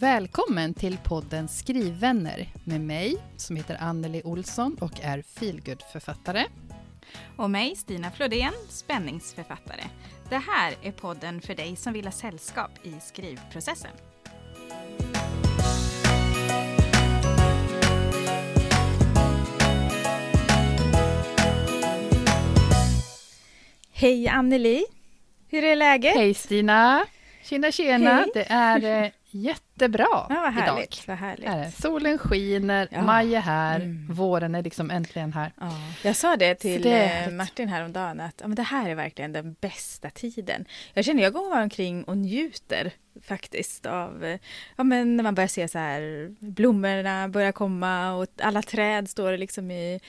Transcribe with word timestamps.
Välkommen 0.00 0.74
till 0.74 0.98
podden 1.04 1.48
Skrivvänner 1.48 2.48
med 2.64 2.80
mig 2.80 3.16
som 3.36 3.56
heter 3.56 3.76
Anneli 3.80 4.22
Olsson 4.24 4.76
och 4.80 5.00
är 5.02 5.22
feelgood-författare. 5.22 6.44
Och 7.36 7.50
mig, 7.50 7.76
Stina 7.76 8.10
Flodén, 8.10 8.52
spänningsförfattare. 8.68 9.84
Det 10.28 10.36
här 10.36 10.74
är 10.82 10.92
podden 10.92 11.40
för 11.40 11.54
dig 11.54 11.76
som 11.76 11.92
vill 11.92 12.04
ha 12.04 12.12
sällskap 12.12 12.70
i 12.82 12.94
skrivprocessen. 13.00 13.90
Hej 23.92 24.28
Anneli! 24.28 24.84
Hur 25.48 25.64
är 25.64 25.76
läget? 25.76 26.14
Hej 26.14 26.34
Stina! 26.34 27.04
Tjena 27.42 27.72
tjena! 27.72 28.14
Hej. 28.14 28.30
Det 28.34 28.46
är 28.48 29.04
eh, 29.04 29.10
jättebra 29.82 30.06
Ja, 30.10 30.40
vad 30.40 30.52
härligt. 30.52 31.04
idag. 31.04 31.04
Vad 31.06 31.16
härligt. 31.16 31.80
Solen 31.82 32.18
skiner, 32.18 32.88
Ja. 32.90 33.02
maj 33.02 33.34
är 33.34 33.40
här, 33.40 33.76
Mm. 33.80 34.06
våren 34.14 34.54
är 34.54 34.62
liksom 34.62 34.90
äntligen 34.90 35.32
här. 35.32 35.52
Ja, 35.60 35.72
jag 36.02 36.16
sa 36.16 36.36
det 36.36 36.54
till 36.54 36.82
det 36.82 37.24
eh. 37.24 37.30
Martin 37.30 37.68
häromdagen 37.68 38.20
att 38.20 38.34
ja, 38.40 38.48
men 38.48 38.54
det 38.56 38.62
här 38.62 38.88
är 38.90 38.94
verkligen 38.94 39.32
den 39.32 39.56
bästa 39.60 40.10
tiden. 40.10 40.64
Jag 40.94 41.04
känner 41.04 41.22
jag 41.22 41.32
går 41.32 41.60
omkring 41.62 42.04
och 42.04 42.16
njuter 42.16 42.92
faktiskt 43.22 43.86
av 43.86 44.24
eh, 44.24 44.38
ja, 44.76 44.84
men 44.84 45.16
när 45.16 45.24
man 45.24 45.34
börjar 45.34 45.48
se 45.48 45.68
så 45.68 45.78
här 45.78 46.28
blommorna 46.40 47.28
börjar 47.28 47.52
komma 47.52 48.12
och 48.12 48.26
alla 48.42 48.62
träd 48.62 49.10
står 49.10 49.36
liksom 49.36 49.70
i 49.70 50.00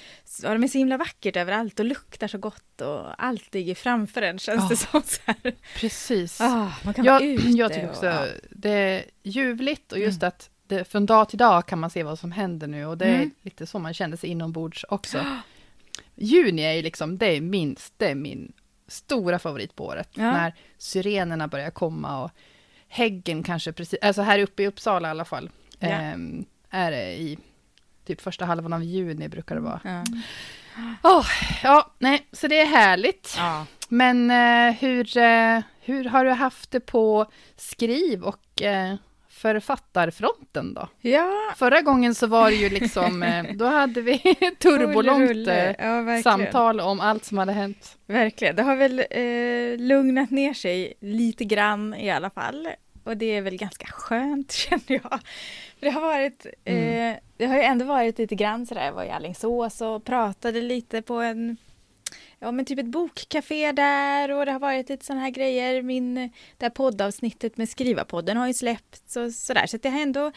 ja, 0.44 0.54
de 0.54 0.64
är 0.64 0.68
så 0.68 0.78
himla 0.78 0.98
vackert 0.98 1.36
överallt 1.36 1.80
och 1.80 1.86
luktar 1.86 2.28
så 2.28 2.38
gott 2.38 2.82
och 2.82 3.24
allt 3.24 3.54
ligger 3.54 3.76
framför 3.76 4.22
en 4.22 4.40
känns 4.40 4.62
Ja. 4.64 4.68
det 4.70 4.76
som. 4.76 5.02
Så 5.06 5.22
här. 5.26 5.54
Precis. 5.76 6.42
Ah, 6.42 6.72
man 6.86 6.94
kan 6.94 7.06
jag, 7.06 7.14
vara 7.14 7.24
ute 7.26 7.48
jag 7.50 7.74
tycker 7.74 7.84
och- 7.86 7.90
också 7.90 8.06
ja. 8.06 8.26
det 8.50 9.04
ljuvligt 9.30 9.92
och 9.92 10.00
just 10.00 10.22
Mm. 10.24 10.28
att 10.28 10.50
det, 10.68 10.84
från 10.84 11.06
dag 11.06 11.30
till 11.30 11.38
dag 11.38 11.66
kan 11.66 11.80
man 11.80 11.90
se 11.90 12.04
vad 12.04 12.20
som 12.20 12.32
händer 12.32 12.68
nu 12.68 12.86
och 12.86 12.98
det 12.98 13.06
är 13.06 13.16
Mm. 13.16 13.32
lite 13.42 13.66
så 13.66 13.80
man 13.80 13.94
känner 13.94 14.18
sig 14.18 14.30
inombords 14.30 14.86
också. 14.90 15.26
Juni 16.16 16.62
är 16.62 16.74
ju 16.74 16.82
liksom, 16.82 17.18
det 17.18 17.26
är 17.38 17.42
minst, 17.42 17.94
det 17.98 18.08
är 18.12 18.16
min 18.16 18.52
stora 18.88 19.40
favorit 19.40 19.76
på 19.76 19.86
året. 19.86 20.10
Ja. 20.14 20.32
När 20.32 20.54
syrenerna 20.78 21.48
börjar 21.48 21.70
komma 21.72 22.24
och 22.24 22.32
häggen 22.88 23.44
kanske 23.44 23.72
precis, 23.72 24.00
alltså 24.02 24.22
här 24.22 24.40
uppe 24.40 24.64
i 24.64 24.68
Uppsala 24.68 25.08
i 25.08 25.12
alla 25.12 25.26
fall, 25.26 25.50
Ja. 25.80 25.88
ehm, 25.88 26.46
är 26.70 26.92
det 26.92 27.12
i 27.18 27.38
typ 28.06 28.22
första 28.22 28.46
halvan 28.46 28.74
av 28.74 28.84
juni 28.84 29.28
brukar 29.30 29.56
det 29.56 29.62
vara. 29.62 29.80
Ja. 29.84 30.04
Åh, 31.04 31.26
ja, 31.64 31.92
nej, 32.00 32.28
så 32.32 32.48
det 32.48 32.60
är 32.60 32.66
härligt. 32.66 33.36
Ja. 33.38 33.66
Men 33.90 34.32
eh, 34.32 34.76
hur, 34.80 35.18
eh, 35.18 35.60
hur 35.82 36.06
har 36.06 36.26
du 36.26 36.32
haft 36.32 36.72
det 36.72 36.80
på 36.80 37.32
skriv 37.56 38.24
och 38.24 38.62
eh, 38.62 38.96
författarfronten 39.42 40.74
då? 40.74 40.88
ja, 41.02 41.32
Förra 41.56 41.82
gången 41.82 42.16
så 42.16 42.28
var 42.28 42.50
det 42.50 42.56
ju 42.56 42.70
liksom, 42.70 43.24
eh, 43.24 43.44
då 43.56 43.66
hade 43.66 44.02
vi 44.02 44.18
turbolångt 44.60 45.30
rulle. 45.30 45.74
eh, 45.74 45.86
ja, 45.88 46.22
samtal 46.24 46.80
om 46.80 47.00
allt 47.00 47.26
som 47.26 47.38
hade 47.38 47.52
hänt. 47.52 47.98
Verkligen. 48.08 48.56
Det 48.56 48.64
har 48.64 48.76
väl 48.76 49.00
eh, 49.00 49.86
lugnat 49.88 50.32
ner 50.32 50.54
sig 50.54 50.94
lite 51.00 51.46
grann 51.46 51.94
i 51.94 52.12
alla 52.12 52.30
fall. 52.30 52.70
Och 53.04 53.18
det 53.18 53.26
är 53.26 53.42
väl 53.42 53.58
ganska 53.58 53.88
skönt 53.88 54.52
känner 54.70 54.84
jag. 55.04 55.20
Det 55.80 55.90
har 55.90 56.02
varit, 56.02 56.46
eh, 56.66 57.14
det 57.38 57.46
har 57.46 57.56
ju 57.56 57.62
ändå 57.64 57.86
varit 57.86 58.18
lite 58.18 58.36
grann 58.36 58.66
sådär, 58.66 58.86
jag 58.86 58.94
var 58.94 59.04
i 59.04 59.10
Alingsås 59.10 59.82
och 59.82 60.06
pratade 60.06 60.62
lite 60.62 61.02
på 61.02 61.14
en, 61.14 61.58
ja 62.40 62.52
men 62.52 62.66
typ 62.66 62.80
ett 62.80 62.86
bokcafé 62.86 63.72
där 63.72 64.32
och 64.32 64.46
det 64.46 64.52
har 64.52 64.60
varit 64.60 64.90
lite 64.90 65.06
sådana 65.06 65.22
här 65.22 65.30
grejer. 65.30 65.82
Min, 65.82 66.16
det 66.58 66.66
här 66.66 66.70
poddavsnittet 66.70 67.58
med 67.58 67.70
Skrivarpodden 67.70 68.38
har 68.38 68.48
ju 68.48 68.54
släppts 68.54 69.18
och 69.18 69.32
sådär. 69.32 69.66
Så 69.66 69.76
att 69.76 69.84
det 69.84 69.90
har 69.90 70.02
ändå 70.02 70.32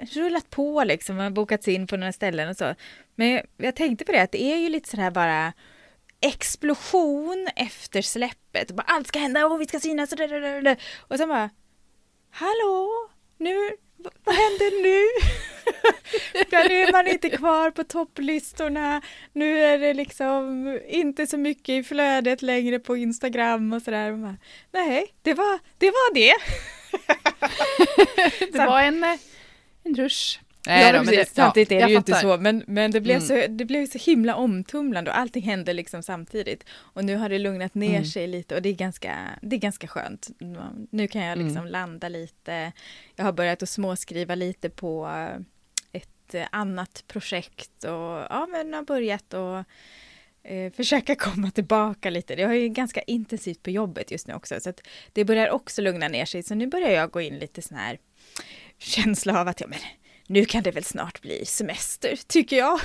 rullat 0.00 0.50
på 0.50 0.84
liksom, 0.84 1.18
och 1.18 1.32
bokats 1.32 1.68
in 1.68 1.86
på 1.86 1.96
några 1.96 2.12
ställen 2.12 2.48
och 2.48 2.56
så. 2.56 2.74
Men 3.14 3.40
jag 3.56 3.76
tänkte 3.76 4.04
på 4.04 4.12
det 4.12 4.22
att 4.22 4.32
det 4.32 4.42
är 4.42 4.56
ju 4.56 4.68
lite 4.68 4.88
sådär 4.88 5.10
bara 5.10 5.52
explosion 6.20 7.48
efter 7.56 8.02
släppet. 8.02 8.70
Bara, 8.70 8.82
allt 8.82 9.06
ska 9.06 9.18
hända 9.18 9.46
och 9.46 9.60
vi 9.60 9.66
ska 9.66 9.80
synas. 9.80 10.12
Och, 10.12 10.18
där, 10.18 10.28
där, 10.28 10.62
där, 10.62 10.82
och 10.98 11.16
sen 11.16 11.28
bara, 11.28 11.50
hallå, 12.30 12.90
nu, 13.38 13.56
vad 14.24 14.34
händer 14.34 14.82
nu? 14.82 15.22
Nu 16.68 16.74
är 16.74 16.92
man 16.92 17.06
inte 17.06 17.30
kvar 17.30 17.70
på 17.70 17.84
topplistorna. 17.84 19.02
Nu 19.32 19.58
är 19.58 19.78
det 19.78 19.94
liksom 19.94 20.80
inte 20.88 21.26
så 21.26 21.38
mycket 21.38 21.68
i 21.68 21.82
flödet 21.82 22.42
längre 22.42 22.78
på 22.78 22.96
Instagram 22.96 23.72
och 23.72 23.82
sådär. 23.82 24.36
Nej, 24.72 25.06
det 25.22 25.34
var 25.34 25.58
det. 25.78 25.90
Var 25.90 26.14
det. 26.14 26.34
Det 28.52 28.58
var 28.58 28.80
en, 28.80 29.04
eh, 29.04 29.18
en 29.84 29.94
rush. 29.94 30.38
Ja, 30.66 30.72
Nej 30.72 30.92
då, 30.92 30.98
men 30.98 31.06
men 31.06 31.14
precis. 31.14 31.34
Samtidigt 31.34 31.72
är 31.72 31.76
jag 31.80 31.88
det 31.88 31.90
ju 31.92 31.96
inte 31.96 32.12
fattar. 32.12 32.36
så, 32.36 32.42
men, 32.42 32.64
men 32.66 32.90
det, 32.90 33.00
blev 33.00 33.16
Mm. 33.16 33.28
så, 33.28 33.46
det 33.52 33.64
blev 33.64 33.86
så 33.86 33.98
himla 33.98 34.34
omtumlande 34.36 35.10
och 35.10 35.18
allting 35.18 35.42
hände 35.42 35.72
liksom 35.72 36.02
samtidigt. 36.02 36.64
Och 36.72 37.04
nu 37.04 37.16
har 37.16 37.28
det 37.28 37.38
lugnat 37.38 37.74
ner 37.74 37.90
Mm. 37.90 38.04
sig 38.04 38.26
lite 38.26 38.54
och 38.54 38.62
det 38.62 38.68
är 38.68 38.72
ganska, 38.74 39.18
det 39.42 39.56
är 39.56 39.60
ganska 39.60 39.86
skönt. 39.88 40.28
Nu 40.90 41.06
kan 41.08 41.22
jag 41.24 41.38
liksom 41.38 41.56
Mm. 41.56 41.72
landa 41.72 42.08
lite. 42.08 42.72
Jag 43.16 43.24
har 43.24 43.32
börjat 43.32 43.62
att 43.62 43.68
småskriva 43.68 44.34
lite 44.34 44.70
på 44.70 45.10
ett 45.92 46.34
annat 46.50 47.04
projekt 47.06 47.84
och 47.84 47.90
ja, 48.30 48.48
men 48.50 48.74
har 48.74 48.82
börjat 48.82 49.34
att 49.34 49.66
eh, 50.42 50.72
försöka 50.72 51.14
komma 51.18 51.50
tillbaka 51.50 52.10
lite. 52.10 52.34
Jag 52.34 52.48
har 52.48 52.54
ju 52.54 52.68
ganska 52.68 53.02
intensivt 53.02 53.62
på 53.62 53.70
jobbet 53.70 54.10
just 54.10 54.26
nu 54.28 54.34
också, 54.34 54.60
så 54.60 54.70
att 54.70 54.80
det 55.12 55.24
börjar 55.24 55.50
också 55.50 55.82
lugna 55.82 56.08
ner 56.08 56.24
sig. 56.24 56.42
Så 56.42 56.54
nu 56.54 56.66
börjar 56.66 56.90
jag 56.90 57.10
gå 57.10 57.20
in 57.20 57.38
lite 57.38 57.62
sån 57.62 57.78
här 57.78 57.98
känsla 58.78 59.40
av 59.40 59.48
att 59.48 59.60
ja, 59.60 59.66
men 59.66 59.78
nu 60.32 60.44
kan 60.44 60.62
det 60.62 60.70
väl 60.70 60.84
snart 60.84 61.20
bli 61.20 61.44
semester, 61.44 62.16
tycker 62.28 62.56
jag. 62.56 62.80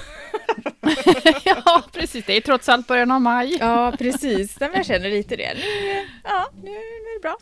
ja, 1.43 1.83
precis. 1.93 2.25
Det 2.25 2.33
är 2.37 2.41
trots 2.41 2.69
allt 2.69 2.87
början 2.87 3.11
av 3.11 3.21
maj. 3.21 3.57
Ja, 3.59 3.93
precis. 3.99 4.59
Men 4.59 4.71
Jag 4.73 4.85
känner 4.85 5.09
lite 5.09 5.35
det. 5.35 5.53
Nu, 5.53 6.05
ja, 6.23 6.49
nu, 6.63 6.71
är 6.71 7.15
det 7.15 7.21
bra. 7.21 7.37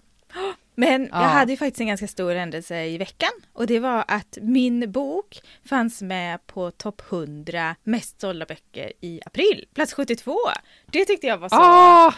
Men 0.76 1.02
Ja. 1.12 1.22
jag 1.22 1.30
hade 1.30 1.52
ju 1.52 1.58
faktiskt 1.58 1.82
en 1.82 1.88
ganska 1.88 2.08
stor 2.08 2.36
händelse 2.36 2.86
i 2.86 2.98
veckan 2.98 3.30
och 3.54 3.68
det 3.68 3.80
var 3.80 4.06
att 4.08 4.38
min 4.42 4.92
bok 4.92 5.42
fanns 5.70 6.02
med 6.02 6.48
på 6.48 6.72
topp 6.72 7.02
100 7.12 7.76
mest 7.84 8.22
sålda 8.22 8.46
böcker 8.46 8.92
i 9.02 9.20
april, 9.26 9.66
plats 9.76 9.94
72. 9.94 10.38
Det 10.86 11.06
tyckte 11.06 11.28
jag 11.28 11.38
var 11.38 11.50
så... 11.50 11.56
Åh, 11.56 12.14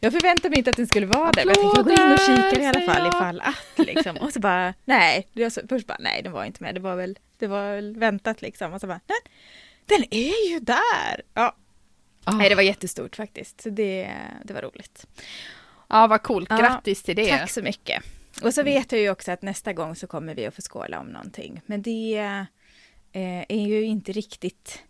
Jag 0.00 0.12
förväntade 0.12 0.48
mig 0.50 0.58
inte 0.58 0.70
att 0.70 0.76
den 0.76 0.86
skulle 0.86 1.06
vara 1.06 1.32
det, 1.32 1.44
men 1.44 1.54
jag 1.54 1.74
tänkte 1.74 1.82
går 1.82 2.06
in 2.06 2.12
och 2.12 2.18
kikar 2.20 2.60
i 2.62 2.66
alla 2.66 2.80
fall 2.80 2.98
jag. 3.04 3.08
ifall 3.14 3.40
att 3.40 3.86
liksom. 3.86 4.16
Och 4.16 4.32
så 4.32 4.40
bara, 4.40 4.74
nej, 4.84 5.28
jag 5.32 5.52
så, 5.52 5.60
först 5.68 5.86
bara, 5.86 5.98
nej, 6.00 6.22
den 6.22 6.32
var 6.32 6.44
inte 6.44 6.62
med, 6.62 6.74
det 6.74 6.80
var 6.80 6.96
väl, 6.96 7.18
det 7.38 7.46
var 7.46 7.74
väl 7.74 7.96
väntat 7.96 8.42
liksom. 8.42 8.72
Och 8.72 8.80
så 8.80 8.86
bara, 8.86 9.00
nej, 9.06 9.18
den 9.86 10.04
är 10.10 10.50
ju 10.50 10.60
där! 10.60 11.22
Ja, 11.34 11.56
Ah. 12.28 12.32
nej, 12.36 12.48
det 12.48 12.54
var 12.54 12.62
jättestort 12.62 13.16
faktiskt. 13.16 13.60
Så 13.60 13.70
det, 13.70 14.14
det 14.44 14.54
var 14.54 14.62
roligt. 14.62 15.06
Ja, 15.88 16.06
vad 16.06 16.22
coolt. 16.22 16.46
Ja, 16.50 16.56
Grattis 16.56 17.02
till 17.02 17.16
det. 17.16 17.38
Tack 17.38 17.50
så 17.50 17.62
mycket. 17.62 18.02
Och 18.42 18.54
så 18.54 18.62
vet 18.62 18.92
jag 18.92 19.00
ju 19.00 19.10
också 19.10 19.32
att 19.32 19.42
nästa 19.42 19.72
gång 19.72 19.96
så 19.96 20.06
kommer 20.06 20.34
vi 20.34 20.46
att 20.46 20.54
få 20.54 20.62
skåla 20.62 21.00
om 21.00 21.06
någonting. 21.06 21.60
Men 21.66 21.82
det 21.82 22.16
eh, 23.12 23.44
är 23.48 23.66
ju 23.66 23.84
inte 23.84 24.12
riktigt 24.12 24.82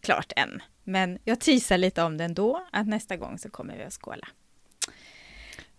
klart 0.00 0.32
än. 0.36 0.62
Men 0.84 1.18
jag 1.24 1.40
teasar 1.40 1.78
lite 1.78 2.02
om 2.02 2.16
det 2.16 2.24
ändå, 2.24 2.66
att 2.72 2.86
nästa 2.88 3.16
gång 3.16 3.38
så 3.38 3.50
kommer 3.50 3.76
vi 3.76 3.82
att 3.84 3.92
skåla. 3.92 4.28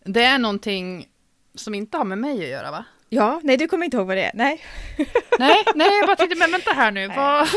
Det 0.04 0.24
är 0.24 0.40
någonting 0.40 1.08
som 1.56 1.76
inte 1.76 1.98
har 1.98 2.06
med 2.06 2.18
mig 2.18 2.44
att 2.44 2.50
göra, 2.50 2.72
va? 2.72 2.86
Ja, 3.14 3.40
nej 3.44 3.58
du 3.58 3.68
kommer 3.68 3.86
inte 3.86 3.98
ihåg 3.98 4.08
vad 4.08 4.18
det 4.18 4.24
är. 4.24 4.32
Nej, 4.34 4.62
Nej, 5.40 5.56
nej, 5.76 5.88
jag 6.00 6.08
bara 6.08 6.16
tänkte, 6.16 6.38
men 6.40 6.52
vänta 6.52 6.72
här 6.72 6.92
nu, 6.92 7.08
Nej. 7.08 7.18
vad... 7.18 7.48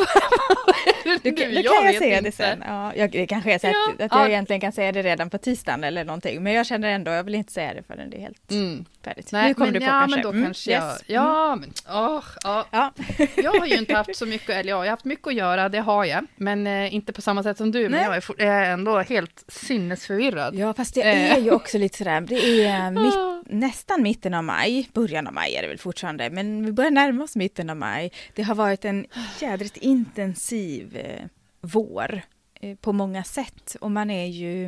du, 1.05 1.31
Nu, 1.31 1.63
då 1.63 1.73
kan 1.73 1.85
jag 1.87 1.95
säga 1.95 2.19
inte. 2.19 2.31
det 2.31 2.37
sen. 2.37 2.65
Ja, 2.67 2.93
jag, 2.97 3.11
det 3.11 3.27
kanske 3.27 3.55
är 3.55 3.59
så 3.59 3.67
att, 3.67 3.73
Ja, 3.73 4.05
att 4.05 4.13
jag 4.13 4.21
ja. 4.25 4.29
egentligen 4.29 4.61
kan 4.61 4.73
säga 4.73 4.93
det 4.93 5.03
redan 5.03 5.31
på 5.31 5.39
tisdagen 5.39 5.85
eller 5.85 6.05
någonting. 6.05 6.43
Men 6.43 6.53
jag 6.53 6.67
känner 6.67 6.89
ändå, 6.89 7.11
jag 7.11 7.25
vill 7.25 7.35
inte 7.35 7.53
säga 7.53 7.75
det 7.75 7.83
förrän 7.83 8.11
det 8.11 8.17
är 8.17 8.21
helt 8.21 8.51
Mm. 8.51 8.85
färdigt. 9.05 9.33
Nej, 9.33 9.49
nu 9.49 9.55
kommer 9.55 9.67
men, 9.67 9.75
du 9.75 9.81
på 9.81 9.87
ja, 9.87 9.91
kanske. 10.01 10.17
men 10.17 10.23
då 10.23 10.31
Mm, 10.31 10.45
kanske 10.45 10.71
jag... 10.73 10.85
yes. 10.91 11.03
Ja, 11.07 11.57
men 11.57 11.73
åh, 11.89 12.25
ja. 12.45 12.67
Ja. 12.71 12.93
Jag 13.37 13.53
har 13.61 13.67
ju 13.67 13.77
inte 13.79 13.95
haft 13.97 14.17
så 14.17 14.27
mycket, 14.27 14.51
eller 14.51 14.71
ja, 14.71 14.77
jag 14.77 14.77
har 14.79 14.87
haft 14.91 15.05
mycket 15.05 15.27
att 15.27 15.35
göra, 15.35 15.69
det 15.69 15.81
har 15.81 16.05
jag. 16.05 16.27
Men 16.37 16.67
eh, 16.67 16.95
inte 16.95 17.13
på 17.13 17.23
samma 17.23 17.43
sätt 17.43 17.57
som 17.57 17.73
du, 17.73 17.83
men 17.83 17.91
Nej. 17.91 18.05
jag 18.05 18.17
är, 18.17 18.21
for, 18.21 18.37
jag 18.39 18.49
är 18.49 18.71
ändå 18.71 18.99
helt 18.99 19.45
sinnesförvirrad. 19.49 20.55
Ja, 20.55 20.75
fast 20.75 20.97
Eh. 20.97 21.33
är 21.33 21.39
ju 21.41 21.51
också 21.51 21.79
lite 21.79 21.99
sådär, 21.99 22.21
det 22.21 22.65
är 22.65 22.91
mitt, 22.91 23.47
nästan 23.63 24.03
mitten 24.03 24.35
av 24.35 24.45
maj, 24.45 24.89
början 24.93 25.27
av 25.27 25.33
maj 25.35 25.44
är 25.47 25.63
det 25.63 25.69
väl 25.69 25.79
fortfarande, 25.79 26.31
men 26.31 26.65
vi 26.67 26.73
börjar 26.73 26.91
närma 26.91 27.25
oss 27.25 27.37
mitten 27.37 27.71
av 27.71 27.77
maj. 27.77 28.13
Det 28.35 28.43
har 28.43 28.55
varit 28.55 28.85
en 28.85 29.07
jädrigt 29.41 29.77
intensiv 29.77 30.97
eh, 30.97 31.25
vår 31.61 32.23
eh, 32.61 32.77
på 32.77 32.93
många 32.93 33.25
sätt 33.25 33.77
och 33.81 33.91
man 33.91 34.11
är 34.11 34.27
ju 34.27 34.67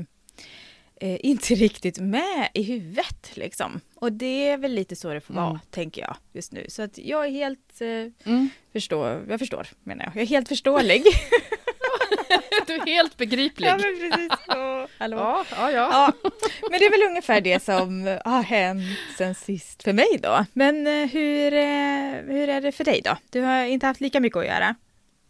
eh, 1.00 1.18
inte 1.26 1.54
riktigt 1.54 1.98
med 1.98 2.48
i 2.54 2.62
huvudet 2.62 3.30
liksom. 3.36 3.80
Och 3.94 4.12
det 4.12 4.48
är 4.48 4.58
väl 4.58 4.72
lite 4.74 4.96
så 4.96 5.14
det 5.14 5.20
får 5.20 5.34
vara, 5.34 5.46
Mm. 5.46 5.58
tänker 5.70 6.02
jag 6.02 6.16
just 6.32 6.52
nu. 6.52 6.66
Så 6.68 6.82
att 6.82 6.98
jag 6.98 7.26
är 7.26 7.30
helt, 7.30 7.80
eh, 7.80 8.30
Mm. 8.32 8.48
förstår, 8.72 9.26
jag 9.28 9.38
förstår 9.38 9.66
menar 9.82 10.04
jag, 10.04 10.16
jag 10.16 10.22
är 10.22 10.26
helt 10.26 10.48
förståelig. 10.48 11.02
Du 12.84 12.90
är 12.90 12.94
Helt 12.94 13.16
begriplig. 13.16 13.68
Ja, 13.68 13.78
men 13.78 14.10
precis. 14.10 14.32
Hallå. 14.98 15.16
Ja, 15.16 15.44
ja, 15.50 15.70
ja. 15.70 15.88
Ja, 16.22 16.30
men 16.70 16.78
det 16.80 16.86
är 16.86 16.90
väl 16.90 17.08
ungefär 17.10 17.40
det 17.40 17.62
som 17.64 18.18
har 18.24 18.42
hänt 18.42 18.82
sen 19.18 19.34
sist 19.34 19.82
för 19.82 19.92
mig 19.92 20.18
då. 20.22 20.44
Men 20.52 20.86
eh, 20.86 21.08
hur, 21.08 21.52
eh, 21.52 22.34
hur 22.34 22.48
är 22.48 22.60
det 22.60 22.72
för 22.72 22.84
dig 22.84 23.00
då? 23.04 23.16
Du 23.30 23.40
har 23.40 23.64
inte 23.64 23.86
haft 23.86 24.00
lika 24.00 24.20
mycket 24.20 24.36
att 24.36 24.46
göra. 24.46 24.74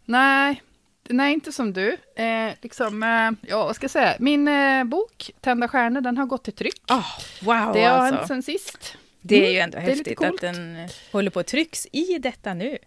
Nej, 0.05 0.61
nej, 1.09 1.33
inte 1.33 1.51
som 1.51 1.73
du. 1.73 1.97
Eh, 2.15 2.51
liksom, 2.61 3.03
eh, 3.03 3.49
ja, 3.49 3.65
vad 3.65 3.75
ska 3.75 3.83
jag 3.83 3.91
säga? 3.91 4.15
Min 4.19 4.47
eh, 4.47 4.83
bok, 4.83 5.31
Tända 5.41 5.67
stjärnor, 5.67 6.01
den 6.01 6.17
har 6.17 6.25
gått 6.25 6.43
till 6.43 6.53
tryck. 6.55 6.81
Oh, 6.91 7.05
wow 7.41 7.73
det 7.73 7.83
har 7.83 7.97
alltså. 7.97 8.15
hänt 8.15 8.27
sen 8.27 8.43
sist. 8.43 8.97
Det 9.21 9.35
är 9.35 9.39
Mm, 9.39 9.51
ju 9.53 9.59
ändå 9.59 9.77
lite 9.79 9.89
häftigt 9.91 10.21
att 10.23 10.41
den 10.41 10.75
eh, 10.75 10.89
håller 11.11 11.31
på 11.31 11.39
att 11.39 11.47
trycks 11.47 11.87
i 11.91 12.17
detta 12.19 12.53
nu. 12.53 12.77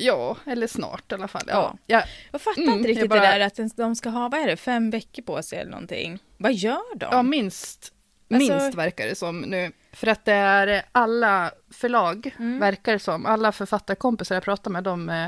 Ja, 0.00 0.36
eller 0.46 0.66
snart 0.66 1.12
i 1.12 1.14
alla 1.14 1.28
fall. 1.28 1.42
Ja. 1.46 1.52
Ja. 1.86 1.98
Ja. 1.98 2.02
Jag 2.32 2.40
fattar 2.40 2.62
Mm, 2.62 2.74
inte 2.74 2.88
jag 2.88 2.90
riktigt 2.96 3.10
bara- 3.10 3.20
det 3.20 3.26
där 3.26 3.40
att 3.66 3.76
de 3.76 3.94
ska 3.96 4.08
ha, 4.08 4.28
vad 4.28 4.40
är 4.40 4.46
det, 4.46 4.56
fem 4.56 4.90
veckor 4.90 5.22
på 5.22 5.42
sig 5.42 5.58
eller 5.58 5.70
någonting. 5.70 6.18
Vad 6.36 6.52
gör 6.54 6.96
de? 6.96 7.08
Ja, 7.12 7.22
minst. 7.22 7.92
Alltså- 8.34 8.52
Minst 8.52 8.74
verkar 8.78 9.06
det 9.06 9.14
som 9.14 9.40
nu. 9.40 9.72
För 9.92 10.06
att 10.06 10.24
det 10.24 10.32
är 10.32 10.82
alla 10.92 11.50
förlag, 11.74 12.34
Mm. 12.38 12.58
verkar 12.58 12.92
det 12.92 12.98
som. 12.98 13.26
Alla 13.26 13.52
författarkompisar 13.52 14.36
jag 14.36 14.44
pratar 14.44 14.70
med, 14.70 14.84
de 14.84 15.08
eh, 15.08 15.26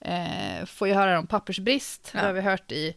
eh, 0.00 0.64
får 0.66 0.88
ju 0.88 0.94
höra 0.94 1.18
om 1.18 1.26
pappersbrist. 1.26 2.10
Ja. 2.14 2.20
Det 2.20 2.26
har 2.26 2.32
vi 2.32 2.40
hört 2.40 2.72
i 2.72 2.96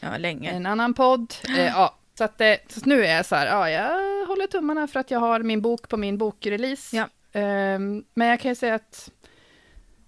Ja, 0.00 0.16
länge. 0.18 0.50
en 0.50 0.66
annan 0.66 0.94
podd. 0.94 1.34
Eh, 1.58 1.64
ja, 1.66 1.98
så, 2.18 2.24
att, 2.24 2.40
eh, 2.40 2.54
så 2.68 2.80
nu 2.84 3.04
är 3.06 3.16
jag 3.16 3.26
så 3.26 3.34
här, 3.36 3.46
ja, 3.46 3.70
jag 3.70 4.26
håller 4.26 4.46
tummarna 4.46 4.86
för 4.86 5.00
att 5.00 5.10
jag 5.10 5.20
har 5.20 5.40
min 5.40 5.62
bok 5.62 5.88
på 5.88 5.96
min 5.96 6.18
bokrelease. 6.18 6.96
Ja. 6.96 7.08
Ehm, 7.40 8.04
men 8.14 8.28
jag 8.28 8.40
kan 8.40 8.50
ju 8.50 8.54
säga 8.54 8.74
att 8.74 9.10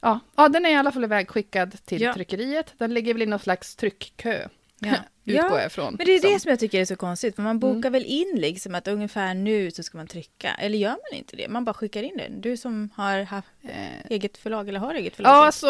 ja, 0.08 0.20
ja, 0.36 0.48
den 0.48 0.66
är 0.66 0.70
i 0.70 0.74
alla 0.74 0.92
fall 0.92 1.04
ivägskickad 1.04 1.76
till 1.84 2.02
Ja. 2.02 2.14
tryckeriet. 2.14 2.74
Den 2.78 2.94
ligger 2.94 3.14
väl 3.14 3.22
i 3.22 3.26
någon 3.26 3.38
slags 3.38 3.76
tryckkö, 3.76 4.48
Ja. 4.78 4.94
utgår 5.24 5.50
Ja, 5.50 5.58
jag 5.58 5.66
ifrån. 5.66 5.94
Men 5.98 6.06
det 6.06 6.12
är 6.12 6.22
det 6.22 6.30
som. 6.30 6.40
som 6.40 6.50
jag 6.50 6.58
tycker 6.60 6.80
är 6.80 6.84
så 6.84 6.96
konstigt, 6.96 7.34
för 7.36 7.42
man 7.42 7.58
bokar 7.58 7.76
Mm. 7.88 7.92
väl 7.92 8.04
in 8.04 8.32
liksom 8.36 8.74
att 8.74 8.88
ungefär 8.88 9.34
nu 9.34 9.70
så 9.70 9.82
ska 9.82 9.98
man 9.98 10.06
trycka, 10.06 10.54
eller 10.58 10.78
gör 10.78 10.90
man 10.90 11.18
inte 11.18 11.36
det? 11.36 11.48
Man 11.48 11.64
bara 11.64 11.74
skickar 11.74 12.02
in 12.02 12.16
det. 12.16 12.28
Du 12.30 12.56
som 12.56 12.90
har 12.94 13.22
haft 13.22 13.48
Eh, 13.62 14.06
eget 14.10 14.36
förlag 14.38 14.68
eller 14.68 14.80
har 14.80 14.94
eget 14.94 15.16
förlag. 15.16 15.30
Ja, 15.32 15.46
alltså 15.46 15.68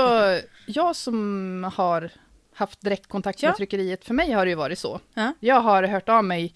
jag 0.66 0.96
som 0.96 1.70
har 1.76 2.10
haft 2.54 2.80
direktkontakt 2.80 3.42
Ja. 3.42 3.48
med 3.48 3.56
tryckeriet, 3.56 4.04
för 4.04 4.14
mig 4.14 4.32
har 4.32 4.44
det 4.46 4.48
ju 4.50 4.54
varit 4.56 4.78
så. 4.78 5.00
Ja. 5.14 5.32
Jag 5.40 5.60
har 5.60 5.82
hört 5.82 6.08
av 6.08 6.24
mig 6.24 6.54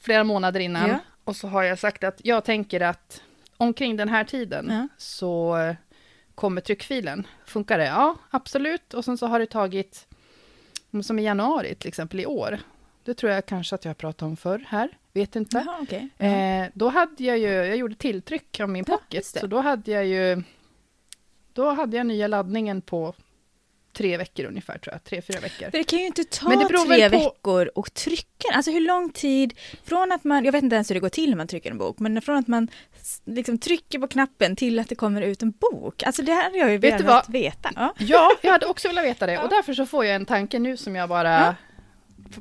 flera 0.00 0.24
månader 0.24 0.60
innan 0.60 0.88
Ja. 0.90 0.98
och 1.24 1.36
så 1.36 1.48
har 1.48 1.62
jag 1.62 1.78
sagt 1.78 2.04
att 2.04 2.20
jag 2.24 2.44
tänker 2.44 2.80
att 2.80 3.22
omkring 3.56 3.96
den 3.96 4.08
här 4.08 4.24
tiden 4.24 4.88
så 4.98 5.56
kommer 6.36 6.60
tryckfilen. 6.60 7.26
Funkar 7.46 7.78
det? 7.78 7.84
Ja, 7.86 8.16
absolut. 8.30 8.94
Och 8.94 9.04
sen 9.04 9.18
så 9.18 9.26
har 9.26 9.38
det 9.38 9.46
tagit, 9.46 10.06
som 11.02 11.18
i 11.18 11.22
januari 11.22 11.74
till 11.74 11.88
exempel 11.88 12.20
i 12.20 12.26
år, 12.26 12.58
det 13.04 13.14
tror 13.14 13.32
jag 13.32 13.46
kanske 13.46 13.74
att 13.74 13.84
jag 13.84 13.90
har 13.90 13.94
pratat 13.94 14.22
om 14.22 14.36
förr 14.36 14.64
här, 14.68 14.88
vet 15.12 15.36
inte. 15.36 15.62
Jaha, 15.66 15.78
okej. 15.82 16.08
Eh, 16.18 16.68
då 16.74 16.88
hade 16.88 17.24
jag 17.24 17.38
ju, 17.38 17.46
jag 17.48 17.76
gjorde 17.76 17.94
tilltryck 17.94 18.60
av 18.60 18.68
min 18.68 18.84
Ja, 18.88 18.96
pocket, 18.96 19.34
det. 19.34 19.40
så 19.40 19.46
då 19.46 19.60
hade 19.60 19.90
jag 19.90 20.06
ju, 20.06 20.42
då 21.52 21.70
hade 21.70 21.96
jag 21.96 22.06
nya 22.06 22.26
laddningen 22.26 22.80
på 22.80 23.14
tre 23.96 24.16
veckor 24.16 24.44
ungefär 24.44 24.78
tror 24.78 24.94
jag, 24.94 25.04
tre, 25.04 25.22
fyra 25.22 25.40
veckor. 25.40 25.70
För 25.70 25.78
det 25.78 25.84
kan 25.84 25.98
ju 25.98 26.06
inte 26.06 26.24
ta 26.24 26.48
Men 26.48 26.58
det 26.58 26.64
beror 26.64 26.84
tre 26.86 27.10
på- 27.10 27.16
veckor 27.18 27.70
och 27.74 27.94
trycka. 27.94 28.48
Alltså 28.52 28.70
hur 28.70 28.80
lång 28.80 29.10
tid 29.12 29.54
från 29.84 30.12
att 30.12 30.24
man, 30.24 30.44
jag 30.44 30.52
vet 30.52 30.62
inte 30.62 30.74
ens 30.76 30.90
hur 30.90 30.94
det 30.94 31.00
går 31.00 31.08
till 31.08 31.30
när 31.30 31.36
man 31.36 31.46
trycker 31.46 31.70
en 31.70 31.78
bok, 31.78 31.98
men 31.98 32.22
från 32.22 32.36
att 32.36 32.48
man 32.48 32.68
liksom 33.24 33.58
trycker 33.58 33.98
på 33.98 34.08
knappen 34.08 34.56
till 34.56 34.78
att 34.78 34.88
det 34.88 34.94
kommer 34.94 35.22
ut 35.22 35.42
en 35.42 35.50
bok. 35.50 36.02
Alltså 36.02 36.22
det 36.22 36.32
här 36.32 36.42
hade 36.44 36.58
jag 36.58 36.70
ju 36.70 36.78
Vet 36.78 36.98
du 36.98 37.04
velat 37.04 37.28
veta. 37.28 37.70
Ja. 37.76 37.94
Ja, 37.98 38.32
jag 38.42 38.52
hade 38.52 38.66
också 38.66 38.88
velat 38.88 39.04
veta 39.04 39.26
det, 39.26 39.32
Ja. 39.32 39.42
och 39.42 39.48
därför 39.50 39.74
så 39.74 39.86
får 39.86 40.04
jag 40.04 40.14
en 40.14 40.26
tanke 40.26 40.58
nu 40.58 40.76
som 40.76 40.96
jag 40.96 41.08
bara 41.08 41.30
Ja. 41.30 41.54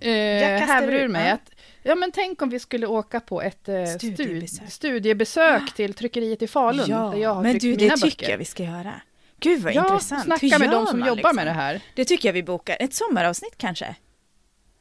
eh, 0.01 0.12
Jag 0.12 0.60
häver 0.60 0.94
ur 0.94 1.08
mig. 1.08 1.28
ja. 1.28 1.34
Att, 1.34 1.51
ja 1.84 1.96
men 1.96 2.12
tänk 2.12 2.42
om 2.42 2.50
vi 2.50 2.60
skulle 2.60 2.88
åka 2.88 3.19
på 3.19 3.42
ett 3.42 3.69
eh, 3.69 3.86
Studiebesök. 3.86 4.50
stud, 4.50 4.72
studiebesök 4.72 5.74
till 5.75 5.94
tryckeriet 5.94 6.42
i 6.42 6.48
Falun, 6.48 6.90
där 6.90 7.16
jag 7.18 7.34
har 7.34 7.42
men 7.44 7.51
tryckt 7.60 7.62
du, 7.80 7.84
mina 7.84 7.96
det 7.96 8.01
tycker 8.01 8.18
böcker. 8.18 8.31
jag 8.31 8.38
vi 8.38 8.46
ska 8.46 8.63
göra. 8.63 8.94
Gud 9.40 9.62
vad 9.62 9.74
ja, 9.74 9.84
intressant. 9.86 10.24
snacka 10.24 10.60
med 10.60 10.70
de 10.72 10.86
som 10.88 11.00
jobbar 11.00 11.16
liksom? 11.16 11.36
med 11.36 11.48
det 11.48 11.52
här. 11.52 11.82
Det 11.96 12.06
tycker 12.06 12.28
jag 12.30 12.34
vi 12.34 12.44
bokar. 12.44 12.78
Ett 12.80 12.94
sommaravsnitt 12.94 13.58
kanske? 13.58 13.96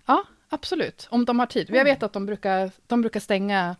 Ja, 0.06 0.24
absolut. 0.48 1.06
Om 1.10 1.24
de 1.24 1.38
har 1.38 1.46
tid. 1.46 1.70
Jag 1.72 1.84
vet 1.84 2.02
att 2.02 2.12
de 2.12 2.26
brukar, 2.26 2.70
de 2.86 3.00
brukar 3.00 3.20
stänga 3.20 3.76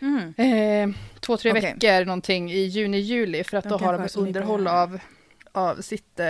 Mm. 0.00 0.34
eh, 0.36 0.96
två, 1.20 1.36
tre 1.36 1.50
Okej. 1.50 1.62
veckor 1.62 2.04
någonting 2.04 2.50
i 2.52 2.58
juni, 2.60 2.98
juli 2.98 3.44
för 3.44 3.56
att 3.56 3.64
De 3.64 3.70
då 3.70 3.76
har 3.78 3.98
de 3.98 4.20
underhåll 4.20 4.66
av, 4.66 4.98
av 5.52 5.76
sitt 5.80 6.20
eh, 6.20 6.26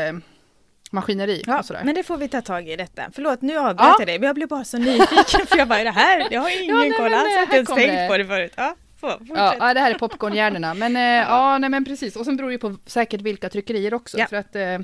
maskineri 0.91 1.43
Ja, 1.47 1.59
och 1.59 1.65
sådär. 1.65 1.83
men 1.85 1.95
det 1.95 2.03
får 2.03 2.17
vi 2.17 2.29
ta 2.29 2.41
tag 2.41 2.69
i 2.69 2.77
detta. 2.77 3.03
Förlåt, 3.13 3.43
nu 3.43 3.59
avbröt 3.59 3.87
Ja. 3.87 3.97
jag 3.99 4.09
dig, 4.09 4.19
men 4.19 4.27
jag 4.27 4.35
blev 4.35 4.49
bara 4.49 4.65
så 4.65 4.79
nyfiken 4.79 5.47
för 5.47 5.57
jag 5.59 5.69
bara, 5.69 5.79
är 5.79 5.85
det 5.85 5.91
här? 5.91 6.27
Jag 6.31 6.41
har 6.41 6.63
ingen 6.63 6.77
nej, 6.77 6.91
koll 6.91 7.15
alls, 7.15 7.29
jag 7.31 7.37
har 7.37 7.43
inte 7.43 7.57
ens 7.57 7.69
tänkt 7.69 7.89
det. 7.95 8.09
på 8.11 8.17
det 8.19 8.25
förut. 8.27 8.53
Ja, 8.57 8.75
Ja, 9.01 9.19
ja, 9.59 9.75
det 9.75 9.81
här 9.81 9.91
är 9.95 9.99
popcornhjärnorna. 9.99 10.75
Men 10.75 10.97
eh, 10.97 11.03
ja. 11.29 11.59
nej 11.59 11.71
men 11.71 11.85
precis. 11.85 12.17
Och 12.17 12.25
sen 12.25 12.37
beror 12.37 12.49
det 12.49 12.53
ju 12.55 12.59
på 12.59 12.77
säkert 12.87 13.21
vilka 13.21 13.49
tryckerier 13.49 13.95
också. 13.95 14.19
Ja. 14.19 14.27
För 14.27 14.37
att 14.37 14.57
eh, 14.57 14.79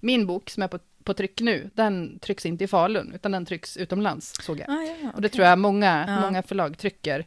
min 0.00 0.26
bok 0.26 0.50
som 0.50 0.62
är 0.62 0.68
på, 0.68 0.78
på 1.04 1.14
tryck 1.14 1.40
nu, 1.40 1.70
den 1.74 2.18
trycks 2.18 2.46
inte 2.46 2.64
i 2.64 2.66
Falun, 2.66 3.12
utan 3.14 3.32
den 3.32 3.46
trycks 3.46 3.76
utomlands, 3.76 4.34
såg 4.42 4.58
jag. 4.60 4.70
Ah, 4.70 4.82
ja, 5.02 5.10
Och 5.14 5.22
det 5.22 5.28
tror 5.28 5.46
jag 5.46 5.58
många, 5.58 6.04
Ja. 6.08 6.20
många 6.20 6.42
förlag 6.42 6.78
trycker 6.78 7.26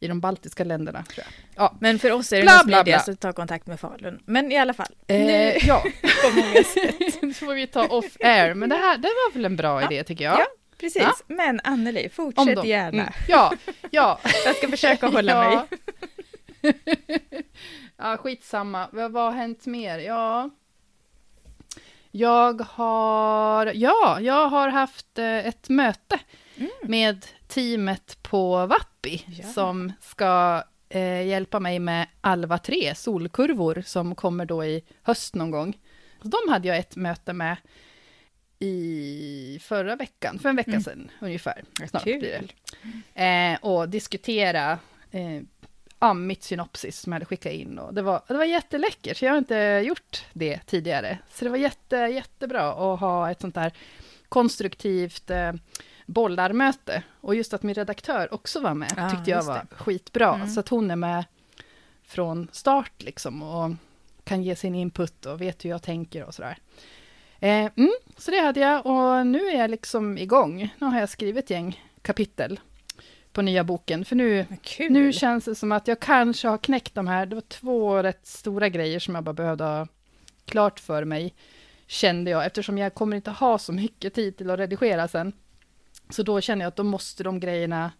i 0.00 0.08
de 0.08 0.20
baltiska 0.20 0.64
länderna. 0.64 1.02
Tror 1.02 1.24
jag. 1.26 1.64
Ja, 1.64 1.76
Men 1.80 1.98
för 1.98 2.12
oss 2.12 2.32
är 2.32 2.36
det 2.36 2.42
Bla, 2.42 2.58
smidigast 2.58 3.04
bla. 3.06 3.12
att 3.12 3.20
ta 3.20 3.32
kontakt 3.32 3.66
med 3.66 3.80
Falun. 3.80 4.22
Men 4.24 4.52
i 4.52 4.58
alla 4.58 4.74
fall, 4.74 4.94
eh, 5.06 5.16
nu 5.26 5.52
ja. 5.66 5.82
på 6.24 6.30
många 6.36 6.62
sätt. 6.64 7.14
så 7.38 7.46
får 7.46 7.54
vi 7.54 7.66
ta 7.66 7.86
off 7.86 8.16
air. 8.20 8.54
Men 8.54 8.68
det 8.68 8.76
här 8.76 8.96
det 8.98 9.08
var 9.08 9.32
väl 9.32 9.44
en 9.44 9.56
bra 9.56 9.82
Ja. 9.82 9.86
idé 9.92 10.04
tycker 10.04 10.24
jag. 10.24 10.38
Ja, 10.78 10.80
Precis, 10.80 11.02
Ja. 11.02 11.14
men 11.26 11.60
Anneli, 11.64 12.08
fortsätt 12.08 12.56
dem. 12.56 12.66
gärna. 12.66 13.02
Mm. 13.02 13.12
Ja, 13.28 13.52
ja. 13.90 14.18
Jag 14.44 14.56
ska 14.56 14.68
försöka 14.68 15.06
hålla 15.08 15.40
mig. 15.50 15.58
ja, 17.96 18.16
skitsamma. 18.16 18.88
Vad, 18.92 19.12
vad 19.12 19.24
har 19.24 19.32
hänt 19.32 19.66
mer? 19.66 19.98
Ja. 19.98 20.50
Jag 22.10 22.60
har, 22.60 23.72
ja, 23.74 24.18
jag 24.20 24.48
har 24.48 24.68
haft 24.68 25.18
eh, 25.18 25.46
ett 25.46 25.68
möte 25.68 26.18
Mm. 26.56 26.70
med 26.82 27.26
teamet 27.48 28.18
på 28.22 28.66
Vappi 28.66 29.24
Ja. 29.26 29.48
som 29.48 29.92
ska 30.00 30.62
eh, 30.88 31.26
hjälpa 31.26 31.60
mig 31.60 31.78
med 31.78 32.06
Alva 32.20 32.58
3 32.58 32.94
solkurvor 32.94 33.82
som 33.86 34.14
kommer 34.14 34.44
då 34.44 34.64
i 34.64 34.84
höst 35.02 35.34
någon 35.34 35.50
gång. 35.50 35.78
Så 36.22 36.28
de 36.28 36.52
hade 36.52 36.68
jag 36.68 36.76
ett 36.78 36.96
möte 36.96 37.32
med 37.32 37.56
i 38.58 39.58
förra 39.62 39.96
veckan, 39.96 40.38
för 40.38 40.48
en 40.48 40.56
vecka 40.56 40.70
Mm. 40.70 40.82
sedan 40.82 41.10
ungefär. 41.20 41.62
Snart 41.90 42.04
Kul. 42.04 42.18
blir 42.18 42.42
det. 43.14 43.22
Eh, 43.24 43.58
och 43.64 43.88
diskutera 43.88 44.78
eh, 45.10 45.40
ja, 45.98 46.14
mitt 46.14 46.42
synopsis 46.42 46.98
som 47.00 47.12
jag 47.12 47.14
hade 47.14 47.26
skickat 47.26 47.52
in. 47.52 47.78
Och 47.78 47.94
det, 47.94 48.02
var, 48.02 48.22
det 48.28 48.34
var 48.34 48.44
jätteläckert, 48.44 49.22
jag 49.22 49.30
har 49.30 49.38
inte 49.38 49.82
gjort 49.86 50.24
det 50.32 50.58
tidigare. 50.66 51.18
Så 51.32 51.44
det 51.44 51.50
var 51.50 51.58
jätte, 51.58 51.96
jättebra 51.96 52.92
att 52.94 53.00
ha 53.00 53.30
ett 53.30 53.40
sånt 53.40 53.54
där 53.54 53.72
konstruktivt 54.28 55.30
eh, 55.30 55.52
bollarmöte. 56.06 57.02
Och 57.20 57.34
just 57.34 57.54
att 57.54 57.62
min 57.62 57.74
redaktör 57.74 58.34
också 58.34 58.60
var 58.60 58.74
med, 58.74 58.92
Ja, 58.96 59.10
tyckte 59.10 59.30
jag 59.30 59.42
var 59.42 59.54
det. 59.70 59.76
skitbra. 59.76 60.34
Mm. 60.34 60.48
Så 60.48 60.60
att 60.60 60.68
hon 60.68 60.90
är 60.90 60.96
med 60.96 61.24
från 62.04 62.48
start 62.52 62.92
liksom 63.02 63.42
och 63.42 63.70
kan 64.24 64.42
ge 64.42 64.56
sin 64.56 64.74
input 64.74 65.26
och 65.26 65.40
vet 65.40 65.64
hur 65.64 65.70
jag 65.70 65.82
tänker 65.82 66.24
och 66.24 66.34
sådär. 66.34 66.58
Eh, 67.40 67.70
mm, 67.76 67.92
så 68.16 68.30
det 68.30 68.40
hade 68.40 68.60
jag 68.60 68.86
och 68.86 69.26
nu 69.26 69.38
är 69.38 69.58
jag 69.58 69.70
liksom 69.70 70.18
igång. 70.18 70.74
Nu 70.78 70.86
har 70.86 71.00
jag 71.00 71.08
skrivit 71.08 71.44
ett 71.44 71.50
gäng 71.50 71.84
kapitel 72.02 72.60
på 73.32 73.42
nya 73.42 73.64
boken, 73.64 74.04
för 74.04 74.16
nu, 74.16 74.46
nu 74.90 75.12
känns 75.12 75.44
det 75.44 75.54
som 75.54 75.72
att 75.72 75.88
jag 75.88 76.00
kanske 76.00 76.48
har 76.48 76.58
knäckt 76.58 76.94
de 76.94 77.08
här. 77.08 77.26
Det 77.26 77.34
var 77.34 77.42
två 77.42 78.02
rätt 78.02 78.26
stora 78.26 78.68
grejer 78.68 78.98
som 78.98 79.14
jag 79.14 79.24
bara 79.24 79.32
behövde 79.32 79.64
ha 79.64 79.86
klart 80.44 80.80
för 80.80 81.04
mig, 81.04 81.34
kände 81.86 82.30
jag, 82.30 82.46
eftersom 82.46 82.78
jag 82.78 82.94
kommer 82.94 83.16
inte 83.16 83.30
ha 83.30 83.58
så 83.58 83.72
mycket 83.72 84.14
tid 84.14 84.36
till 84.36 84.50
att 84.50 84.58
redigera 84.58 85.08
sen. 85.08 85.32
Så 86.10 86.22
då 86.22 86.40
känner 86.40 86.64
jag 86.64 86.68
att 86.68 86.76
då 86.76 86.82
måste 86.82 87.22
de 87.22 87.40
grejerna 87.40 87.92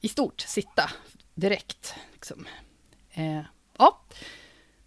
i 0.00 0.08
stort 0.08 0.40
sitta 0.40 0.90
direkt. 1.34 1.94
Liksom. 2.12 2.46
Eh, 3.12 3.40
ja, 3.78 4.00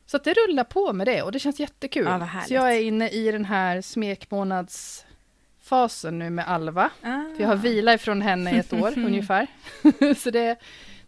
så 0.08 0.18
det 0.18 0.34
rullar 0.34 0.64
på 0.64 0.94
med 0.94 1.08
det 1.08 1.22
och 1.22 1.32
det 1.32 1.40
känns 1.40 1.60
jättekul. 1.60 2.06
Ja, 2.06 2.30
så 2.48 2.54
jag 2.54 2.76
är 2.76 2.80
inne 2.82 3.10
i 3.10 3.32
den 3.32 3.46
här 3.46 3.82
smekmånadsfasen 3.82 6.20
nu 6.20 6.30
med 6.30 6.48
Alva. 6.50 6.90
ah. 7.02 7.22
För 7.36 7.42
jag 7.42 7.48
har 7.48 7.56
vila 7.56 7.94
ifrån 7.94 8.22
henne 8.22 8.56
i 8.56 8.60
ett 8.60 8.74
år 8.74 8.94
ungefär. 9.06 9.48
så 10.18 10.32
det, 10.32 10.56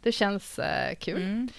det 0.03 0.11
känns 0.11 0.59
eh, 0.59 0.95
kul. 0.95 1.21
Mm. 1.21 1.49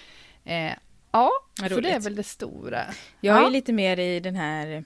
Eh, 0.44 0.72
ja, 1.12 1.30
Vad 1.60 1.70
så 1.70 1.80
det 1.80 1.88
är 1.88 1.92
roligt. 1.92 2.06
väl 2.06 2.14
det 2.16 2.22
stora. 2.22 2.84
Jag 3.20 3.36
är 3.36 3.40
Ja. 3.42 3.48
lite 3.48 3.72
mer 3.72 3.98
i 3.98 4.20
den 4.20 4.36
här 4.36 4.84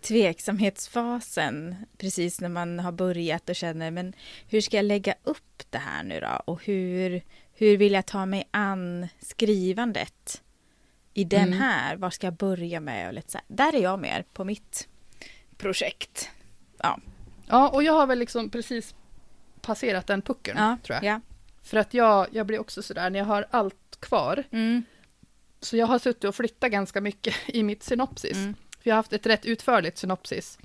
tveksamhetsfasen, 0.00 1.76
precis 1.98 2.40
när 2.40 2.48
man 2.48 2.78
har 2.78 2.92
börjat 2.92 3.48
och 3.48 3.56
känner, 3.56 3.90
men 3.90 4.12
hur 4.48 4.60
ska 4.60 4.76
jag 4.76 4.84
lägga 4.84 5.14
upp 5.24 5.62
det 5.70 5.78
här 5.78 6.02
nu 6.02 6.20
då? 6.20 6.42
Och 6.44 6.64
hur, 6.64 7.22
hur 7.54 7.76
vill 7.76 7.92
jag 7.92 8.06
ta 8.06 8.26
mig 8.26 8.48
an 8.50 9.08
skrivandet 9.20 10.42
i 11.14 11.24
den 11.24 11.40
Mm. 11.48 11.58
här? 11.58 11.96
Var 11.96 12.10
ska 12.10 12.26
jag 12.26 12.34
börja 12.34 12.80
med? 12.80 13.08
Och 13.08 13.14
lite 13.14 13.30
så 13.32 13.38
här. 13.38 13.44
Där 13.48 13.74
är 13.74 13.82
jag 13.82 13.98
mer 13.98 14.24
på 14.32 14.44
mitt 14.44 14.88
projekt. 15.56 16.30
Ja. 16.78 16.98
Ja, 17.46 17.68
och 17.68 17.82
jag 17.82 17.92
har 17.92 18.06
väl 18.06 18.18
liksom 18.18 18.50
precis 18.50 18.94
passerat 19.60 20.06
den 20.06 20.22
pucken, 20.22 20.56
Ja, 20.58 20.76
tror 20.82 20.94
jag. 20.94 21.04
ja. 21.04 21.20
För 21.62 21.76
att 21.76 21.94
jag, 21.94 22.26
jag 22.32 22.46
blir 22.46 22.58
också 22.58 22.82
sådär, 22.82 23.10
när 23.10 23.18
jag 23.18 23.26
har 23.26 23.46
allt 23.50 23.96
kvar, 24.00 24.44
Mm. 24.50 24.82
så 25.60 25.76
jag 25.76 25.86
har 25.86 25.98
suttit 25.98 26.24
och 26.24 26.34
flyttat 26.34 26.70
ganska 26.70 27.00
mycket 27.00 27.34
i 27.46 27.62
mitt 27.62 27.82
synopsis. 27.82 28.36
Mm. 28.36 28.54
För 28.80 28.90
jag 28.90 28.94
har 28.94 28.98
haft 28.98 29.12
ett 29.12 29.26
rätt 29.26 29.44
utförligt 29.46 29.98
synopsis. 29.98 30.58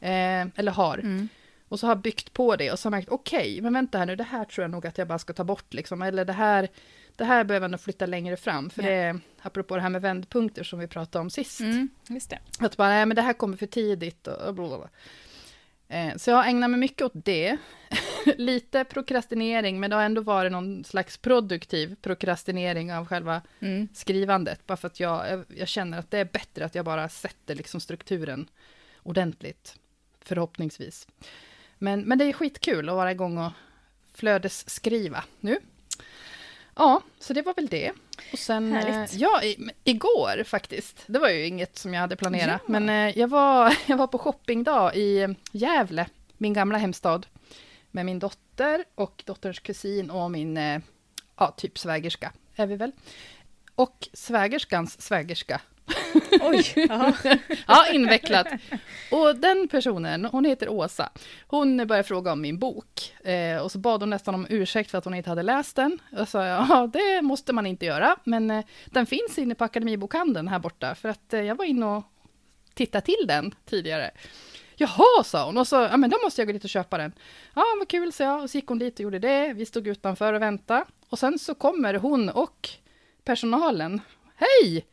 Eh, 0.00 0.46
eller 0.56 0.72
har. 0.72 0.98
Mm. 0.98 1.28
Och 1.68 1.80
så 1.80 1.86
har 1.86 1.90
jag 1.94 2.02
byggt 2.02 2.32
på 2.32 2.56
det 2.56 2.72
och 2.72 2.78
så 2.78 2.86
har 2.88 2.92
jag 2.92 2.98
märkt, 2.98 3.08
okej, 3.08 3.60
men 3.60 3.72
vänta 3.72 3.98
här 3.98 4.06
nu, 4.06 4.16
det 4.16 4.24
här 4.24 4.44
tror 4.44 4.62
jag 4.62 4.70
nog 4.70 4.86
att 4.86 4.98
jag 4.98 5.08
bara 5.08 5.18
ska 5.18 5.32
ta 5.32 5.44
bort 5.44 5.74
liksom. 5.74 6.02
Eller 6.02 6.24
det 6.24 6.32
här, 6.32 6.68
det 7.16 7.24
här 7.24 7.44
behöver 7.44 7.64
jag 7.64 7.70
nog 7.70 7.80
flytta 7.80 8.06
längre 8.06 8.36
fram. 8.36 8.70
För 8.70 8.82
Ja. 8.82 8.88
det 8.88 8.94
är, 8.94 9.20
apropå 9.42 9.76
det 9.76 9.82
här 9.82 9.88
med 9.90 10.02
vändpunkter 10.02 10.64
som 10.64 10.78
vi 10.78 10.86
pratade 10.86 11.20
om 11.22 11.30
sist. 11.30 11.60
Mm. 11.60 11.88
Att 12.58 12.76
bara, 12.76 12.88
nej 12.88 13.06
men 13.06 13.14
det 13.16 13.22
här 13.22 13.32
kommer 13.32 13.56
för 13.56 13.66
tidigt 13.66 14.26
och 14.26 14.54
blablabla. 14.54 14.88
Eh, 15.88 16.16
så 16.16 16.30
jag 16.30 16.36
har 16.36 16.44
ägnat 16.44 16.70
mig 16.70 16.80
mycket 16.80 17.02
åt 17.02 17.12
det. 17.14 17.56
Lite 18.36 18.84
prokrastinering, 18.84 19.80
men 19.80 19.90
det 19.90 19.96
har 19.96 20.02
ändå 20.02 20.20
varit 20.22 20.52
någon 20.52 20.84
slags 20.84 21.16
produktiv 21.18 21.96
prokrastinering 22.02 22.92
av 22.94 23.06
själva 23.06 23.42
Mm. 23.60 23.88
skrivandet. 23.94 24.66
Bara 24.66 24.76
för 24.76 24.86
att 24.86 25.00
jag, 25.00 25.30
jag, 25.30 25.44
jag 25.48 25.68
känner 25.68 25.98
att 25.98 26.10
det 26.10 26.18
är 26.18 26.24
bättre 26.24 26.64
att 26.64 26.74
jag 26.74 26.84
bara 26.84 27.08
sätter 27.08 27.54
liksom 27.54 27.80
strukturen 27.80 28.48
ordentligt. 29.02 29.76
Förhoppningsvis. 30.20 31.08
Men, 31.78 32.00
men 32.00 32.18
det 32.18 32.24
är 32.24 32.32
skitkul 32.32 32.88
att 32.88 32.94
vara 32.94 33.10
igång 33.12 33.38
och 33.38 33.52
flödesskriva 34.14 35.24
nu. 35.40 35.56
Ja, 36.76 37.02
så 37.18 37.32
det 37.32 37.42
var 37.42 37.54
väl 37.54 37.66
det. 37.66 37.92
Och 38.32 38.38
sen, 38.38 38.72
eh, 38.72 38.78
Härligt. 38.84 39.14
ja, 39.14 39.42
i, 39.42 39.70
igår 39.84 40.44
faktiskt, 40.44 41.04
det 41.06 41.18
var 41.18 41.28
ju 41.28 41.46
inget 41.46 41.78
som 41.78 41.94
jag 41.94 42.00
hade 42.00 42.16
planerat, 42.16 42.60
Ja. 42.66 42.72
men 42.72 42.88
eh, 42.88 43.18
jag, 43.18 43.28
var, 43.28 43.76
jag 43.86 43.96
var 43.96 44.06
på 44.06 44.18
shoppingdag 44.18 44.96
i 44.96 45.36
Gävle, 45.52 46.06
min 46.38 46.52
gamla 46.52 46.78
hemstad, 46.78 47.26
med 47.90 48.06
min 48.06 48.18
dotter 48.18 48.84
och 48.94 49.22
dotterns 49.26 49.58
kusin 49.58 50.10
och 50.10 50.30
min, 50.30 50.56
eh, 50.56 50.80
ja, 51.38 51.54
typ 51.56 51.78
svägerska, 51.78 52.32
är 52.56 52.66
vi 52.66 52.76
väl. 52.76 52.92
Och 53.74 54.08
svägerskans 54.12 55.02
svägerska. 55.02 55.60
Oj! 56.40 56.74
Ja. 57.66 57.92
Invecklat. 57.92 58.46
Och 59.10 59.36
den 59.36 59.68
personen, 59.68 60.24
hon 60.24 60.44
heter 60.44 60.68
Åsa, 60.68 61.10
hon 61.46 61.76
började 61.86 62.08
fråga 62.08 62.32
om 62.32 62.40
min 62.40 62.58
bok. 62.58 63.14
Eh, 63.24 63.62
och 63.62 63.72
så 63.72 63.78
bad 63.78 64.00
hon 64.02 64.10
nästan 64.10 64.34
om 64.34 64.46
ursäkt 64.50 64.90
för 64.90 64.98
att 64.98 65.04
hon 65.04 65.14
inte 65.14 65.30
hade 65.30 65.42
läst 65.42 65.76
den. 65.76 65.98
Och 66.18 66.28
sa 66.28 66.46
ja, 66.46 66.90
det 66.92 67.22
måste 67.22 67.52
man 67.52 67.66
inte 67.66 67.86
göra, 67.86 68.16
men 68.24 68.50
eh, 68.50 68.64
den 68.86 69.06
finns 69.06 69.38
inne 69.38 69.54
på 69.54 69.64
Akademibokhandeln 69.64 70.48
här 70.48 70.58
borta, 70.58 70.94
för 70.94 71.08
att 71.08 71.34
eh, 71.34 71.40
jag 71.40 71.54
var 71.54 71.64
inne 71.64 71.86
och 71.86 72.04
tittade 72.74 73.04
till 73.04 73.26
den 73.28 73.54
tidigare. 73.64 74.10
Jaha, 74.76 75.24
sa 75.24 75.46
hon, 75.46 75.58
och 75.58 75.68
så, 75.68 75.76
ja 75.76 75.96
men 75.96 76.10
då 76.10 76.16
måste 76.24 76.40
jag 76.40 76.48
gå 76.48 76.52
dit 76.52 76.64
och 76.64 76.70
köpa 76.70 76.98
den. 76.98 77.12
Ja, 77.54 77.64
vad 77.78 77.88
kul, 77.88 78.12
sa 78.12 78.24
jag, 78.24 78.42
och 78.42 78.50
så 78.50 78.58
gick 78.58 78.66
hon 78.66 78.78
dit 78.78 78.94
och 78.94 79.00
gjorde 79.00 79.18
det. 79.18 79.52
Vi 79.52 79.66
stod 79.66 79.86
utanför 79.88 80.32
och 80.32 80.42
väntade. 80.42 80.84
Och 81.08 81.18
sen 81.18 81.38
så 81.38 81.54
kommer 81.54 81.94
hon 81.94 82.28
och 82.28 82.68
personalen. 83.24 84.00
Hej! 84.36 84.86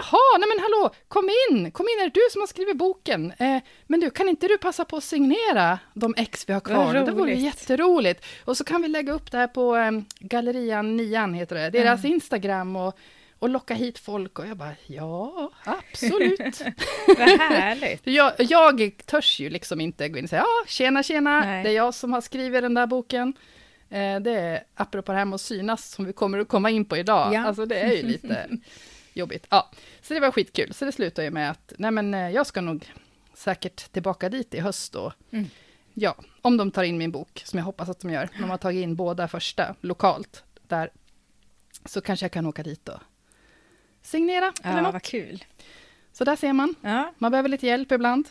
Jaha, 0.00 0.38
nej 0.38 0.48
men 0.48 0.58
hallå, 0.64 0.94
kom 1.08 1.30
in, 1.50 1.70
kom 1.70 1.86
in, 1.88 2.00
är 2.00 2.04
det 2.04 2.14
du 2.14 2.20
som 2.30 2.40
har 2.42 2.46
skrivit 2.46 2.76
boken? 2.76 3.32
Eh, 3.38 3.58
men 3.86 4.00
du, 4.00 4.10
kan 4.10 4.28
inte 4.28 4.48
du 4.48 4.58
passa 4.58 4.84
på 4.84 4.96
att 4.96 5.04
signera 5.04 5.78
de 5.94 6.14
ex 6.16 6.48
vi 6.48 6.52
har 6.52 6.60
kvar? 6.60 6.84
Vad 6.84 6.94
Det 6.94 7.12
vore 7.12 7.22
roligt. 7.32 7.38
jätteroligt. 7.38 8.24
Och 8.44 8.56
så 8.56 8.64
kan 8.64 8.82
vi 8.82 8.88
lägga 8.88 9.12
upp 9.12 9.30
det 9.30 9.38
här 9.38 9.46
på 9.46 9.76
eh, 9.76 9.90
Gallerian 10.20 10.96
Nian, 10.96 11.34
heter 11.34 11.56
det, 11.56 11.70
deras 11.70 12.04
Instagram 12.04 12.76
och, 12.76 12.98
och 13.38 13.48
locka 13.48 13.74
hit 13.74 13.98
folk. 13.98 14.38
Och 14.38 14.46
jag 14.46 14.56
bara, 14.56 14.74
ja, 14.86 15.50
absolut. 15.64 16.60
Vad 17.06 17.28
härligt. 17.40 18.00
jag, 18.06 18.32
jag 18.38 18.92
törs 19.06 19.40
ju 19.40 19.50
liksom 19.50 19.80
inte 19.80 20.08
gå 20.08 20.18
in 20.18 20.24
och 20.24 20.30
säga, 20.30 20.42
ja, 20.42 20.64
tjena, 20.66 21.02
tjena, 21.02 21.40
Nej. 21.40 21.64
det 21.64 21.70
är 21.70 21.74
jag 21.74 21.94
som 21.94 22.12
har 22.12 22.20
skrivit 22.20 22.62
den 22.62 22.74
där 22.74 22.86
boken. 22.86 23.34
Eh, 23.90 24.20
det 24.20 24.30
är 24.32 24.62
apropå 24.74 25.12
det 25.12 25.18
här 25.18 25.24
med 25.24 25.34
att 25.34 25.40
synas, 25.40 25.90
som 25.90 26.04
vi 26.04 26.12
kommer 26.12 26.38
att 26.38 26.48
komma 26.48 26.70
in 26.70 26.84
på 26.84 26.96
idag. 26.96 27.34
Ja. 27.34 27.44
Alltså 27.46 27.66
det 27.66 27.80
är 27.80 27.92
ju 27.92 28.02
lite 28.02 28.48
jobbigt. 29.14 29.46
Ja, 29.50 29.70
så 30.02 30.14
det 30.14 30.20
var 30.20 30.30
skitkul. 30.30 30.74
Så 30.74 30.84
det 30.84 30.92
slutade 30.92 31.24
ju 31.26 31.30
med 31.30 31.50
att, 31.50 31.72
nej 31.78 31.90
men 31.90 32.14
eh, 32.14 32.30
jag 32.30 32.46
ska 32.46 32.60
nog 32.60 32.92
säkert 33.34 33.92
tillbaka 33.92 34.28
dit 34.28 34.54
i 34.54 34.60
höst 34.60 34.94
och 34.94 35.12
Mm. 35.30 35.44
ja, 35.94 36.16
om 36.42 36.56
de 36.56 36.70
tar 36.70 36.82
in 36.82 36.98
min 36.98 37.10
bok, 37.10 37.42
som 37.44 37.58
jag 37.58 37.64
hoppas 37.66 37.88
att 37.88 38.00
de 38.00 38.10
gör. 38.10 38.28
De 38.38 38.50
har 38.50 38.58
tagit 38.58 38.82
in 38.82 38.96
båda 38.96 39.28
första 39.28 39.74
lokalt 39.80 40.44
där, 40.62 40.90
så 41.84 42.00
kanske 42.00 42.24
jag 42.24 42.32
kan 42.32 42.46
åka 42.46 42.62
dit 42.62 42.88
och 42.88 43.00
signera 44.02 44.52
eller 44.62 44.76
Ja, 44.76 44.82
något. 44.82 44.92
vad 44.92 45.02
kul. 45.02 45.44
Så 46.12 46.24
där 46.24 46.36
ser 46.36 46.52
man. 46.52 46.74
Ja. 46.80 47.14
Man 47.18 47.30
behöver 47.30 47.48
lite 47.48 47.66
hjälp 47.66 47.92
ibland. 47.92 48.28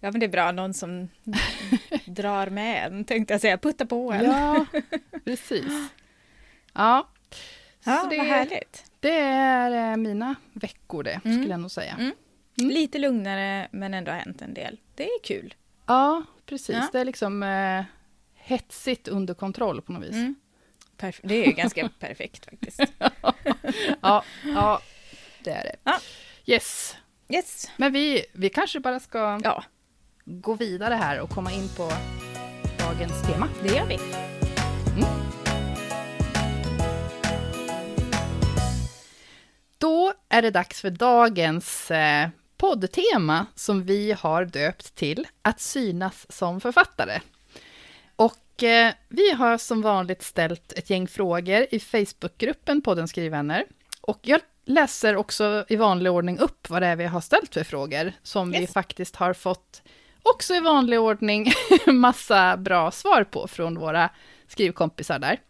ja, 0.00 0.10
men 0.10 0.20
det 0.20 0.26
är 0.26 0.30
bra. 0.30 0.52
Någon 0.52 0.74
som 0.74 1.08
drar 2.06 2.46
med 2.50 2.86
en, 2.86 3.04
tänkte 3.04 3.34
jag 3.34 3.40
säga. 3.40 3.58
Putta 3.58 3.86
på 3.86 4.12
en. 4.12 4.24
Ja, 4.24 4.66
precis. 5.24 5.72
Ja, 6.72 7.08
Ja, 7.86 8.00
så 8.02 8.08
det, 8.10 8.16
vad 8.18 8.26
härligt. 8.26 8.84
Det 9.04 9.18
är 9.20 9.90
eh, 9.92 9.96
mina 9.96 10.34
veckor 10.52 11.02
det, 11.02 11.20
Mm. 11.24 11.36
skulle 11.36 11.50
jag 11.52 11.60
nog 11.60 11.70
säga. 11.70 11.92
Mm. 11.98 12.12
Mm. 12.60 12.70
Lite 12.70 12.98
lugnare, 12.98 13.68
men 13.72 13.94
ändå 13.94 14.10
har 14.10 14.18
hänt 14.18 14.42
en 14.42 14.54
del. 14.54 14.80
Det 14.94 15.04
är 15.04 15.22
kul. 15.24 15.54
Ja, 15.86 16.22
precis. 16.46 16.74
Ja. 16.76 16.88
Det 16.92 17.00
är 17.00 17.04
liksom 17.04 17.42
eh, 17.42 17.84
hetsigt 18.34 19.08
under 19.08 19.34
kontroll 19.34 19.82
på 19.82 19.92
något 19.92 20.02
vis. 20.04 20.12
Mm. 20.14 20.34
Perf- 20.98 21.20
det 21.22 21.46
är 21.46 21.52
ganska 21.52 21.88
perfekt 22.00 22.44
faktiskt. 22.44 22.80
Ja, 24.02 24.24
ja, 24.54 24.80
det 25.44 25.50
är 25.50 25.64
det. 25.64 25.76
Ja. 25.84 25.98
Yes, 26.46 26.96
Yes. 27.28 27.70
men 27.76 27.92
vi, 27.92 28.24
vi 28.32 28.48
kanske 28.50 28.80
bara 28.80 29.00
ska 29.00 29.40
Ja, 29.44 29.64
gå 30.24 30.54
vidare 30.54 30.94
här 30.94 31.20
och 31.20 31.30
komma 31.30 31.52
in 31.52 31.68
på 31.76 31.92
dagens 32.78 33.22
tema. 33.26 33.48
det 33.62 33.68
gör 33.68 33.86
vi. 33.86 33.98
Då 35.00 35.06
är 40.34 40.42
det 40.42 40.50
dags 40.50 40.80
för 40.80 40.90
dagens 40.90 41.90
eh, 41.90 42.28
poddtema 42.56 43.46
som 43.54 43.82
vi 43.82 44.12
har 44.12 44.44
döpt 44.44 44.94
till 44.94 45.26
Att 45.42 45.60
synas 45.60 46.26
som 46.28 46.60
författare. 46.60 47.20
Och 48.16 48.62
eh, 48.62 48.94
vi 49.08 49.30
har 49.32 49.58
som 49.58 49.82
vanligt 49.82 50.22
ställt 50.22 50.72
ett 50.72 50.90
gäng 50.90 51.08
frågor 51.08 51.66
i 51.70 51.80
Facebookgruppen 51.80 52.82
Podden 52.82 53.08
Skrivvänner. 53.08 53.64
Och 54.00 54.18
jag 54.22 54.40
läser 54.64 55.16
också 55.16 55.64
i 55.68 55.76
vanlig 55.76 56.12
ordning 56.12 56.38
upp 56.38 56.70
vad 56.70 56.82
det 56.82 56.86
är 56.86 56.96
vi 56.96 57.04
har 57.04 57.20
ställt 57.20 57.54
för 57.54 57.64
frågor, 57.64 58.12
som 58.22 58.50
vi 58.50 58.60
Yes. 58.60 58.72
faktiskt 58.72 59.16
har 59.16 59.32
fått 59.32 59.82
också 60.22 60.54
i 60.54 60.60
vanlig 60.60 61.00
ordning 61.00 61.52
massa 61.86 62.56
bra 62.56 62.90
svar 62.90 63.24
på 63.24 63.48
från 63.48 63.78
våra 63.78 64.10
skrivkompisar 64.48 65.18
där. 65.18 65.40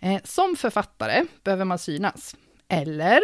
Eh, 0.00 0.20
som 0.24 0.56
författare 0.56 1.24
behöver 1.44 1.64
man 1.64 1.78
synas. 1.78 2.36
Eller, 2.68 3.20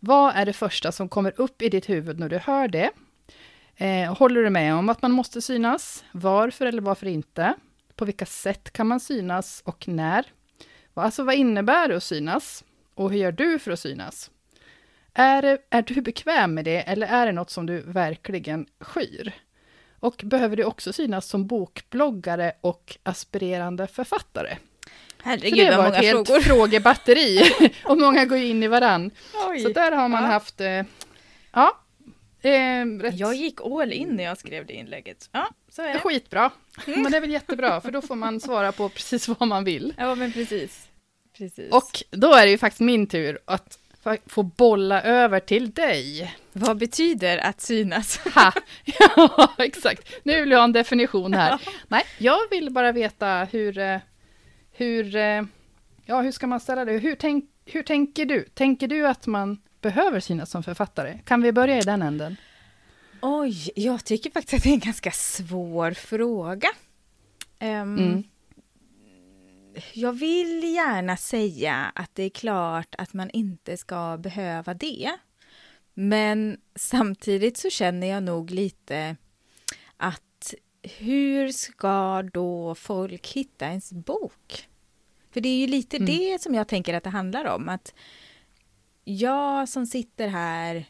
vad 0.00 0.36
är 0.36 0.46
det 0.46 0.52
första 0.52 0.92
som 0.92 1.08
kommer 1.08 1.40
upp 1.40 1.62
i 1.62 1.68
ditt 1.68 1.88
huvud 1.88 2.18
när 2.18 2.28
du 2.28 2.38
hör 2.38 2.68
det? 2.68 2.90
Eh, 3.76 4.14
håller 4.16 4.42
du 4.42 4.50
med 4.50 4.74
om 4.74 4.88
att 4.88 5.02
man 5.02 5.12
måste 5.12 5.42
synas? 5.42 6.04
Varför 6.12 6.66
eller 6.66 6.82
varför 6.82 7.06
inte? 7.06 7.54
På 7.96 8.04
vilka 8.04 8.26
sätt 8.26 8.70
kan 8.72 8.86
man 8.86 9.00
synas 9.00 9.62
och 9.64 9.88
när? 9.88 10.24
Vad- 10.94 11.04
Alltså 11.04 11.24
vad 11.24 11.34
innebär 11.34 11.88
det 11.88 11.96
att 11.96 12.02
synas? 12.02 12.64
Och 12.94 13.10
hur 13.10 13.18
gör 13.18 13.32
du 13.32 13.58
för 13.58 13.70
att 13.70 13.80
synas? 13.80 14.30
Är, 15.14 15.42
det- 15.42 15.58
är 15.70 15.82
du 15.82 16.00
bekväm 16.00 16.54
med 16.54 16.64
det 16.64 16.82
eller 16.82 17.06
är 17.06 17.26
det 17.26 17.32
något 17.32 17.50
som 17.50 17.66
du 17.66 17.80
verkligen 17.80 18.66
skyr? 18.80 19.32
Och 20.00 20.20
behöver 20.24 20.56
du 20.56 20.64
också 20.64 20.92
synas 20.92 21.26
som 21.26 21.46
bokbloggare 21.46 22.52
och 22.60 22.96
aspirerande 23.02 23.86
författare? 23.86 24.56
Herregud 25.22 25.58
det 25.58 25.64
vad 25.70 25.76
var 25.76 25.84
många 25.84 25.96
ett 25.98 26.04
helt 26.04 26.26
frågor. 26.28 26.40
frågebatteri. 26.42 27.40
och 27.84 27.98
många 27.98 28.24
går 28.24 28.38
in 28.38 28.62
i 28.62 28.68
varann. 28.68 29.10
Oj. 29.48 29.60
Så 29.60 29.68
där 29.68 29.92
har 29.92 30.08
man 30.08 30.22
Ja. 30.22 30.28
haft, 30.28 30.60
eh, 30.60 30.82
ja, 31.52 31.78
eh, 32.42 32.86
rätt 33.00 33.18
Jag 33.18 33.34
gick 33.34 33.60
all 33.60 33.92
in 33.92 34.08
när 34.08 34.24
jag 34.24 34.38
skrev 34.38 34.66
det 34.66 34.72
inlägget. 34.72 35.28
Ja, 35.32 35.48
så 35.70 35.82
är 35.82 35.92
det. 35.94 35.98
skitbra. 36.00 36.50
Men 36.86 37.10
det 37.10 37.16
är 37.16 37.20
väl 37.20 37.30
jättebra, 37.30 37.80
för 37.80 37.90
då 37.90 38.02
får 38.02 38.14
man 38.16 38.40
svara 38.48 38.72
på 38.72 38.88
precis 38.88 39.28
vad 39.28 39.48
man 39.48 39.64
vill. 39.64 39.94
Ja, 39.98 40.14
men 40.14 40.32
precis. 40.32 40.84
Precis. 41.38 41.72
Och 41.72 42.02
då 42.10 42.34
är 42.34 42.44
det 42.46 42.50
ju 42.50 42.58
faktiskt 42.58 42.80
min 42.80 43.06
tur 43.06 43.38
att 43.44 43.78
få 44.26 44.42
bolla 44.42 45.02
över 45.02 45.40
till 45.40 45.70
dig. 45.70 46.34
vad 46.52 46.76
betyder 46.78 47.38
att 47.38 47.60
synas? 47.60 48.18
Ha! 48.34 48.52
Ja, 48.84 49.54
exakt. 49.58 50.08
Nu 50.22 50.40
vill 50.40 50.50
jag 50.50 50.58
ha 50.58 50.64
en 50.64 50.72
definition 50.72 51.34
här. 51.34 51.60
Nej, 51.88 52.02
jag 52.18 52.38
vill 52.50 52.70
bara 52.70 52.92
veta 52.92 53.46
hur, 53.52 53.78
eh, 53.78 53.96
hur, 54.78 55.16
eh, 55.16 55.42
ja, 56.04 56.20
hur 56.22 56.32
ska 56.32 56.46
man 56.46 56.60
ställa 56.60 56.84
det? 56.84 56.92
Hur, 56.98 57.14
tänk, 57.14 57.50
hur 57.64 57.82
tänker 57.82 58.26
du? 58.26 58.44
Tänker 58.54 58.88
du 58.88 59.06
att 59.06 59.26
man 59.26 59.60
behöver 59.80 60.20
synas 60.20 60.50
som 60.50 60.62
författare? 60.62 61.18
Kan 61.24 61.42
vi 61.42 61.52
börja 61.52 61.78
i 61.78 61.80
den 61.80 62.02
änden? 62.02 62.36
Oj, 63.22 63.70
jag 63.76 64.04
tycker 64.04 64.30
faktiskt 64.30 64.54
att 64.54 64.62
det 64.62 64.68
är 64.68 64.72
en 64.74 64.78
ganska 64.78 65.10
svår 65.10 65.92
fråga. 65.92 66.68
Ehm, 67.58 67.98
Mm. 67.98 68.24
Jag 69.92 70.12
vill 70.12 70.74
gärna 70.74 71.16
säga 71.16 71.92
att 71.94 72.14
det 72.14 72.22
är 72.22 72.30
klart 72.30 72.94
att 72.98 73.12
man 73.14 73.30
inte 73.30 73.76
ska 73.76 74.16
behöva 74.18 74.74
det. 74.74 75.10
Men 75.94 76.60
samtidigt 76.74 77.56
så 77.56 77.70
känner 77.70 78.06
jag 78.06 78.22
nog 78.22 78.50
lite 78.50 79.16
att 79.96 80.54
hur 80.82 81.52
ska 81.52 82.22
då 82.32 82.74
folk 82.74 83.26
hitta 83.26 83.66
ens 83.66 83.92
bok? 83.92 84.67
För 85.38 85.42
det 85.42 85.48
är 85.48 85.58
ju 85.58 85.66
lite 85.66 85.96
mm. 85.96 86.06
det 86.06 86.42
som 86.42 86.54
jag 86.54 86.68
tänker 86.68 86.94
att 86.94 87.04
det 87.04 87.10
handlar 87.10 87.44
om. 87.44 87.68
Att 87.68 87.94
jag 89.04 89.68
som 89.68 89.86
sitter 89.86 90.28
här 90.28 90.84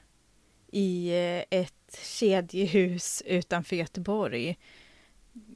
i 0.73 1.09
eh, 1.09 1.61
ett 1.61 1.99
kedjehus 2.03 3.23
utanför 3.27 3.77
Göteborg. 3.77 4.59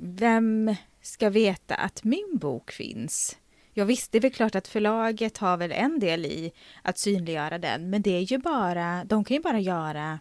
Vem 0.00 0.74
ska 1.02 1.30
veta 1.30 1.74
att 1.74 2.04
min 2.04 2.38
bok 2.38 2.70
finns? 2.70 3.38
Ja 3.74 3.84
visst, 3.84 4.12
det 4.12 4.18
är 4.18 4.22
väl 4.22 4.32
klart 4.32 4.54
att 4.54 4.68
förlaget 4.68 5.38
har 5.38 5.56
väl 5.56 5.72
en 5.72 5.98
del 5.98 6.26
i 6.26 6.52
att 6.82 6.98
synliggöra 6.98 7.58
den, 7.58 7.90
men 7.90 8.02
det 8.02 8.16
är 8.16 8.32
ju 8.32 8.38
bara, 8.38 9.04
de 9.04 9.24
kan 9.24 9.34
ju 9.34 9.42
bara 9.42 9.60
göra 9.60 10.20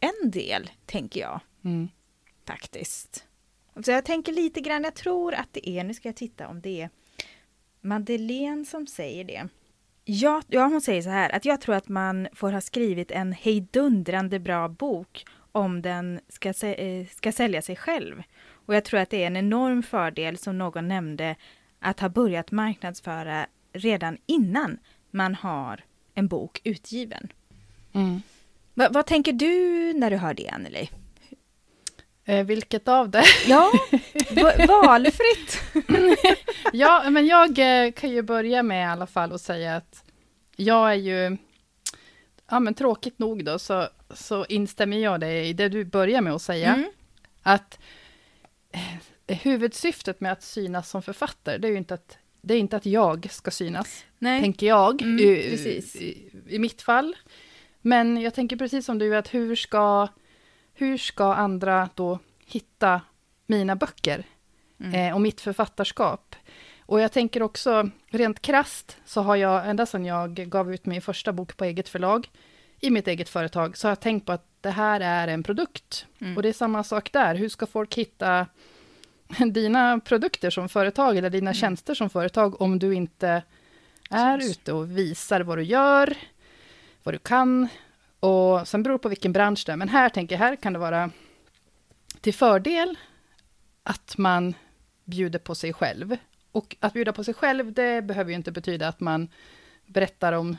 en 0.00 0.30
del, 0.30 0.70
tänker 0.86 1.20
jag. 1.20 1.40
Mm. 1.64 1.88
Faktiskt. 2.46 3.26
Så 3.84 3.90
jag 3.90 4.04
tänker 4.04 4.32
lite 4.32 4.60
grann, 4.60 4.84
jag 4.84 4.94
tror 4.94 5.34
att 5.34 5.48
det 5.52 5.68
är, 5.68 5.84
nu 5.84 5.94
ska 5.94 6.08
jag 6.08 6.16
titta 6.16 6.48
om 6.48 6.60
det 6.60 6.80
är 6.80 6.90
Madeleine 7.82 8.64
som 8.64 8.86
säger 8.86 9.24
det. 9.24 9.48
Ja, 10.04 10.42
ja, 10.48 10.64
hon 10.66 10.80
säger 10.80 11.02
så 11.02 11.10
här 11.10 11.30
att 11.30 11.44
jag 11.44 11.60
tror 11.60 11.74
att 11.74 11.88
man 11.88 12.28
får 12.32 12.52
ha 12.52 12.60
skrivit 12.60 13.10
en 13.10 13.32
hejdundrande 13.32 14.38
bra 14.38 14.68
bok 14.68 15.24
om 15.52 15.82
den 15.82 16.20
ska, 16.28 16.48
eh, 16.66 17.06
ska 17.06 17.32
sälja 17.32 17.62
sig 17.62 17.76
själv. 17.76 18.22
Och 18.66 18.74
jag 18.74 18.84
tror 18.84 19.00
att 19.00 19.10
det 19.10 19.22
är 19.22 19.26
en 19.26 19.36
enorm 19.36 19.82
fördel 19.82 20.38
som 20.38 20.58
någon 20.58 20.88
nämnde 20.88 21.36
att 21.80 22.00
ha 22.00 22.08
börjat 22.08 22.50
marknadsföra 22.50 23.46
redan 23.72 24.18
innan 24.26 24.78
man 25.10 25.34
har 25.34 25.84
en 26.14 26.28
bok 26.28 26.60
utgiven. 26.64 27.32
Mm. 27.92 28.22
Va, 28.74 28.88
vad 28.90 29.06
tänker 29.06 29.32
du 29.32 29.92
när 29.92 30.10
du 30.10 30.16
hör 30.16 30.34
det, 30.34 30.48
Anneli? 30.48 30.90
Eh, 32.24 32.46
vilket 32.46 32.88
av 32.88 33.10
det? 33.10 33.24
Ja, 33.46 33.72
valfritt. 34.68 35.62
ja, 36.72 37.10
men 37.10 37.26
jag 37.26 37.58
eh, 37.58 37.92
kan 37.92 38.10
ju 38.10 38.22
börja 38.22 38.62
med 38.62 38.82
i 38.82 38.90
alla 38.90 39.06
fall 39.06 39.32
att 39.32 39.40
säga 39.40 39.76
att 39.76 40.04
jag 40.56 40.90
är 40.90 40.94
ju, 40.94 41.36
ja 42.50 42.60
men 42.60 42.74
tråkigt 42.74 43.18
nog 43.18 43.44
då, 43.44 43.58
så, 43.58 43.88
så 44.10 44.44
instämmer 44.44 44.98
jag 44.98 45.20
det 45.20 45.44
i 45.44 45.52
det 45.52 45.68
du 45.68 45.84
börjar 45.84 46.20
med 46.20 46.32
att 46.32 46.42
säga. 46.42 46.74
Mm. 46.74 46.90
Att 47.42 47.78
eh, 48.72 49.38
huvudsyftet 49.38 50.20
med 50.20 50.32
att 50.32 50.42
synas 50.42 50.90
som 50.90 51.02
författare, 51.02 51.58
det 51.58 51.68
är 51.68 51.70
ju 51.72 51.78
inte 51.78 51.94
att, 51.94 52.18
det 52.40 52.54
är 52.54 52.58
inte 52.58 52.76
att 52.76 52.86
jag 52.86 53.28
ska 53.30 53.50
synas, 53.50 54.04
Nej. 54.18 54.40
tänker 54.40 54.66
jag, 54.66 55.02
mm, 55.02 55.18
i, 55.18 55.22
i, 55.22 56.30
i, 56.48 56.58
mitt 56.58 56.82
fall. 56.82 57.16
Men 57.80 58.20
jag 58.20 58.34
tänker 58.34 58.56
precis 58.56 58.86
som 58.86 58.98
du, 58.98 59.16
att 59.16 59.34
hur 59.34 59.56
ska, 59.56 60.08
hur 60.74 60.98
ska 60.98 61.34
andra 61.34 61.88
då 61.94 62.18
hitta 62.46 63.00
mina 63.46 63.76
böcker 63.76 64.24
mm. 64.80 64.94
eh, 64.94 65.14
och 65.14 65.20
mitt 65.20 65.40
författarskap? 65.40 66.36
Och 66.80 67.00
jag 67.00 67.12
tänker 67.12 67.42
också, 67.42 67.90
rent 68.10 68.42
krast 68.42 68.96
så 69.04 69.20
har 69.20 69.36
jag, 69.36 69.68
ända 69.68 69.86
sedan 69.86 70.04
jag 70.04 70.34
gav 70.34 70.74
ut 70.74 70.86
min 70.86 71.02
första 71.02 71.32
bok 71.32 71.56
på 71.56 71.64
eget 71.64 71.88
förlag, 71.88 72.30
i 72.80 72.90
mitt 72.90 73.08
eget 73.08 73.28
företag, 73.28 73.76
så 73.76 73.86
har 73.86 73.90
jag 73.90 74.00
tänkt 74.00 74.26
på 74.26 74.32
att 74.32 74.46
det 74.60 74.70
här 74.70 75.00
är 75.00 75.28
en 75.28 75.42
produkt. 75.42 76.06
Mm. 76.20 76.36
Och 76.36 76.42
det 76.42 76.48
är 76.48 76.52
samma 76.52 76.84
sak 76.84 77.12
där, 77.12 77.34
hur 77.34 77.48
ska 77.48 77.66
folk 77.66 77.94
hitta 77.94 78.46
dina 79.52 80.00
produkter 80.00 80.50
som 80.50 80.68
företag, 80.68 81.16
eller 81.16 81.30
dina 81.30 81.50
mm. 81.50 81.54
tjänster 81.54 81.94
som 81.94 82.10
företag, 82.10 82.62
om 82.62 82.78
du 82.78 82.94
inte 82.94 83.42
är 84.10 84.38
Precis. 84.38 84.56
ute 84.56 84.72
och 84.72 84.98
visar 84.98 85.40
vad 85.40 85.58
du 85.58 85.62
gör, 85.62 86.16
vad 87.02 87.14
du 87.14 87.18
kan, 87.18 87.68
och 88.22 88.68
sen 88.68 88.82
beror 88.82 88.92
det 88.94 89.02
på 89.02 89.08
vilken 89.08 89.32
bransch 89.32 89.62
det 89.66 89.72
är, 89.72 89.76
men 89.76 89.88
här 89.88 90.08
tänker 90.08 90.34
jag, 90.34 90.38
här 90.40 90.56
kan 90.56 90.72
det 90.72 90.78
vara 90.78 91.10
till 92.20 92.34
fördel 92.34 92.98
att 93.82 94.18
man 94.18 94.54
bjuder 95.04 95.38
på 95.38 95.54
sig 95.54 95.72
själv. 95.72 96.16
Och 96.52 96.76
att 96.80 96.92
bjuda 96.92 97.12
på 97.12 97.24
sig 97.24 97.34
själv, 97.34 97.72
det 97.72 98.02
behöver 98.02 98.30
ju 98.30 98.36
inte 98.36 98.52
betyda 98.52 98.88
att 98.88 99.00
man 99.00 99.28
berättar 99.86 100.32
om 100.32 100.56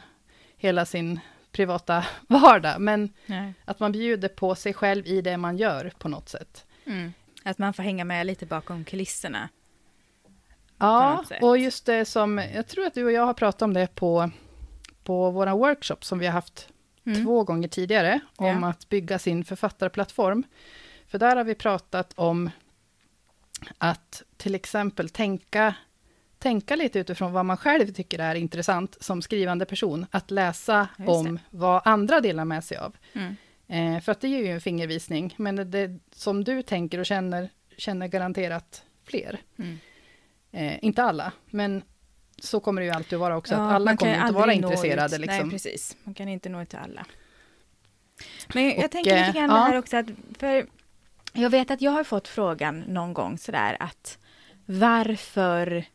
hela 0.58 0.86
sin 0.86 1.20
privata 1.52 2.06
vardag, 2.28 2.82
men 2.82 3.10
Nej. 3.26 3.54
att 3.66 3.80
man 3.80 3.92
bjuder 3.92 4.30
på 4.30 4.56
sig 4.56 4.74
själv 4.74 5.08
i 5.08 5.22
det 5.22 5.38
man 5.38 5.58
gör 5.58 5.94
på 5.98 6.10
något 6.10 6.30
sätt. 6.30 6.66
Mm. 6.86 7.14
Att 7.44 7.58
man 7.58 7.74
får 7.74 7.84
hänga 7.84 8.06
med 8.06 8.28
lite 8.28 8.46
bakom 8.46 8.86
kulisserna. 8.86 9.50
Ja, 10.78 11.24
och 11.42 11.58
just 11.58 11.86
det 11.86 12.06
som, 12.06 12.38
jag 12.38 12.68
tror 12.68 12.86
att 12.86 12.94
du 12.94 13.06
och 13.06 13.12
jag 13.12 13.26
har 13.26 13.34
pratat 13.34 13.62
om 13.62 13.74
det 13.74 13.96
på, 13.96 14.32
på 15.04 15.32
våra 15.32 15.56
workshop 15.56 15.98
som 16.02 16.20
vi 16.20 16.26
har 16.26 16.34
haft 16.34 16.73
mm. 17.06 17.26
två 17.26 17.44
gånger 17.44 17.68
tidigare, 17.68 18.20
om 18.36 18.64
ja. 18.64 18.70
att 18.70 18.90
bygga 18.90 19.20
sin 19.20 19.46
författarplattform. 19.46 20.44
För 21.08 21.20
där 21.20 21.36
har 21.36 21.44
vi 21.44 21.56
pratat 21.56 22.14
om 22.16 22.50
att 23.78 24.24
till 24.38 24.56
exempel 24.56 25.10
tänka, 25.10 25.76
tänka 26.40 26.76
lite 26.76 27.00
utifrån 27.00 27.34
vad 27.34 27.46
man 27.46 27.58
själv 27.58 27.94
tycker 27.94 28.20
är 28.20 28.36
intressant 28.36 28.98
som 29.00 29.22
skrivande 29.22 29.66
person, 29.66 30.06
att 30.12 30.32
läsa 30.32 30.88
om 31.08 31.40
vad 31.50 31.82
andra 31.86 32.22
delar 32.22 32.46
med 32.46 32.64
sig 32.64 32.78
av. 32.78 32.96
Mm. 33.14 33.36
Eh, 33.68 34.02
för 34.02 34.12
att 34.12 34.22
det 34.22 34.28
ger 34.28 34.40
ju 34.40 34.52
en 34.52 34.62
fingervisning, 34.62 35.36
men 35.38 35.56
det, 35.56 35.64
det, 35.64 36.00
som 36.12 36.44
du 36.44 36.62
tänker 36.62 37.00
och 37.00 37.06
känner, 37.06 37.50
känner 37.78 38.08
garanterat 38.08 38.84
fler. 39.04 39.42
Mm. 39.58 39.78
Eh, 40.52 40.86
inte 40.86 41.04
alla, 41.04 41.32
men 41.46 41.84
så 42.40 42.60
kommer 42.60 42.82
det 42.82 42.86
ju 42.86 42.94
alltid 42.94 43.14
att 43.14 43.20
vara 43.20 43.38
också, 43.38 43.54
ja, 43.54 43.60
att 43.60 43.74
alla 43.74 43.98
kommer 43.98 44.22
inte 44.22 44.34
vara 44.34 44.54
intresserade. 44.54 45.18
Liksom. 45.18 45.40
Nej, 45.40 45.50
precis. 45.50 45.98
Man 46.04 46.14
kan 46.14 46.28
inte 46.28 46.50
nå 46.50 46.62
ut 46.62 46.70
till 46.70 46.80
alla. 46.80 47.06
Men 48.54 48.70
jag, 48.70 48.86
och, 48.86 48.92
tänker 48.92 49.28
lite 49.28 49.40
grann 49.40 49.50
ja. 49.50 49.56
här 49.56 49.78
också 49.78 49.98
att, 49.98 50.06
för 50.40 50.66
jag 51.34 51.50
vet 51.50 51.72
att 51.72 51.82
jag 51.82 51.92
har 51.92 52.04
fått 52.04 52.28
frågan 52.28 52.80
någon 52.80 53.14
gång 53.14 53.38
sådär 53.38 53.78
att 53.80 54.18
varför 54.66 55.86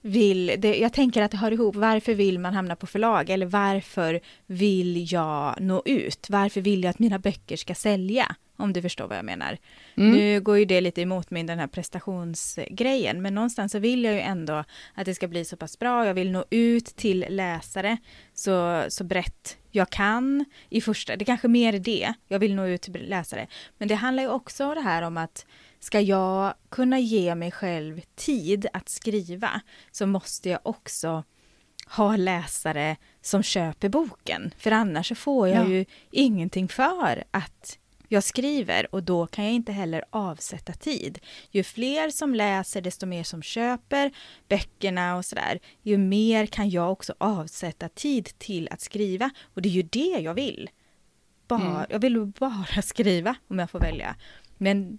vill, 0.00 0.54
det, 0.58 0.76
jag 0.76 0.92
tänker 0.92 1.22
att 1.22 1.30
det 1.30 1.36
hör 1.36 1.50
ihop, 1.50 1.76
varför 1.76 2.14
vill 2.14 2.38
man 2.38 2.54
hamna 2.54 2.76
på 2.76 2.86
förlag 2.86 3.30
eller 3.30 3.46
varför 3.46 4.20
vill 4.46 5.12
jag 5.12 5.60
nå 5.60 5.82
ut? 5.84 6.26
Varför 6.30 6.60
vill 6.60 6.84
jag 6.84 6.90
att 6.90 6.98
mina 6.98 7.18
böcker 7.18 7.56
ska 7.56 7.74
sälja? 7.74 8.36
Om 8.56 8.72
du 8.72 8.82
förstår 8.82 9.08
vad 9.08 9.18
jag 9.18 9.24
menar. 9.24 9.58
Mm. 9.96 10.10
Nu 10.12 10.40
går 10.40 10.58
ju 10.58 10.64
det 10.64 10.80
lite 10.80 11.02
emot 11.02 11.30
min 11.30 11.46
den 11.46 11.58
här 11.58 11.66
prestationsgrejen, 11.66 13.22
men 13.22 13.34
någonstans 13.34 13.72
så 13.72 13.78
vill 13.78 14.04
jag 14.04 14.14
ju 14.14 14.20
ändå 14.20 14.64
att 14.94 15.04
det 15.04 15.14
ska 15.14 15.28
bli 15.28 15.44
så 15.44 15.56
pass 15.56 15.78
bra. 15.78 16.06
Jag 16.06 16.14
vill 16.14 16.30
nå 16.30 16.44
ut 16.50 16.86
till 16.86 17.26
läsare 17.28 17.96
så, 18.34 18.84
så 18.88 19.04
brett 19.04 19.58
jag 19.70 19.90
kan 19.90 20.44
i 20.68 20.80
första, 20.80 21.16
det 21.16 21.22
är 21.22 21.26
kanske 21.26 21.48
mer 21.48 21.72
det, 21.72 22.14
jag 22.28 22.38
vill 22.38 22.54
nå 22.54 22.66
ut 22.66 22.82
till 22.82 23.08
läsare. 23.08 23.46
Men 23.78 23.88
det 23.88 23.94
handlar 23.94 24.22
ju 24.22 24.28
också 24.28 24.64
om 24.64 24.74
det 24.74 24.80
här 24.80 25.02
om 25.02 25.16
att 25.16 25.46
ska 25.80 26.00
jag 26.00 26.54
kunna 26.68 26.98
ge 26.98 27.34
mig 27.34 27.50
själv 27.50 28.00
tid 28.14 28.66
att 28.72 28.88
skriva 28.88 29.60
så 29.90 30.06
måste 30.06 30.48
jag 30.48 30.60
också 30.62 31.24
ha 31.86 32.16
läsare 32.16 32.96
som 33.22 33.42
köper 33.42 33.88
boken. 33.88 34.54
För 34.58 34.70
annars 34.70 35.08
så 35.08 35.14
får 35.14 35.48
jag 35.48 35.64
ja. 35.64 35.70
ju 35.70 35.84
ingenting 36.10 36.68
för 36.68 37.24
att 37.30 37.78
jag 38.08 38.24
skriver 38.24 38.94
och 38.94 39.02
då 39.02 39.26
kan 39.26 39.44
jag 39.44 39.54
inte 39.54 39.72
heller 39.72 40.04
avsätta 40.10 40.72
tid. 40.72 41.18
Ju 41.50 41.62
fler 41.62 42.10
som 42.10 42.34
läser, 42.34 42.80
desto 42.80 43.06
mer 43.06 43.24
som 43.24 43.42
köper 43.42 44.12
böckerna 44.48 45.16
och 45.16 45.24
sådär, 45.24 45.60
ju 45.82 45.98
mer 45.98 46.46
kan 46.46 46.70
jag 46.70 46.92
också 46.92 47.14
avsätta 47.18 47.88
tid 47.88 48.38
till 48.38 48.68
att 48.70 48.80
skriva. 48.80 49.30
Och 49.54 49.62
det 49.62 49.68
är 49.68 49.72
ju 49.72 49.82
det 49.82 50.20
jag 50.20 50.34
vill. 50.34 50.70
Bara, 51.48 51.60
mm. 51.60 51.86
Jag 51.90 51.98
vill 51.98 52.26
bara 52.26 52.82
skriva 52.82 53.36
om 53.48 53.58
jag 53.58 53.70
får 53.70 53.80
välja. 53.80 54.16
Men 54.58 54.98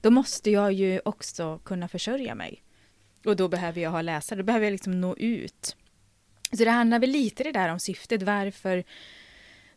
då 0.00 0.10
måste 0.10 0.50
jag 0.50 0.72
ju 0.72 1.00
också 1.04 1.58
kunna 1.58 1.88
försörja 1.88 2.34
mig. 2.34 2.62
Och 3.24 3.36
då 3.36 3.48
behöver 3.48 3.80
jag 3.80 3.90
ha 3.90 4.02
läsare, 4.02 4.38
då 4.38 4.44
behöver 4.44 4.66
jag 4.66 4.72
liksom 4.72 5.00
nå 5.00 5.16
ut. 5.16 5.76
Så 6.52 6.64
det 6.64 6.70
handlar 6.70 6.98
väl 6.98 7.10
lite 7.10 7.44
det 7.44 7.52
där 7.52 7.68
om 7.68 7.80
syftet, 7.80 8.22
varför 8.22 8.84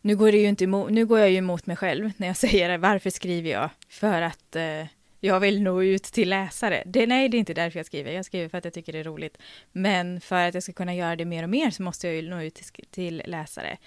nu 0.04 0.16
går, 0.16 0.32
det 0.32 0.38
ju 0.38 0.48
inte 0.48 0.64
emot, 0.64 0.92
nu 0.92 1.06
går 1.06 1.20
jag 1.20 1.30
ju 1.30 1.38
emot 1.38 1.66
mig 1.66 1.76
själv 1.76 2.12
när 2.18 2.28
jag 2.28 2.38
säger. 2.48 2.78
Varför 2.78 3.10
skriver 3.10 3.50
jag? 3.50 3.70
För 3.90 4.22
att 4.22 4.56
eh, 4.56 4.86
jag 5.20 5.40
vill 5.40 5.62
nå 5.62 5.84
ut 5.84 6.04
till 6.04 6.30
läsare. 6.30 6.84
Det, 6.86 7.08
nej, 7.08 7.30
det 7.30 7.38
är 7.38 7.40
inte 7.40 7.54
därför 7.54 7.80
jag 7.80 7.86
skriver. 7.86 8.12
Jag 8.12 8.26
skriver 8.26 8.50
för 8.50 8.58
att 8.58 8.66
jag 8.66 8.74
tycker 8.74 8.94
det 8.94 9.00
är 9.00 9.04
roligt. 9.04 9.38
Men 9.72 10.22
för 10.22 10.48
att 10.48 10.54
jag 10.54 10.64
ska 10.64 10.74
kunna 10.74 10.96
göra 10.96 11.16
det 11.16 11.26
mer 11.26 11.44
och 11.44 11.50
mer 11.50 11.72
så 11.72 11.84
måste 11.84 12.08
jag 12.08 12.16
ju 12.16 12.30
nå 12.30 12.42
ut 12.42 12.56
till, 12.56 12.86
till 12.92 13.24
läsare. 13.26 13.78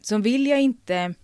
Så 0.00 0.18
vill 0.18 0.46
jag 0.46 0.60
inte 0.60 1.14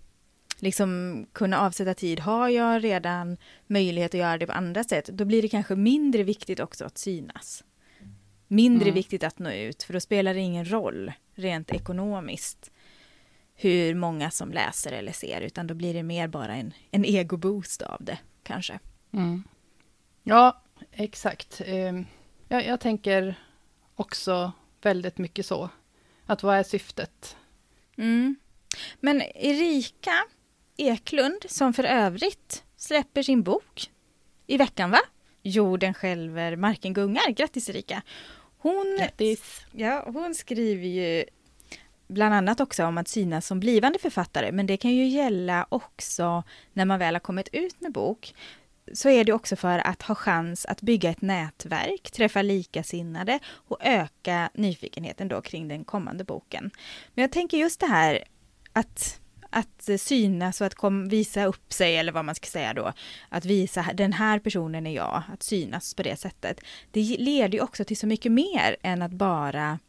liksom 0.59 1.25
kunna 1.33 1.59
avsätta 1.59 1.93
tid, 1.93 2.19
har 2.19 2.49
jag 2.49 2.83
redan 2.83 3.37
möjlighet 3.67 4.13
att 4.13 4.19
göra 4.19 4.37
det 4.37 4.47
på 4.47 4.53
andra 4.53 4.83
sätt, 4.83 5.05
då 5.05 5.25
blir 5.25 5.41
det 5.41 5.49
kanske 5.49 5.75
mindre 5.75 6.23
viktigt 6.23 6.59
också 6.59 6.85
att 6.85 6.97
synas. 6.97 7.63
Mindre 8.47 8.85
mm. 8.85 8.95
viktigt 8.95 9.23
att 9.23 9.39
nå 9.39 9.51
ut, 9.51 9.83
för 9.83 9.93
då 9.93 9.99
spelar 9.99 10.33
det 10.33 10.39
ingen 10.39 10.71
roll 10.71 11.11
rent 11.35 11.71
ekonomiskt 11.71 12.71
hur 13.59 13.95
många 13.95 14.31
som 14.31 14.51
läser 14.51 14.91
eller 14.91 15.11
ser, 15.11 15.41
utan 15.41 15.67
då 15.67 15.73
blir 15.73 15.93
det 15.93 16.03
mer 16.03 16.27
bara 16.27 16.55
en, 16.55 16.73
en 16.91 17.05
egoboost 17.05 17.81
av 17.81 17.97
det, 18.03 18.17
kanske. 18.43 18.79
Mm. 19.13 19.43
Ja, 20.23 20.61
exakt. 20.91 21.61
Ehm, 21.65 22.05
jag, 22.47 22.65
jag 22.65 22.79
tänker 22.79 23.35
också 23.95 24.51
väldigt 24.81 25.17
mycket 25.17 25.45
så. 25.45 25.69
Att 26.25 26.43
vad 26.43 26.57
är 26.57 26.63
syftet? 26.63 27.37
Mm. 27.97 28.35
Men 28.99 29.21
Erika 29.35 30.25
Eklund, 30.77 31.45
som 31.47 31.73
för 31.73 31.83
övrigt 31.83 32.63
släpper 32.75 33.23
sin 33.23 33.43
bok 33.43 33.91
i 34.47 34.57
veckan 34.57 34.91
va? 34.91 34.99
Jorden 35.43 35.93
skälver, 35.93 36.55
marken 36.55 36.93
gungar. 36.93 37.31
Grattis 37.31 37.69
Erika! 37.69 38.01
Hon, 38.57 38.97
Grattis! 38.99 39.65
ja, 39.71 40.09
hon 40.13 40.35
skriver 40.35 40.87
ju 40.87 41.25
bland 42.07 42.35
annat 42.35 42.59
också 42.59 42.85
om 42.85 42.97
att 42.97 43.07
synas 43.07 43.47
som 43.47 43.59
blivande 43.59 43.99
författare, 43.99 44.51
men 44.51 44.67
det 44.67 44.77
kan 44.77 44.91
ju 44.91 45.07
gälla 45.07 45.65
också 45.69 46.43
när 46.73 46.85
man 46.85 46.99
väl 46.99 47.15
har 47.15 47.19
kommit 47.19 47.49
ut 47.51 47.81
med 47.81 47.91
bok. 47.91 48.33
Så 48.93 49.09
är 49.09 49.23
det 49.23 49.33
också 49.33 49.55
för 49.55 49.79
att 49.79 50.01
ha 50.01 50.15
chans 50.15 50.65
att 50.65 50.81
bygga 50.81 51.09
ett 51.09 51.21
nätverk, 51.21 52.11
träffa 52.11 52.41
likasinnade 52.41 53.39
och 53.49 53.77
öka 53.81 54.49
nyfikenheten 54.53 55.27
då 55.27 55.41
kring 55.41 55.67
den 55.67 55.83
kommande 55.83 56.23
boken. 56.23 56.71
Men 57.13 57.21
jag 57.21 57.31
tänker 57.31 57.57
just 57.57 57.79
det 57.79 57.87
här 57.87 58.23
att 58.73 59.19
att 59.49 59.89
synas 59.97 60.61
och 60.61 60.67
att 60.67 60.75
kom, 60.75 61.09
visa 61.09 61.45
upp 61.45 61.73
sig, 61.73 61.97
eller 61.97 62.11
vad 62.11 62.25
man 62.25 62.35
ska 62.35 62.45
säga 62.45 62.73
då, 62.73 62.93
att 63.29 63.45
visa 63.45 63.85
den 63.93 64.13
här 64.13 64.39
personen 64.39 64.87
är 64.87 64.95
jag, 64.95 65.23
att 65.33 65.43
synas 65.43 65.93
på 65.93 66.03
det 66.03 66.15
sättet. 66.15 66.59
Det 66.91 67.01
leder 67.19 67.57
ju 67.57 67.63
också 67.63 67.83
till 67.83 67.97
så 67.97 68.07
mycket 68.07 68.31
mer 68.31 68.75
än 68.81 69.01
att 69.01 69.11
bara 69.11 69.79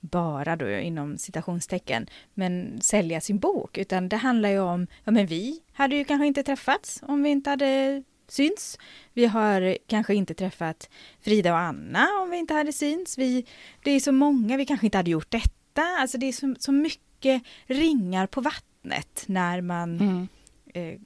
bara 0.00 0.56
då 0.56 0.70
inom 0.70 1.18
citationstecken, 1.18 2.06
men 2.34 2.80
sälja 2.80 3.20
sin 3.20 3.38
bok, 3.38 3.78
utan 3.78 4.08
det 4.08 4.16
handlar 4.16 4.48
ju 4.48 4.60
om, 4.60 4.86
ja 5.04 5.12
men 5.12 5.26
vi 5.26 5.60
hade 5.72 5.96
ju 5.96 6.04
kanske 6.04 6.26
inte 6.26 6.42
träffats 6.42 7.00
om 7.02 7.22
vi 7.22 7.30
inte 7.30 7.50
hade 7.50 8.02
syns. 8.28 8.78
Vi 9.12 9.26
har 9.26 9.78
kanske 9.86 10.14
inte 10.14 10.34
träffat 10.34 10.90
Frida 11.20 11.52
och 11.52 11.58
Anna 11.58 12.08
om 12.22 12.30
vi 12.30 12.36
inte 12.36 12.54
hade 12.54 12.72
syns. 12.72 13.18
Vi, 13.18 13.46
det 13.82 13.90
är 13.90 14.00
så 14.00 14.12
många, 14.12 14.56
vi 14.56 14.66
kanske 14.66 14.86
inte 14.86 14.98
hade 14.98 15.10
gjort 15.10 15.30
detta. 15.30 15.82
Alltså 15.82 16.18
det 16.18 16.26
är 16.26 16.32
så, 16.32 16.54
så 16.58 16.72
mycket 16.72 17.42
ringar 17.66 18.26
på 18.26 18.40
vattnet 18.40 19.24
när 19.26 19.60
man 19.60 20.00
mm. 20.00 20.28
eh, 20.74 21.00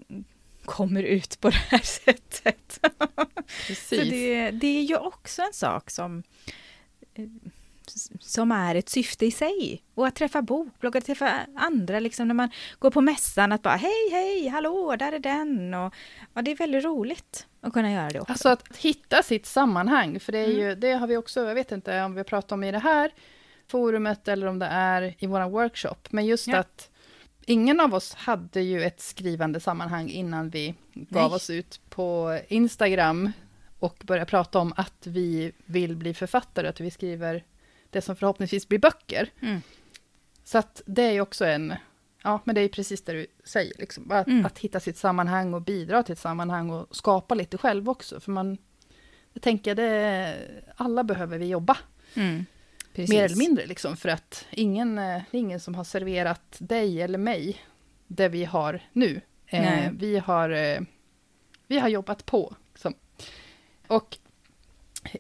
kommer 0.65 1.03
ut 1.03 1.41
på 1.41 1.51
det 1.51 1.57
här 1.57 1.79
sättet. 1.83 2.81
så 3.89 3.95
det, 3.95 4.51
det 4.51 4.79
är 4.79 4.83
ju 4.83 4.97
också 4.97 5.43
en 5.43 5.53
sak 5.53 5.91
som 5.91 6.23
eh, 7.15 7.25
som 8.21 8.53
är 8.53 8.75
ett 8.75 8.89
syfte 8.89 9.27
i 9.27 9.31
sig. 9.31 9.83
Och 9.95 10.07
att 10.07 10.15
träffa 10.15 10.43
bokbloggar, 10.43 11.01
träffa 11.01 11.47
andra, 11.57 12.01
liksom 12.01 12.29
när 12.29 12.35
man 12.35 12.51
går 12.79 12.91
på 12.91 13.01
mässan, 13.01 13.53
att 13.53 13.63
bara 13.63 13.77
hej, 13.77 14.11
hej, 14.11 14.49
hallå, 14.49 14.97
där 14.99 15.13
är 15.13 15.19
den. 15.19 15.75
Och, 15.75 15.95
ja, 16.35 16.43
det 16.43 16.51
är 16.51 16.57
väldigt 16.57 16.85
roligt 16.85 17.47
att 17.61 17.73
kunna 17.73 17.93
göra 17.93 18.09
det 18.09 18.21
också. 18.21 18.33
Alltså 18.33 18.49
att 18.49 18.77
hitta 18.77 19.23
sitt 19.23 19.47
sammanhang, 19.47 20.21
för 20.21 20.33
det, 20.33 20.39
är 20.39 20.49
ju, 20.49 20.65
mm. 20.65 20.81
det 20.81 20.93
har 20.93 21.07
vi 21.07 21.17
också, 21.17 21.45
jag 21.45 21.55
vet 21.55 21.73
inte 21.73 22.03
om 22.03 22.15
vi 22.15 22.25
pratar 22.25 22.57
om 22.57 22.65
i 22.65 22.73
det 22.73 22.79
här 22.79 23.11
forumet 23.67 24.29
eller 24.29 24.47
om 24.47 24.59
det 24.59 24.67
är 24.67 25.15
i 25.19 25.27
vår 25.27 25.51
workshop, 25.51 25.97
men 26.11 26.27
just 26.27 26.47
ja. 26.47 26.57
att 26.59 26.91
ingen 27.47 27.81
av 27.81 27.95
oss 27.95 28.15
hade 28.15 28.61
ju 28.61 28.83
ett 28.83 29.01
skrivande 29.01 29.61
sammanhang 29.61 30.09
innan 30.09 30.51
vi 30.51 30.75
gav 30.95 31.31
Nej. 31.31 31.37
oss 31.37 31.51
ut 31.51 31.81
på 31.89 32.41
Instagram 32.49 33.33
och 33.79 34.03
började 34.07 34.31
prata 34.31 34.59
om 34.59 34.73
att 34.77 35.07
vi 35.07 35.53
vill 35.65 35.97
bli 35.97 36.15
författare, 36.15 36.69
att 36.69 36.81
vi 36.81 36.91
skriver 36.91 37.45
det 37.91 38.01
som 38.01 38.17
förhoppningsvis 38.17 38.69
blir 38.69 38.79
böcker. 38.79 39.31
Mm. 39.43 39.61
Så 40.45 40.59
att 40.59 40.83
det 40.87 41.03
är 41.03 41.13
ju 41.13 41.21
också 41.21 41.45
en, 41.45 41.75
ja 42.23 42.41
men 42.45 42.55
det 42.55 42.61
är 42.61 42.69
precis 42.69 43.03
det 43.03 43.13
du 43.13 43.27
säger, 43.45 43.73
liksom, 43.79 44.11
att, 44.11 44.27
mm. 44.27 44.47
att, 44.47 44.59
hitta 44.59 44.81
sitt 44.81 44.97
sammanhang 44.97 45.55
och 45.55 45.63
bidra 45.63 46.03
till 46.03 46.13
ett 46.13 46.19
sammanhang 46.19 46.71
och 46.71 46.97
skapa 46.97 47.35
lite 47.35 47.59
själv 47.59 47.89
också, 47.89 48.21
för 48.21 48.33
man, 48.33 48.59
jag 49.33 49.43
tänker 49.43 49.75
det, 49.75 50.37
alla 50.77 51.05
behöver 51.05 51.39
vi 51.39 51.47
jobba. 51.47 51.77
Mm. 52.15 52.45
Mer 52.95 53.25
eller 53.25 53.37
mindre, 53.37 53.67
liksom, 53.67 53.97
för 53.97 54.09
att 54.09 54.47
ingen, 54.51 54.97
det 54.97 55.03
är 55.03 55.25
ingen 55.31 55.61
som 55.61 55.75
har 55.75 55.85
serverat 55.85 56.57
dig 56.59 57.03
eller 57.03 57.19
mig 57.19 57.61
det 58.07 58.29
vi 58.29 58.45
har 58.45 58.81
nu. 58.93 59.21
Eh, 59.47 59.91
vi, 59.93 60.19
har, 60.19 60.51
eh, 60.51 60.81
vi 61.67 61.79
har 61.79 61.89
jobbat 61.89 62.27
på. 62.27 62.55
Liksom. 62.73 62.95
Och 63.87 64.19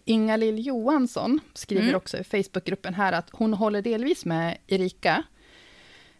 Inga-Lill 0.04 0.66
Johansson 0.66 1.40
skriver 1.54 1.82
mm. 1.82 1.94
också 1.94 2.18
i 2.18 2.24
Facebookgruppen 2.24 2.94
här 2.94 3.12
att 3.12 3.28
hon 3.32 3.54
håller 3.54 3.82
delvis 3.82 4.24
med 4.24 4.58
Erika 4.66 5.22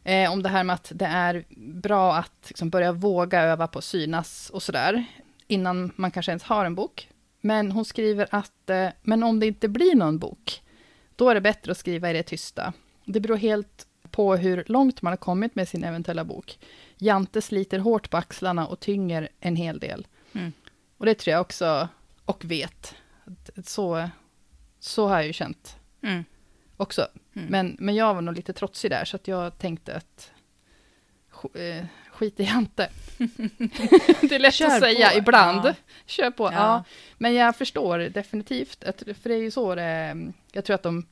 eh, 0.05 0.33
om 0.33 0.43
det 0.43 0.49
här 0.49 0.65
med 0.65 0.75
att 0.75 0.93
det 0.95 1.07
är 1.07 1.45
bra 1.57 2.15
att 2.15 2.45
liksom, 2.49 2.71
börja 2.71 2.93
våga 2.93 3.43
öva 3.43 3.67
på 3.67 3.83
synas 3.83 4.51
och 4.51 4.63
sådär 4.63 5.05
innan 5.47 5.93
man 5.97 6.11
kanske 6.11 6.33
ens 6.33 6.43
har 6.43 6.65
en 6.65 6.75
bok. 6.75 7.09
Men 7.41 7.73
hon 7.73 7.85
skriver 7.85 8.29
att, 8.31 8.71
eh, 8.71 8.89
men 9.03 9.23
om 9.23 9.41
det 9.41 9.47
inte 9.47 9.69
blir 9.69 9.95
någon 9.95 10.19
bok, 10.19 10.63
då 11.17 11.31
är 11.31 11.35
det 11.35 11.41
bättre 11.41 11.73
att 11.73 11.79
skriva 11.79 12.11
i 12.11 12.13
det 12.13 12.23
tysta. 12.23 12.73
Det 13.05 13.21
beror 13.21 13.37
helt 13.37 13.87
på 14.11 14.37
hur 14.37 14.65
långt 14.67 15.03
man 15.03 15.13
har 15.13 15.17
kommit 15.17 15.55
med 15.55 15.69
sin 15.69 15.85
eventuella 15.85 16.25
bok. 16.25 16.59
Jante 16.99 17.43
sliter 17.43 17.79
hårt 17.79 18.11
på 18.11 18.17
axlarna 18.17 18.67
och 18.67 18.81
tynger 18.81 19.29
en 19.41 19.57
hel 19.57 19.79
del. 19.79 20.07
Mm. 20.33 20.53
Och 20.99 21.07
det 21.07 21.15
tror 21.15 21.33
jag 21.33 21.41
också, 21.41 21.89
och 22.25 22.45
vet, 22.45 22.95
så, 23.67 24.09
så 24.79 25.09
har 25.09 25.17
jag 25.17 25.27
ju 25.27 25.33
känt 25.33 25.77
mm. 26.03 26.25
också. 26.77 27.09
Mm. 27.37 27.49
Men, 27.49 27.77
men 27.79 27.95
jag 27.95 28.15
var 28.15 28.23
nog 28.23 28.37
lite 28.37 28.53
trotsig 28.53 28.91
där, 28.91 29.05
så 29.05 29.17
att 29.17 29.29
jag 29.29 29.59
tänkte 29.59 29.95
att 29.97 30.33
eh, 31.55 31.85
skit 32.13 32.41
i 32.41 32.45
Jante. 32.45 32.91
det 34.21 34.35
är 34.35 34.39
lätt 34.39 34.55
Kör 34.55 34.67
att 34.67 34.81
säga 34.81 35.11
på. 35.11 35.19
ibland. 35.19 35.67
Ja. 35.67 35.75
Kör 36.07 36.31
på, 36.31 36.45
ja. 36.45 36.53
ja. 36.53 36.85
Men 37.19 37.35
jag 37.35 37.57
förstår 37.57 37.99
definitivt, 37.99 38.85
att, 38.85 38.99
för 38.99 39.29
det 39.29 39.35
är 39.35 39.43
ju 39.43 39.51
så 39.51 39.75
det, 39.75 40.17
jag 40.53 40.65
tror 40.65 40.75
att 40.75 40.83
de, 40.83 41.07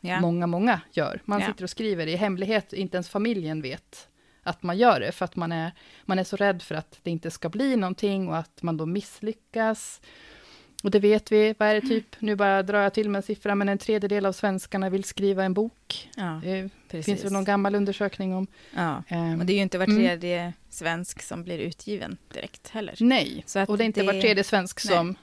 ja. 0.00 0.20
många, 0.20 0.46
många 0.46 0.80
gör. 0.92 1.20
Man 1.24 1.40
ja. 1.40 1.46
sitter 1.46 1.64
och 1.64 1.70
skriver 1.70 2.06
i 2.06 2.16
hemlighet, 2.16 2.72
inte 2.72 2.96
ens 2.96 3.08
familjen 3.08 3.62
vet 3.62 4.08
att 4.44 4.62
man 4.62 4.78
gör 4.78 5.00
det, 5.00 5.12
för 5.12 5.24
att 5.24 5.36
man 5.36 5.52
är, 5.52 5.72
man 6.04 6.18
är 6.18 6.24
så 6.24 6.36
rädd 6.36 6.62
för 6.62 6.74
att 6.74 6.98
det 7.02 7.10
inte 7.10 7.30
ska 7.30 7.48
bli 7.48 7.76
någonting 7.76 8.28
och 8.28 8.36
att 8.36 8.62
man 8.62 8.76
då 8.76 8.86
misslyckas. 8.86 10.00
Och 10.84 10.90
det 10.90 10.98
vet 10.98 11.32
vi, 11.32 11.54
vad 11.58 11.68
är 11.68 11.74
det 11.74 11.80
typ, 11.80 12.16
nu 12.18 12.36
bara 12.36 12.62
drar 12.62 12.82
jag 12.82 12.94
till 12.94 13.08
med 13.08 13.18
en 13.18 13.22
siffra, 13.22 13.54
men 13.54 13.68
en 13.68 13.78
tredjedel 13.78 14.26
av 14.26 14.32
svenskarna 14.32 14.90
vill 14.90 15.04
skriva 15.04 15.44
en 15.44 15.54
bok. 15.54 16.10
Ja, 16.16 16.40
det 16.90 17.02
finns 17.02 17.24
väl 17.24 17.32
någon 17.32 17.44
gammal 17.44 17.74
undersökning 17.74 18.34
om. 18.34 18.46
Ja, 18.74 18.96
och 19.38 19.46
det 19.46 19.52
är 19.52 19.54
ju 19.54 19.62
inte 19.62 19.78
var 19.78 19.86
mm. 19.86 19.98
tredje 19.98 20.40
mm. 20.40 20.52
svensk 20.70 21.22
som 21.22 21.44
blir 21.44 21.58
utgiven 21.58 22.16
direkt 22.34 22.68
heller. 22.68 22.94
Nej, 23.00 23.44
och 23.68 23.78
det 23.78 23.84
är 23.84 23.86
inte 23.86 24.00
det... 24.00 24.06
var 24.06 24.20
tredje 24.20 24.44
svensk 24.44 24.80
som 24.80 25.06
nej. 25.06 25.16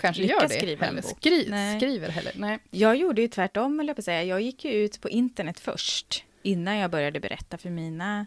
kanske 0.00 0.22
gör 0.22 0.48
det 0.48 0.48
skriva 0.48 0.86
heller. 0.86 1.02
Skri 1.02 1.46
nej. 1.50 1.80
Skriver 1.80 2.08
heller. 2.08 2.32
Nej. 2.36 2.58
Jag 2.70 2.96
gjorde 2.96 3.22
ju 3.22 3.28
tvärtom, 3.28 3.80
eller 3.80 3.90
jag 3.90 3.96
på 3.96 4.02
säga. 4.02 4.24
Jag 4.24 4.40
gick 4.40 4.64
ju 4.64 4.72
ut 4.72 5.00
på 5.00 5.08
internet 5.08 5.60
först, 5.60 6.24
innan 6.42 6.76
jag 6.76 6.90
började 6.90 7.20
berätta 7.20 7.58
för 7.58 7.70
mina 7.70 8.26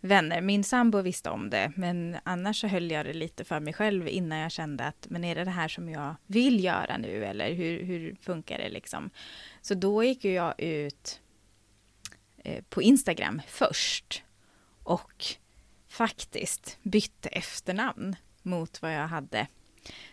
vänner. 0.00 0.40
Min 0.40 0.64
sambo 0.64 1.00
visste 1.00 1.30
om 1.30 1.50
det, 1.50 1.72
men 1.76 2.16
annars 2.22 2.60
så 2.60 2.66
höll 2.66 2.90
jag 2.90 3.06
det 3.06 3.12
lite 3.12 3.44
för 3.44 3.60
mig 3.60 3.72
själv 3.72 4.08
innan 4.08 4.38
jag 4.38 4.52
kände 4.52 4.84
att 4.84 5.06
men 5.10 5.24
är 5.24 5.34
det 5.34 5.44
det 5.44 5.50
här 5.50 5.68
som 5.68 5.88
jag 5.88 6.14
vill 6.26 6.64
göra 6.64 6.96
nu 6.96 7.24
eller 7.24 7.52
hur, 7.52 7.84
hur 7.84 8.16
funkar 8.22 8.58
det 8.58 8.68
liksom? 8.68 9.10
Så 9.62 9.74
då 9.74 10.04
gick 10.04 10.24
jag 10.24 10.54
ut 10.60 11.20
eh, 12.44 12.64
på 12.68 12.82
Instagram 12.82 13.42
först 13.46 14.22
och 14.84 15.24
faktiskt 15.88 16.78
bytte 16.82 17.28
efternamn 17.28 18.16
mot 18.42 18.82
vad 18.82 18.94
jag 18.94 19.08
hade. 19.08 19.46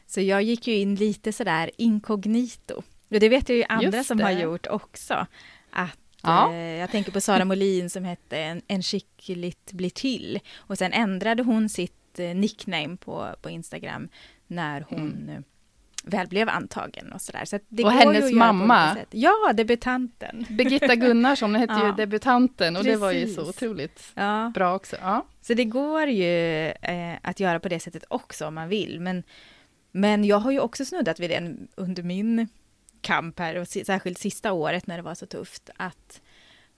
Så 0.05 0.21
jag 0.21 0.43
gick 0.43 0.67
ju 0.67 0.75
in 0.75 0.95
lite 0.95 1.33
sådär 1.33 1.71
inkognito. 1.77 2.83
Och 3.09 3.19
det 3.19 3.29
vet 3.29 3.49
jag 3.49 3.57
ju 3.57 3.63
andra 3.63 4.03
som 4.03 4.19
har 4.19 4.31
gjort 4.31 4.67
också. 4.67 5.27
Att 5.71 6.06
Ja. 6.27 6.53
Eh, 6.53 6.57
jag 6.57 6.91
tänker 6.91 7.11
på 7.11 7.21
Sara 7.21 7.45
Molin 7.45 7.89
som 7.89 8.03
hette 8.03 8.37
En, 8.37 8.61
en 8.67 8.83
skickligt 8.83 9.71
blir 9.71 9.89
till. 9.89 10.39
Och 10.57 10.77
sen 10.77 10.93
ändrade 10.93 11.43
hon 11.43 11.69
sitt 11.69 12.19
eh, 12.19 12.35
nickname 12.35 12.97
på, 12.97 13.35
på 13.41 13.49
Instagram 13.49 14.09
när 14.47 14.85
hon 14.89 15.27
mm. 15.29 15.43
väl 16.03 16.27
blev 16.27 16.49
antagen 16.49 17.13
och 17.13 17.21
sådär. 17.21 17.45
Så 17.45 17.59
och 17.83 17.91
hennes 17.91 18.33
mamma. 18.33 18.97
Ja, 19.11 19.53
debutanten. 19.53 20.45
Birgitta 20.49 20.95
Gunnarsson 20.95 21.55
hette 21.55 21.73
ja. 21.79 21.87
ju 21.87 21.91
debutanten 21.91 22.75
och 22.75 22.83
Precis. 22.83 22.99
det 22.99 23.01
var 23.01 23.11
ju 23.11 23.27
så 23.27 23.49
otroligt 23.49 24.11
ja. 24.15 24.51
bra 24.53 24.75
också. 24.75 24.95
Ja. 25.01 25.25
Så 25.41 25.53
det 25.53 25.65
går 25.65 26.07
ju 26.07 26.65
eh, 26.67 27.15
att 27.21 27.39
göra 27.39 27.59
på 27.59 27.69
det 27.69 27.79
sättet 27.79 28.03
också 28.07 28.47
om 28.47 28.55
man 28.55 28.69
vill. 28.69 28.99
Men, 28.99 29.23
men 29.91 30.23
jag 30.23 30.39
har 30.39 30.51
ju 30.51 30.59
också 30.59 30.85
snuddat 30.85 31.19
vid 31.19 31.29
det 31.29 31.55
under 31.75 32.03
min 32.03 32.47
kamp 33.01 33.39
här, 33.39 33.55
och 33.55 33.67
särskilt 33.67 34.17
sista 34.17 34.53
året 34.53 34.87
när 34.87 34.97
det 34.97 35.03
var 35.03 35.15
så 35.15 35.25
tufft, 35.25 35.69
att 35.77 36.21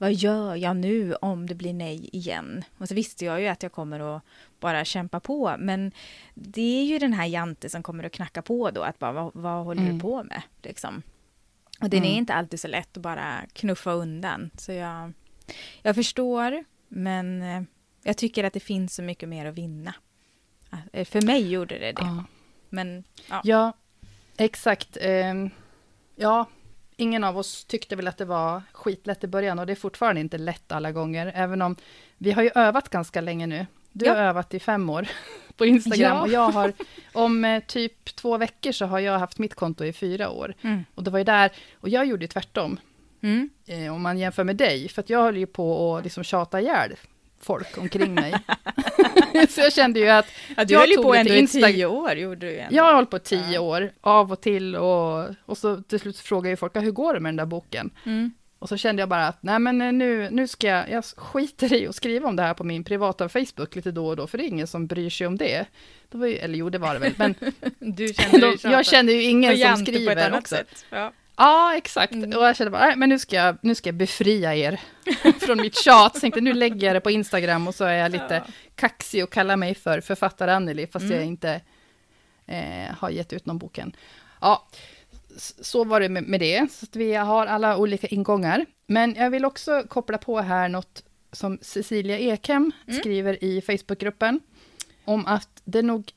vad 0.02 0.14
gör 0.14 0.56
jag 0.56 0.76
nu 0.76 1.14
om 1.16 1.48
det 1.48 1.56
blir 1.56 1.74
nej 1.74 2.10
igen? 2.14 2.64
Och 2.78 2.88
så 2.88 2.96
visste 2.96 3.26
jag 3.26 3.42
ju 3.42 3.48
att 3.48 3.64
jag 3.64 3.72
kommer 3.72 4.16
att 4.16 4.24
bara 4.60 4.86
kämpa 4.86 5.20
på, 5.20 5.56
men 5.60 5.92
det 6.34 6.82
är 6.82 6.84
ju 6.84 7.00
den 7.00 7.14
här 7.14 7.26
Jante 7.26 7.70
som 7.70 7.84
kommer 7.84 8.04
att 8.04 8.12
knacka 8.12 8.42
på 8.42 8.72
då, 8.72 8.82
att 8.82 9.00
bara 9.00 9.12
vad, 9.12 9.32
vad 9.34 9.66
håller 9.66 9.82
mm. 9.82 9.94
du 9.94 10.02
på 10.02 10.24
med? 10.24 10.42
Liksom. 10.62 11.02
Och 11.82 11.90
den 11.90 12.00
mm. 12.00 12.12
är 12.12 12.18
inte 12.18 12.34
alltid 12.34 12.60
så 12.60 12.68
lätt 12.68 12.98
att 12.98 13.04
bara 13.04 13.46
knuffa 13.54 13.92
undan, 13.92 14.50
så 14.58 14.72
jag, 14.72 15.14
jag 15.82 15.96
förstår, 15.96 16.64
men 16.88 17.42
eh, 17.42 17.62
jag 18.04 18.18
tycker 18.18 18.44
att 18.44 18.54
det 18.54 18.60
finns 18.60 18.96
så 18.96 19.02
mycket 19.02 19.30
mer 19.30 19.46
att 19.46 19.58
vinna. 19.58 19.94
Eh, 20.92 21.06
för 21.06 21.22
mig 21.22 21.50
gjorde 21.50 21.80
det 21.80 21.92
det. 21.92 22.02
Ja. 22.02 22.24
Men, 22.70 23.04
ja. 23.30 23.42
ja, 23.44 23.74
exakt. 24.38 24.98
Um 25.02 25.52
ja, 26.20 26.46
ingen 26.96 27.24
av 27.24 27.38
oss 27.38 27.66
tyckte 27.66 27.96
väl 27.96 28.08
att 28.08 28.18
det 28.18 28.26
var 28.26 28.62
skitlätt 28.72 29.24
i 29.24 29.28
början 29.28 29.60
och 29.60 29.66
det 29.66 29.74
är 29.74 29.76
fortfarande 29.76 30.22
inte 30.22 30.38
lätt 30.38 30.72
alla 30.72 30.92
gånger, 30.92 31.32
även 31.36 31.62
om 31.62 31.76
vi 32.18 32.32
har 32.32 32.44
ju 32.44 32.50
övat 32.56 32.90
ganska 32.90 33.22
länge 33.22 33.48
nu. 33.48 33.66
Du 33.92 34.06
Ja. 34.06 34.14
har 34.14 34.22
övat 34.22 34.54
i 34.54 34.60
fem 34.60 34.90
år 34.90 35.08
på 35.58 35.66
Instagram 35.66 36.18
Ja. 36.18 36.22
och 36.22 36.30
jag 36.30 36.50
har 36.52 36.74
om 37.14 37.46
eh, 37.46 37.64
typ 37.64 38.16
två 38.16 38.38
veckor 38.38 38.72
så 38.72 38.86
har 38.86 39.00
jag 39.00 39.20
haft 39.20 39.40
mitt 39.40 39.56
konto 39.56 39.84
i 39.86 39.94
fyra 39.94 40.30
år. 40.30 40.54
Mm. 40.62 40.86
Och 40.96 41.04
det 41.04 41.12
var 41.12 41.20
ju 41.20 41.26
där, 41.26 41.52
och 41.80 41.90
jag 41.90 42.06
gjorde 42.06 42.24
ju 42.24 42.28
tvärtom. 42.28 42.80
Mm. 43.22 43.50
Eh, 43.66 43.94
om 43.96 44.02
man 44.02 44.18
jämför 44.18 44.44
med 44.44 44.56
dig, 44.56 44.90
för 44.90 45.02
att 45.02 45.10
jag 45.10 45.24
höll 45.24 45.38
ju 45.38 45.46
på 45.46 45.96
att 45.98 46.04
liksom 46.04 46.24
tjata 46.24 46.62
ihjäl 46.62 46.96
folk 47.42 47.78
omkring 47.78 48.14
mig. 48.14 48.34
så 49.50 49.62
jag 49.62 49.74
kände 49.74 50.00
ju 50.00 50.10
att 50.10 50.26
Ja, 50.58 50.66
du 50.66 50.74
Jag 50.74 50.80
höll 50.80 50.90
ju 50.90 50.96
på 50.98 51.14
ändå 51.16 51.34
i 51.34 51.42
Insta- 51.42 51.68
tio 51.72 51.86
år, 51.86 52.12
gjorde 52.14 52.36
du 52.48 52.58
ändå. 52.60 52.76
jag 52.76 52.84
har 52.84 52.94
hållit 52.94 53.10
på 53.10 53.20
tio 53.20 53.52
Ja. 53.54 53.60
år, 53.62 53.92
av 54.02 54.32
och 54.32 54.42
till, 54.42 54.76
och, 54.76 55.26
och 55.46 55.58
så 55.58 55.82
till 55.82 56.00
slut 56.00 56.18
frågar 56.20 56.50
ju 56.50 56.56
folk, 56.56 56.72
"Ja, 56.76 56.80
hur 56.82 56.92
går 56.92 57.14
det 57.14 57.20
med 57.20 57.30
den 57.30 57.36
där 57.38 57.46
boken? 57.46 57.90
Mm. 58.06 58.32
Och 58.60 58.70
så 58.70 58.78
kände 58.78 59.02
jag 59.02 59.10
bara 59.10 59.28
att, 59.28 59.38
nej 59.44 59.60
men 59.60 59.82
eh, 59.82 59.92
nu, 59.92 60.28
nu 60.32 60.48
ska 60.48 60.68
jag, 60.68 60.90
jag 60.92 61.06
skiter 61.06 61.74
i 61.74 61.88
att 61.88 61.96
skriva 61.96 62.28
om 62.30 62.36
det 62.36 62.44
här 62.44 62.54
på 62.54 62.64
min 62.64 62.84
privata 62.84 63.30
Facebook 63.30 63.76
lite 63.76 63.92
då 63.92 64.08
och 64.08 64.16
då, 64.16 64.28
för 64.28 64.38
det 64.38 64.44
är 64.44 64.48
ingen 64.48 64.68
som 64.68 64.88
bryr 64.88 65.10
sig 65.10 65.28
om 65.28 65.38
det. 65.38 65.66
det 66.10 66.18
var 66.18 66.28
ju, 66.28 66.36
eller 66.36 66.58
jo, 66.58 66.70
det 66.70 66.78
var 66.78 66.94
det 66.94 67.00
väl, 67.00 67.14
men 67.18 67.36
Du 67.96 68.08
kände 68.14 68.40
då, 68.40 68.56
jag 68.64 68.86
känner 68.86 69.14
ju 69.14 69.24
ingen 69.24 69.58
som 69.58 69.86
skriver 69.86 70.38
också. 70.38 70.56
Ja. 70.90 71.12
Ja, 71.40 71.76
exakt. 71.78 72.14
Mm. 72.14 72.38
Och 72.38 72.46
jag 72.46 72.56
kände 72.56 72.72
bara, 72.72 72.96
men 72.96 73.10
nu 73.10 73.20
ska, 73.20 73.36
jag, 73.36 73.58
nu 73.62 73.76
ska 73.76 73.88
jag 73.90 73.96
befria 73.96 74.56
er 74.56 74.80
från 75.40 75.62
mitt 75.62 75.76
tjat. 75.78 76.14
Så 76.14 76.20
tänkte, 76.20 76.42
nu 76.42 76.54
lägger 76.54 76.88
jag 76.88 76.96
det 76.96 77.00
på 77.02 77.12
Instagram 77.12 77.68
och 77.68 77.76
så 77.76 77.84
är 77.86 77.94
jag 77.94 78.12
lite 78.12 78.44
Ja. 78.46 78.52
kaxig 78.76 79.24
och 79.24 79.30
kallar 79.30 79.56
mig 79.58 79.76
för 79.76 80.02
författare 80.02 80.52
Anneli, 80.52 80.88
fast 80.88 81.04
Mm. 81.06 81.18
jag 81.18 81.26
inte 81.26 81.62
eh, 82.48 82.96
har 82.98 83.10
gett 83.10 83.34
ut 83.34 83.46
någon 83.46 83.58
boken. 83.58 83.96
Ja, 84.42 84.68
så 85.62 85.84
var 85.84 86.00
det 86.00 86.10
med, 86.10 86.24
med 86.24 86.40
det. 86.40 86.72
Så 86.72 86.86
vi 86.92 87.14
har 87.14 87.46
alla 87.46 87.78
olika 87.78 88.08
ingångar. 88.08 88.66
Men 88.88 89.16
jag 89.16 89.30
vill 89.30 89.46
också 89.46 89.84
koppla 89.88 90.18
på 90.18 90.40
här 90.42 90.70
något 90.70 91.04
som 91.32 91.60
Cecilia 91.62 92.18
Ekhem 92.20 92.72
Mm. 92.88 93.00
skriver 93.00 93.44
i 93.44 93.62
Facebookgruppen, 93.62 94.40
om 95.06 95.26
att 95.26 95.62
det 95.64 95.82
nog 95.82 96.12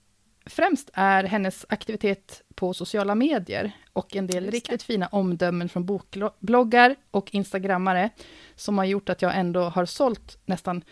främst 0.47 0.91
är 0.95 1.25
hennes 1.25 1.67
aktivitet 1.69 2.43
på 2.55 2.75
sociala 2.75 3.15
medier 3.15 3.73
och 3.93 4.17
en 4.17 4.27
del 4.27 4.51
riktigt 4.51 4.83
fina 4.83 5.07
omdömen 5.07 5.69
från 5.69 5.87
bokbloggar 5.87 6.97
och 7.11 7.35
instagrammare 7.35 8.11
som 8.55 8.79
har 8.79 8.85
gjort 8.85 9.09
att 9.09 9.23
jag 9.23 9.37
ändå 9.37 9.63
har 9.63 9.87
sålt 9.87 10.39
nästan 10.45 10.85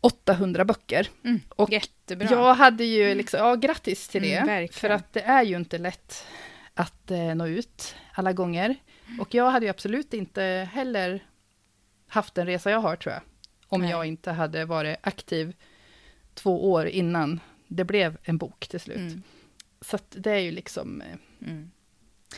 800 0.00 0.64
böcker. 0.64 1.08
Mm. 1.24 1.40
Och 1.48 1.70
Jättebra. 1.70 2.28
Jag 2.30 2.54
hade 2.54 2.84
ju 2.84 3.14
liksom, 3.14 3.40
ja 3.40 3.54
grattis 3.54 4.08
till 4.08 4.22
det, 4.22 4.34
Mm, 4.36 4.68
för 4.68 4.90
att 4.90 5.12
det 5.12 5.20
är 5.20 5.42
ju 5.42 5.56
inte 5.56 5.78
lätt 5.78 6.26
att 6.74 7.10
eh, 7.10 7.34
nå 7.34 7.46
ut 7.46 7.94
alla 8.12 8.32
gånger. 8.32 8.76
Och 9.20 9.34
jag 9.34 9.50
hade 9.50 9.66
ju 9.66 9.70
absolut 9.70 10.14
inte 10.14 10.68
heller 10.72 11.22
haft 12.08 12.34
den 12.34 12.46
resa 12.46 12.70
jag 12.70 12.80
har 12.80 12.96
tror 12.96 13.12
jag, 13.12 13.22
om 13.68 13.80
Nej. 13.80 13.90
jag 13.90 14.06
inte 14.06 14.30
hade 14.30 14.64
varit 14.64 14.96
aktiv 15.00 15.54
två 16.34 16.72
år 16.72 16.86
innan 16.86 17.40
det 17.68 17.84
blev 17.84 18.16
en 18.22 18.38
bok 18.38 18.68
till 18.68 18.80
slut. 18.80 18.96
Mm. 18.96 19.22
Så 19.80 19.98
det 20.10 20.30
är 20.30 20.38
ju 20.38 20.50
liksom, 20.50 21.00
eh, 21.00 21.06
Mm. 21.48 21.70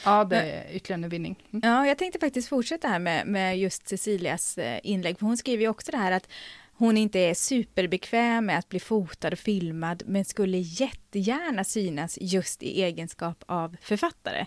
ja 0.05 0.25
det 0.25 0.37
är 0.37 0.73
ytterligare 0.77 1.05
en 1.05 1.09
vinning. 1.09 1.45
Mm. 1.53 1.61
Ja, 1.71 1.87
jag 1.87 1.99
tänkte 1.99 2.19
faktiskt 2.19 2.49
fortsätta 2.49 2.89
här 2.89 2.99
med, 2.99 3.27
med 3.27 3.59
just 3.59 3.89
Cecilias 3.89 4.59
eh, 4.59 4.81
inlägg, 4.83 5.19
för 5.19 5.27
hon 5.27 5.37
skriver 5.37 5.63
ju 5.63 5.69
också 5.69 5.91
det 5.91 5.99
här 5.99 6.13
att 6.13 6.29
hon 6.73 6.97
inte 6.97 7.19
är 7.19 7.35
superbekväm 7.35 8.47
med 8.47 8.59
att 8.59 8.69
bli 8.69 8.81
fotad 8.81 9.33
och 9.33 9.39
filmad, 9.39 10.03
men 10.07 10.25
skulle 10.25 10.59
jättegärna 10.59 11.65
synas 11.65 12.19
just 12.21 12.63
i 12.63 12.83
egenskap 12.83 13.45
av 13.47 13.77
författare. 13.81 14.47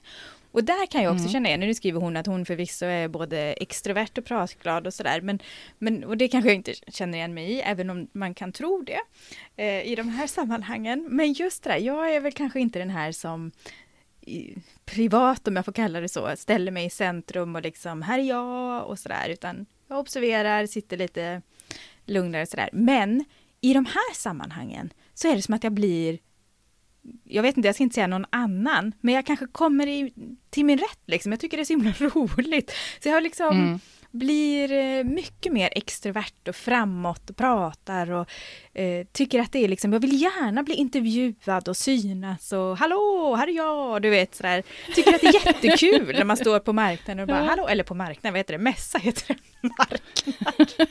Och 0.54 0.64
där 0.64 0.86
kan 0.86 1.04
jag 1.04 1.12
också 1.12 1.22
Mm. 1.24 1.32
känna 1.34 1.48
igen, 1.48 1.60
nu 1.60 1.74
skriver 1.74 2.00
hon 2.00 2.18
att 2.18 2.28
hon 2.28 2.46
förvisso 2.46 2.86
är 2.86 3.08
både 3.08 3.38
extrovert 3.54 4.18
och 4.18 4.26
pratglad 4.26 4.88
och 4.88 4.94
sådär, 4.94 5.22
men, 5.22 5.40
men, 5.80 6.04
och 6.04 6.18
det 6.18 6.28
kanske 6.28 6.50
jag 6.50 6.56
inte 6.56 6.74
känner 6.88 7.18
igen 7.18 7.34
mig 7.34 7.52
i, 7.52 7.62
även 7.62 7.90
om 7.90 8.08
man 8.12 8.34
kan 8.34 8.52
tro 8.52 8.82
det 8.84 9.00
eh, 9.64 9.92
i 9.92 9.96
de 9.96 10.10
här 10.10 10.28
sammanhangen. 10.28 11.08
Men 11.10 11.34
just 11.34 11.64
det 11.64 11.70
där, 11.70 11.78
jag 11.78 12.16
är 12.16 12.20
väl 12.20 12.32
kanske 12.32 12.60
inte 12.60 12.80
den 12.80 12.90
här 12.90 13.12
som 13.12 13.52
i- 14.22 14.56
privat, 14.86 15.48
om 15.48 15.56
jag 15.56 15.66
får 15.66 15.72
kalla 15.74 16.00
det 16.02 16.10
så, 16.10 16.36
ställer 16.38 16.72
mig 16.72 16.86
i 16.86 16.90
centrum 16.90 17.56
och 17.56 17.62
liksom, 17.62 18.02
här 18.02 18.20
är 18.20 18.24
jag 18.24 18.88
och 18.88 19.00
sådär, 19.00 19.30
utan 19.30 19.66
jag 19.88 20.00
observerar, 20.00 20.66
sitter 20.66 20.98
lite 20.98 21.42
lugnare 22.06 22.46
sådär. 22.46 22.70
Men 22.74 23.26
i 23.62 23.74
de 23.74 23.86
här 23.86 24.14
sammanhangen 24.16 24.94
så 25.14 25.28
är 25.28 25.36
det 25.36 25.42
som 25.42 25.54
att 25.54 25.64
jag 25.64 25.74
blir, 25.74 26.20
jag 27.24 27.44
vet 27.44 27.58
inte, 27.58 27.68
jag 27.68 27.76
ska 27.76 27.84
inte 27.84 27.94
säga 27.94 28.08
någon 28.08 28.26
annan, 28.30 28.94
men 29.02 29.14
jag 29.14 29.26
kanske 29.26 29.48
kommer 29.48 29.88
i, 29.88 30.14
till 30.50 30.66
min 30.66 30.78
rätt 30.78 31.00
liksom. 31.06 31.32
Jag 31.32 31.40
tycker 31.40 31.58
det 31.58 31.64
är 31.64 31.66
så 31.66 31.74
himla 31.74 31.92
roligt. 32.00 32.72
Så 33.04 33.10
jag 33.10 33.14
har 33.14 33.22
liksom 33.22 33.58
Mm. 33.58 33.80
blir 34.12 34.72
eh, 34.72 35.04
mycket 35.04 35.54
mer 35.54 35.70
extrovert 35.72 36.48
och 36.48 36.56
framåt 36.56 37.30
och 37.30 37.38
pratar 37.38 38.12
och 38.12 38.30
eh, 38.74 39.08
tycker 39.12 39.40
att 39.40 39.52
det 39.52 39.64
är 39.64 39.68
liksom, 39.68 39.94
jag 39.94 40.00
vill 40.00 40.22
gärna 40.22 40.64
bli 40.64 40.76
intervjuad 40.76 41.68
och 41.68 41.78
synas 41.78 42.54
och 42.54 42.78
hallå, 42.78 43.36
här 43.36 43.48
är 43.48 43.52
jag, 43.52 44.02
du 44.02 44.10
vet 44.10 44.36
sådär. 44.36 44.64
Tycker 44.96 45.14
att 45.14 45.22
det 45.22 45.28
är 45.28 45.46
jättekul 45.46 46.16
när 46.18 46.24
man 46.24 46.38
står 46.38 46.60
på 46.60 46.74
marknaden 46.74 47.20
och 47.20 47.28
bara 47.28 47.44
hallå, 47.44 47.68
eller 47.68 47.84
på 47.84 47.96
marknaden, 47.96 48.34
vad 48.34 48.40
heter 48.40 48.54
det, 48.54 48.64
mässa 48.64 48.98
heter 48.98 49.28
det, 49.28 49.70
marknad. 49.78 50.90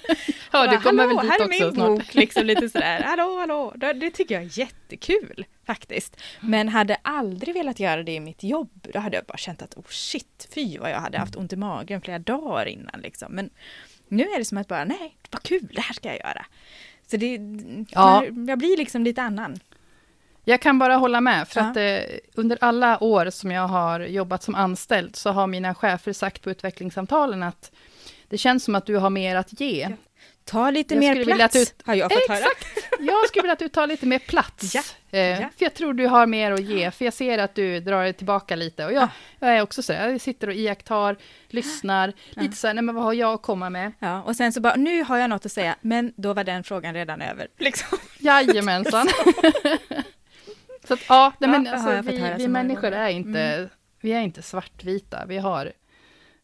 Ja, 0.52 0.66
du 0.66 0.78
kommer 0.78 1.06
väl 1.06 1.16
dit 1.16 1.30
här 1.30 1.40
är 1.40 1.44
också 1.44 1.64
min 1.64 1.74
snart. 1.74 1.88
bok, 1.88 2.14
liksom 2.14 2.46
lite 2.46 2.68
sådär, 2.68 3.02
hallå, 3.02 3.38
hallå, 3.38 3.72
det, 3.76 3.92
det 3.92 4.10
tycker 4.10 4.34
jag 4.34 4.44
är 4.44 4.58
jättekul 4.58 5.44
faktiskt. 5.66 6.20
Men 6.40 6.68
hade 6.68 6.96
aldrig 7.02 7.54
velat 7.54 7.80
göra 7.80 8.02
det 8.02 8.12
i 8.12 8.20
mitt 8.20 8.42
jobb, 8.42 8.88
då 8.92 8.98
hade 8.98 9.16
jag 9.16 9.24
bara 9.24 9.38
känt 9.38 9.62
att 9.62 9.74
oh 9.74 9.88
shit, 9.88 10.48
fy 10.54 10.78
vad 10.78 10.90
jag 10.90 11.00
hade 11.00 11.18
haft 11.18 11.36
ont 11.36 11.52
i 11.52 11.56
magen 11.56 12.00
flera 12.00 12.18
dagar 12.18 12.66
innan 12.66 13.00
liksom. 13.00 13.32
Men 13.32 13.50
nu 14.08 14.22
är 14.22 14.38
det 14.38 14.44
som 14.44 14.58
att 14.58 14.68
bara, 14.68 14.84
nej, 14.84 15.16
vad 15.30 15.42
kul, 15.42 15.68
det 15.72 15.80
här 15.80 15.94
ska 15.94 16.08
jag 16.08 16.18
göra. 16.18 16.46
Så 17.12 17.16
det, 17.18 17.38
Ja. 17.90 18.24
jag 18.48 18.58
blir 18.58 18.76
liksom 18.76 19.04
lite 19.04 19.22
annan. 19.22 19.58
Jag 20.44 20.60
kan 20.60 20.78
bara 20.78 20.94
hålla 20.96 21.20
med, 21.20 21.48
för 21.48 21.60
Ja. 21.60 21.66
att 21.70 21.76
eh, 21.76 22.16
under 22.34 22.58
alla 22.60 23.02
år 23.04 23.30
som 23.30 23.50
jag 23.50 23.68
har 23.68 24.00
jobbat 24.00 24.42
som 24.42 24.54
anställd, 24.54 25.16
så 25.16 25.30
har 25.30 25.46
mina 25.46 25.74
chefer 25.74 26.12
sagt 26.12 26.42
på 26.42 26.50
utvecklingssamtalen 26.50 27.42
att 27.42 27.72
det 28.28 28.38
känns 28.38 28.64
som 28.64 28.74
att 28.74 28.86
du 28.86 28.96
har 28.96 29.10
mer 29.10 29.36
att 29.36 29.60
ge. 29.60 29.88
Ta 30.44 30.70
lite 30.70 30.94
Jag 30.94 31.00
mer 31.00 31.24
plats, 31.24 31.56
att 31.56 31.74
du- 31.78 31.90
har 31.90 31.94
jag 31.94 32.12
fått 32.12 32.28
höra. 32.28 32.38
Exakt! 32.38 32.66
Jag 33.00 33.28
skulle 33.28 33.42
vilja 33.42 33.52
att 33.52 33.58
du 33.58 33.68
tar 33.68 33.86
lite 33.86 34.06
mer 34.06 34.18
plats. 34.18 34.74
Ja, 34.74 34.82
Eh, 35.14 35.20
ja. 35.20 35.36
För 35.56 35.64
jag 35.64 35.74
tror 35.74 35.94
du 35.94 36.06
har 36.06 36.26
mer 36.26 36.52
att 36.52 36.60
ge, 36.60 36.90
för 36.90 37.04
jag 37.04 37.14
ser 37.14 37.38
att 37.38 37.54
du 37.54 37.80
drar 37.80 38.02
dig 38.02 38.12
tillbaka 38.12 38.56
lite. 38.56 38.84
Och 38.86 38.92
jag, 38.92 39.02
Ah. 39.02 39.08
jag 39.38 39.56
är 39.56 39.62
också 39.62 39.82
så 39.82 39.92
jag 39.92 40.20
sitter 40.20 40.46
och 40.48 40.54
iakttar, 40.54 41.16
lyssnar, 41.48 42.12
lite 42.30 42.56
så 42.56 42.66
här, 42.66 42.74
nej 42.74 42.82
men 42.84 42.94
vad 42.94 43.04
har 43.04 43.12
jag 43.12 43.34
att 43.34 43.42
komma 43.42 43.70
med? 43.70 43.92
Ja, 43.98 44.22
och 44.22 44.36
sen 44.36 44.52
så 44.52 44.60
bara, 44.60 44.76
nu 44.76 45.02
har 45.04 45.18
jag 45.18 45.30
något 45.30 45.46
att 45.46 45.52
säga, 45.52 45.76
men 45.80 46.12
då 46.16 46.32
var 46.34 46.44
den 46.44 46.64
frågan 46.64 46.94
redan 46.94 47.22
över. 47.22 47.48
Liksom. 47.58 47.98
Jajamensan. 48.18 49.08
så 50.88 50.94
att, 50.94 51.00
ja, 51.08 51.32
nej, 51.38 51.50
Ja, 51.50 51.58
men 51.58 51.66
har 51.66 51.74
alltså, 51.74 52.10
vi, 52.12 52.18
höra 52.18 52.36
vi 52.36 52.48
människor. 52.48 52.86
Mm. 52.88 53.00
är 53.00 53.08
inte, 53.08 53.68
vi 54.00 54.12
är 54.12 54.20
inte 54.20 54.42
svartvita. 54.42 55.24
Vi, 55.26 55.38
har, 55.38 55.72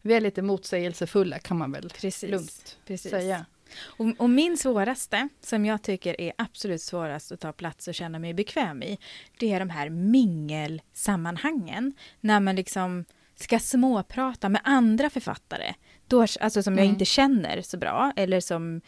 vi 0.01 0.13
är 0.13 0.21
lite 0.21 0.41
motsägelsefulla 0.41 1.39
kan 1.39 1.57
man 1.57 1.71
väl 1.71 1.89
Precis. 1.89 2.29
lugnt 2.31 2.77
Precis. 2.87 3.11
säga. 3.11 3.45
Och, 3.77 4.07
och 4.17 4.29
min 4.29 4.57
svåraste, 4.57 5.29
som 5.41 5.65
jag 5.65 5.81
tycker 5.81 6.21
är 6.21 6.31
absolut 6.37 6.81
svårast 6.81 7.31
att 7.31 7.39
ta 7.39 7.51
plats 7.51 7.87
och 7.87 7.95
känna 7.95 8.19
mig 8.19 8.33
bekväm 8.33 8.83
i, 8.83 8.97
det 9.39 9.53
är 9.53 9.59
de 9.59 9.69
här 9.69 9.89
mingelsammanhangen. 9.89 11.93
När 12.21 12.39
man 12.39 12.55
liksom 12.55 13.05
ska 13.35 13.59
småprata 13.59 14.49
med 14.49 14.61
andra 14.63 15.09
författare, 15.09 15.73
då, 16.07 16.21
alltså 16.21 16.63
som 16.63 16.73
jag 16.73 16.83
Mm. 16.85 16.93
inte 16.93 17.05
känner 17.05 17.61
så 17.61 17.77
bra, 17.77 18.13
eller 18.15 18.39
som 18.39 18.81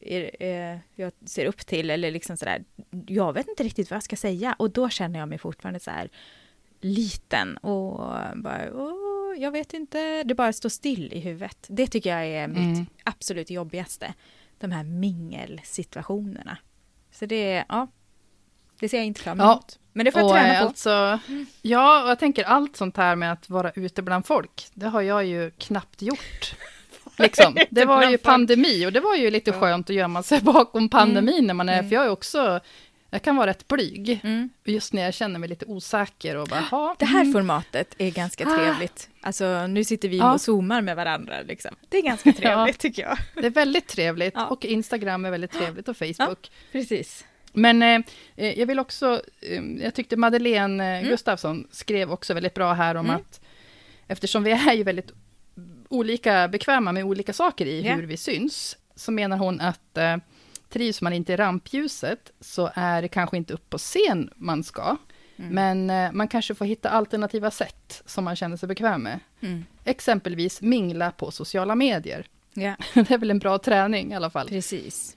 är, 0.00 0.42
är, 0.42 0.80
jag 0.94 1.12
ser 1.26 1.46
upp 1.46 1.66
till, 1.66 1.90
eller 1.90 2.10
liksom 2.10 2.36
sådär, 2.36 2.64
jag 3.06 3.32
vet 3.32 3.48
inte 3.48 3.62
riktigt 3.62 3.90
vad 3.90 3.96
jag 3.96 4.02
ska 4.02 4.16
säga, 4.16 4.54
och 4.58 4.70
då 4.70 4.88
känner 4.88 5.18
jag 5.18 5.28
mig 5.28 5.38
fortfarande 5.38 5.80
så 5.80 5.90
här 5.90 6.10
liten 6.80 7.56
och 7.56 7.98
bara, 8.34 8.70
åh, 8.74 9.11
jag 9.38 9.50
vet 9.50 9.74
inte, 9.74 10.22
det 10.22 10.34
bara 10.34 10.52
står 10.52 10.68
still 10.68 11.12
i 11.12 11.20
huvudet. 11.20 11.66
Det 11.68 11.86
tycker 11.86 12.10
jag 12.18 12.26
är 12.26 12.48
mitt 12.48 12.58
Mm. 12.58 12.86
absolut 13.04 13.50
jobbigaste. 13.50 14.14
De 14.58 14.72
här 14.72 14.84
mingelsituationerna. 14.84 16.58
Så 17.12 17.26
det, 17.26 17.64
ja, 17.68 17.86
det 18.80 18.88
ser 18.88 18.96
jag 18.96 19.06
inte 19.06 19.20
fram 19.20 19.38
Ja. 19.38 19.52
emot. 19.52 19.78
Men 19.92 20.04
det 20.04 20.12
får 20.12 20.20
jag 20.20 20.26
Och, 20.30 20.32
träna 20.36 20.54
eh, 20.54 20.60
på. 20.60 20.66
Alltså, 20.68 21.18
ja, 21.62 22.02
och 22.04 22.10
jag 22.10 22.18
tänker 22.18 22.44
allt 22.44 22.76
sånt 22.76 22.96
här 22.96 23.16
med 23.16 23.32
att 23.32 23.48
vara 23.50 23.70
ute 23.70 24.02
bland 24.02 24.26
folk, 24.26 24.66
det 24.74 24.86
har 24.88 25.00
jag 25.02 25.24
ju 25.24 25.50
knappt 25.50 26.02
gjort. 26.02 26.54
Liksom. 27.18 27.56
Det 27.70 27.84
var 27.84 28.10
ju 28.10 28.18
pandemi 28.18 28.86
och 28.86 28.92
det 28.92 29.00
var 29.00 29.14
ju 29.16 29.30
lite 29.30 29.50
Ja. 29.50 29.60
skönt 29.60 29.90
att 29.90 29.96
gömma 29.96 30.22
sig 30.22 30.40
bakom 30.40 30.88
pandemin 30.88 31.46
när 31.46 31.54
man 31.54 31.68
är, 31.68 31.78
Mm. 31.78 31.88
för 31.88 31.96
jag 31.96 32.04
är 32.04 32.10
också, 32.10 32.60
jag 33.12 33.22
kan 33.22 33.36
vara 33.36 33.46
rätt 33.46 33.68
blyg. 33.68 34.20
Mm. 34.24 34.48
Just 34.64 34.92
när 34.92 35.02
jag 35.02 35.14
känner 35.14 35.38
mig 35.38 35.48
lite 35.48 35.64
osäker 35.66 36.36
och 36.36 36.48
bara, 36.48 36.60
"Ha, 36.60 36.96
Det 36.98 37.04
här 37.04 37.20
mm." 37.20 37.32
formatet 37.32 37.94
är 37.98 38.10
ganska 38.10 38.46
Ah. 38.48 38.56
trevligt. 38.56 39.08
Alltså 39.20 39.66
nu 39.66 39.84
sitter 39.84 40.08
vi 40.08 40.16
Ja. 40.18 40.32
och 40.32 40.40
zoomar 40.40 40.80
med 40.80 40.96
varandra 40.96 41.34
liksom. 41.42 41.74
Det 41.88 41.98
är 41.98 42.02
ganska 42.02 42.32
trevligt 42.38 42.78
tycker 42.78 43.02
jag. 43.02 43.18
Det 43.34 43.46
är 43.46 43.50
väldigt 43.50 43.86
trevligt 43.88 44.34
Ja. 44.36 44.46
och 44.46 44.64
Instagram 44.64 45.24
är 45.24 45.30
väldigt 45.30 45.52
trevligt 45.52 45.88
och 45.88 45.96
Facebook. 45.96 46.50
Precis. 46.72 47.24
Men 47.52 47.82
eh, 47.82 48.00
eh, 48.36 48.58
jag 48.58 48.66
vill 48.66 48.78
också, 48.78 49.22
eh, 49.40 49.62
jag 49.82 49.94
tyckte 49.94 50.16
Madeleine 50.16 50.84
eh, 50.84 50.98
Mm. 50.98 51.10
Gustafsson 51.10 51.68
skrev 51.70 52.12
också 52.12 52.34
väldigt 52.34 52.54
bra 52.54 52.72
här 52.72 52.94
om 52.94 53.06
Mm. 53.06 53.16
att 53.16 53.40
eftersom 54.08 54.44
vi 54.44 54.50
är 54.50 54.72
ju 54.72 54.82
väldigt 54.82 55.10
olika 55.88 56.48
bekväma 56.48 56.92
med 56.92 57.04
olika 57.04 57.32
saker 57.32 57.66
i 57.66 57.82
Ja. 57.86 57.94
hur 57.94 58.02
vi 58.06 58.16
syns, 58.16 58.76
så 58.96 59.12
menar 59.12 59.36
hon 59.36 59.60
att 59.60 59.96
eh, 59.98 60.16
trivs 60.72 61.02
man 61.02 61.12
inte 61.12 61.32
i 61.32 61.36
rampljuset 61.36 62.32
så 62.40 62.70
är 62.74 63.02
det 63.02 63.08
kanske 63.08 63.36
inte 63.36 63.54
upp 63.54 63.70
på 63.70 63.78
scen 63.78 64.30
man 64.36 64.64
ska. 64.64 64.96
Mm. 65.36 65.54
Men 65.54 65.90
eh, 65.90 66.12
man 66.12 66.28
kanske 66.28 66.54
får 66.54 66.64
hitta 66.64 66.90
alternativa 66.90 67.50
sätt 67.50 68.02
som 68.06 68.24
man 68.24 68.36
känner 68.36 68.56
sig 68.56 68.68
bekväm 68.68 69.02
med. 69.02 69.20
Mm. 69.40 69.64
Exempelvis 69.84 70.62
mingla 70.62 71.10
på 71.10 71.30
sociala 71.30 71.74
medier. 71.74 72.26
Ja. 72.54 72.76
det 72.94 73.10
är 73.10 73.18
väl 73.18 73.30
en 73.30 73.38
bra 73.38 73.58
träning 73.58 74.12
i 74.12 74.14
alla 74.14 74.30
fall. 74.30 74.48
Precis. 74.48 75.16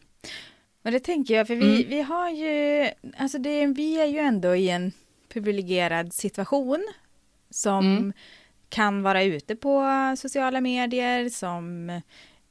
Men 0.82 0.94
det 0.94 1.00
tänker 1.00 1.34
jag, 1.34 1.48
för 1.48 1.56
vi, 1.56 1.76
mm. 1.76 1.90
vi 1.90 2.02
har 2.02 2.30
ju, 2.30 2.90
alltså 3.18 3.38
det, 3.38 3.66
vi 3.66 4.02
är 4.02 4.06
ju 4.06 4.20
ändå 4.20 4.56
i 4.56 4.70
en 4.70 4.92
privilegierad 5.30 6.14
situation 6.14 6.88
som 7.50 7.86
mm. 7.86 8.14
kan 8.70 9.04
vara 9.04 9.24
ute 9.24 9.56
på 9.56 9.86
sociala 10.18 10.62
medier, 10.62 11.30
som 11.30 12.02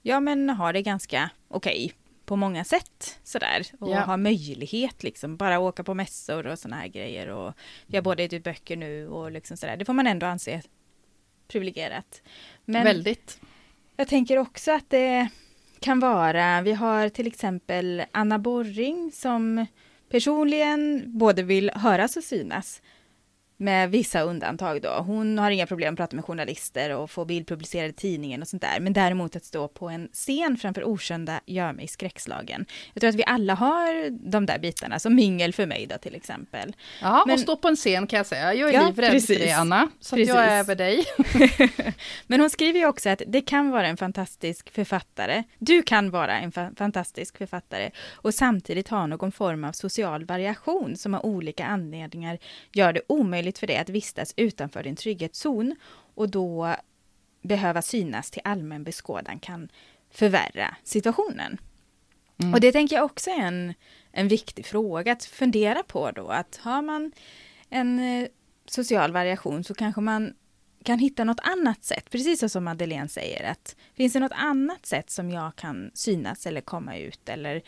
ja 0.03 0.21
men 0.21 0.51
har 0.51 0.73
det 0.73 0.83
ganska 0.83 1.31
okej 1.49 1.85
okay 1.85 2.04
på 2.25 2.37
många 2.37 2.65
sätt 2.65 3.19
sådär 3.23 3.67
och 3.79 3.91
ja. 3.91 4.01
ha 4.01 4.17
möjlighet 4.17 5.03
liksom 5.03 5.37
bara 5.37 5.59
åka 5.59 5.85
på 5.85 5.95
mässor 5.95 6.47
och 6.47 6.59
sådana 6.59 6.77
här 6.77 6.89
grejer 6.89 7.29
och 7.29 7.55
jag 7.87 7.97
har 7.97 8.03
både 8.03 8.23
gett 8.23 8.33
ut 8.33 8.45
böcker 8.45 8.77
nu 8.77 9.09
och 9.09 9.33
liksom 9.33 9.57
sådär. 9.57 9.77
Det 9.77 9.85
får 9.85 9.93
man 9.93 10.07
ändå 10.07 10.27
anse 10.27 10.63
privilegierat. 11.49 12.23
Men 12.65 12.85
Väldigt. 12.85 13.41
Jag 13.97 14.09
tänker 14.09 14.39
också 14.39 14.73
att 14.73 14.91
det 14.91 15.29
kan 15.81 16.01
vara, 16.01 16.63
vi 16.63 16.73
har 16.73 17.09
till 17.09 17.27
exempel 17.27 18.03
Anna 18.13 18.39
Borring 18.39 19.13
som 19.13 19.67
personligen 20.09 21.05
både 21.19 21.43
vill 21.43 21.71
höras 21.71 22.17
och 22.17 22.25
synas 22.25 22.83
med 23.57 23.91
vissa 23.91 24.21
undantag 24.21 24.83
då. 24.83 24.89
Hon 24.89 25.39
har 25.39 25.51
inga 25.51 25.67
problem 25.67 25.95
att 25.95 25.99
prata 25.99 26.17
med 26.17 26.25
journalister 26.25 26.97
och 26.97 27.11
få 27.11 27.25
bildpublicerad 27.25 27.91
i 27.91 27.93
tidningen 27.93 28.43
och 28.43 28.49
sånt 28.49 28.63
där. 28.63 28.81
Men 28.81 28.93
däremot 28.93 29.37
att 29.37 29.45
stå 29.45 29.69
på 29.69 29.89
en 29.89 30.09
scen 30.13 30.57
framför 30.57 30.85
okända 30.85 31.41
gör 31.47 31.73
mig 31.73 31.89
skräckslagen. 31.89 32.67
Jag 32.95 33.01
tror 33.01 33.09
att 33.09 33.17
vi 33.17 33.25
alla 33.27 33.55
har 33.55 34.11
de 34.31 34.47
där 34.47 34.59
bitarna, 34.59 34.99
som 34.99 35.15
mingel 35.15 35.53
för 35.53 35.67
mig 35.67 35.87
då 35.87 35.99
till 35.99 36.15
exempel. 36.15 36.77
Ja, 37.03 37.23
Men, 37.27 37.35
och 37.35 37.41
stå 37.41 37.57
på 37.57 37.69
en 37.69 37.77
scen 37.77 38.07
kan 38.07 38.17
jag 38.17 38.27
säga. 38.27 38.55
Jag 38.55 38.69
är 38.69 38.75
ja, 38.75 38.87
livrädd 38.87 39.11
precis. 39.11 39.39
för 39.39 39.47
det 39.47 39.53
Anna, 39.53 39.89
så 40.01 40.19
jag 40.19 40.45
är 40.45 40.59
över 40.59 40.75
dig. 40.75 41.05
Men 42.27 42.41
hon 42.41 42.51
skriver 42.51 42.81
ju 42.81 42.87
också 42.87 43.09
att 43.11 43.23
det 43.27 43.41
kan 43.41 43.71
vara 43.71 43.87
en 43.87 43.97
fantastisk 43.97 44.71
författare. 44.71 45.43
Du 45.59 45.83
kan 45.83 46.11
vara 46.11 46.39
en 46.39 46.53
fa 46.53 46.71
fantastisk 46.77 47.39
författare 47.39 47.91
och 48.13 48.35
samtidigt 48.35 48.89
ha 48.89 49.07
någon 49.07 49.33
form 49.33 49.65
av 49.65 49.73
social 49.73 50.25
variation 50.25 50.97
som 50.97 51.15
av 51.15 51.25
olika 51.25 51.67
anledningar 51.67 52.39
gör 52.73 52.93
det 52.93 53.01
omöjligt 53.07 53.44
omöjligt 53.45 53.59
för 53.59 53.67
dig 53.67 53.77
att 53.77 53.89
vistas 53.89 54.35
utanför 54.37 54.83
din 54.83 54.97
trygghetszon 54.97 55.77
och 56.17 56.31
då 56.31 56.77
behöva 57.43 57.83
synas 57.83 58.31
till 58.31 58.43
allmän 58.45 58.85
beskådan 58.85 59.39
kan 59.41 59.69
förvärra 60.11 60.77
situationen. 60.85 61.59
Mm. 62.41 62.55
Och 62.55 62.61
det 62.61 62.73
tänker 62.73 62.97
jag 62.97 63.05
också 63.05 63.31
är 63.31 63.47
en, 63.47 63.75
en 64.13 64.29
viktig 64.29 64.67
fråga 64.67 65.13
att 65.13 65.25
fundera 65.25 65.83
på 65.83 66.11
då, 66.11 66.29
att 66.29 66.61
har 66.63 66.83
man 66.83 67.13
en 67.71 67.99
eh, 67.99 68.29
social 68.67 69.13
variation 69.13 69.65
så 69.65 69.75
kanske 69.75 70.01
man 70.01 70.35
kan 70.85 70.99
hitta 70.99 71.25
något 71.25 71.41
annat 71.43 71.85
sätt, 71.85 72.11
precis 72.11 72.53
som 72.53 72.65
Madeleine 72.65 73.09
säger, 73.09 73.51
att 73.51 73.77
finns 73.95 74.13
det 74.13 74.21
något 74.21 74.37
annat 74.37 74.87
sätt 74.87 75.11
som 75.11 75.31
jag 75.31 75.57
kan 75.57 75.91
synas 75.95 76.47
eller 76.47 76.63
komma 76.63 76.97
ut 76.97 77.29
eller 77.29 77.63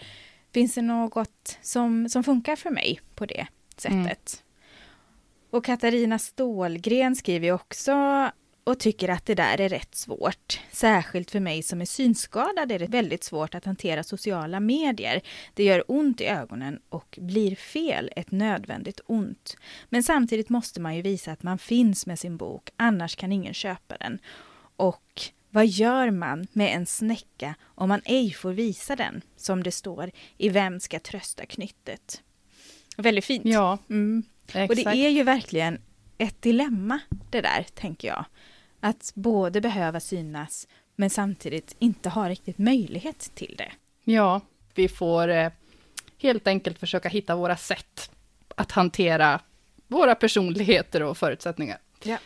finns 0.52 0.74
det 0.74 0.82
något 0.82 1.58
som, 1.62 2.08
som 2.08 2.24
funkar 2.24 2.56
för 2.56 2.70
mig 2.70 3.00
på 3.14 3.26
det 3.26 3.46
sättet? 3.76 4.42
Mm. 4.42 4.45
Och 5.56 5.64
Katarina 5.64 6.18
Stålgren 6.18 7.16
skriver 7.16 7.52
också 7.52 7.94
och 8.64 8.78
tycker 8.78 9.08
att 9.08 9.26
det 9.26 9.34
där 9.34 9.60
är 9.60 9.68
rätt 9.68 9.94
svårt. 9.94 10.60
Särskilt 10.72 11.30
för 11.30 11.40
mig 11.40 11.62
som 11.62 11.80
är 11.80 11.84
synskadad 11.84 12.72
är 12.72 12.78
det 12.78 12.86
väldigt 12.86 13.24
svårt 13.24 13.54
att 13.54 13.64
hantera 13.64 14.02
sociala 14.02 14.60
medier. 14.60 15.20
Det 15.54 15.64
gör 15.64 15.84
ont 15.88 16.20
i 16.20 16.26
ögonen 16.26 16.80
och 16.88 17.18
blir 17.20 17.56
fel 17.56 18.10
ett 18.16 18.30
nödvändigt 18.30 19.00
ont. 19.06 19.56
Men 19.88 20.02
samtidigt 20.02 20.48
måste 20.48 20.80
man 20.80 20.96
ju 20.96 21.02
visa 21.02 21.32
att 21.32 21.42
man 21.42 21.58
finns 21.58 22.06
med 22.06 22.18
sin 22.18 22.36
bok, 22.36 22.70
annars 22.76 23.16
kan 23.16 23.32
ingen 23.32 23.54
köpa 23.54 23.96
den. 23.96 24.18
Och 24.76 25.22
vad 25.50 25.66
gör 25.66 26.10
man 26.10 26.46
med 26.52 26.76
en 26.76 26.86
snäcka 26.86 27.54
om 27.64 27.88
man 27.88 28.00
ej 28.04 28.32
får 28.32 28.52
visa 28.52 28.96
den, 28.96 29.22
som 29.36 29.62
det 29.62 29.72
står 29.72 30.10
i 30.38 30.48
Vem 30.48 30.80
ska 30.80 30.98
trösta 30.98 31.46
knyttet? 31.46 32.22
Väldigt 32.96 33.24
fint. 33.24 33.44
Ja. 33.44 33.78
Mm. 33.90 34.24
Exakt. 34.48 34.70
Och 34.70 34.76
det 34.76 35.06
är 35.06 35.10
ju 35.10 35.22
verkligen 35.22 35.78
ett 36.18 36.42
dilemma 36.42 36.98
det 37.30 37.40
där, 37.40 37.66
tänker 37.74 38.08
jag. 38.08 38.24
Att 38.80 39.12
både 39.14 39.60
behöva 39.60 40.00
synas 40.00 40.68
men 40.96 41.10
samtidigt 41.10 41.76
inte 41.78 42.08
ha 42.08 42.28
riktigt 42.28 42.58
möjlighet 42.58 43.30
till 43.34 43.54
det. 43.58 43.72
Ja, 44.04 44.40
vi 44.74 44.88
får 44.88 45.28
eh, 45.28 45.50
helt 46.18 46.46
enkelt 46.46 46.78
försöka 46.78 47.08
hitta 47.08 47.36
våra 47.36 47.56
sätt 47.56 48.10
att 48.54 48.72
hantera 48.72 49.40
våra 49.86 50.14
personligheter 50.14 51.02
och 51.02 51.18
förutsättningar. 51.18 51.78
Ja. 52.02 52.18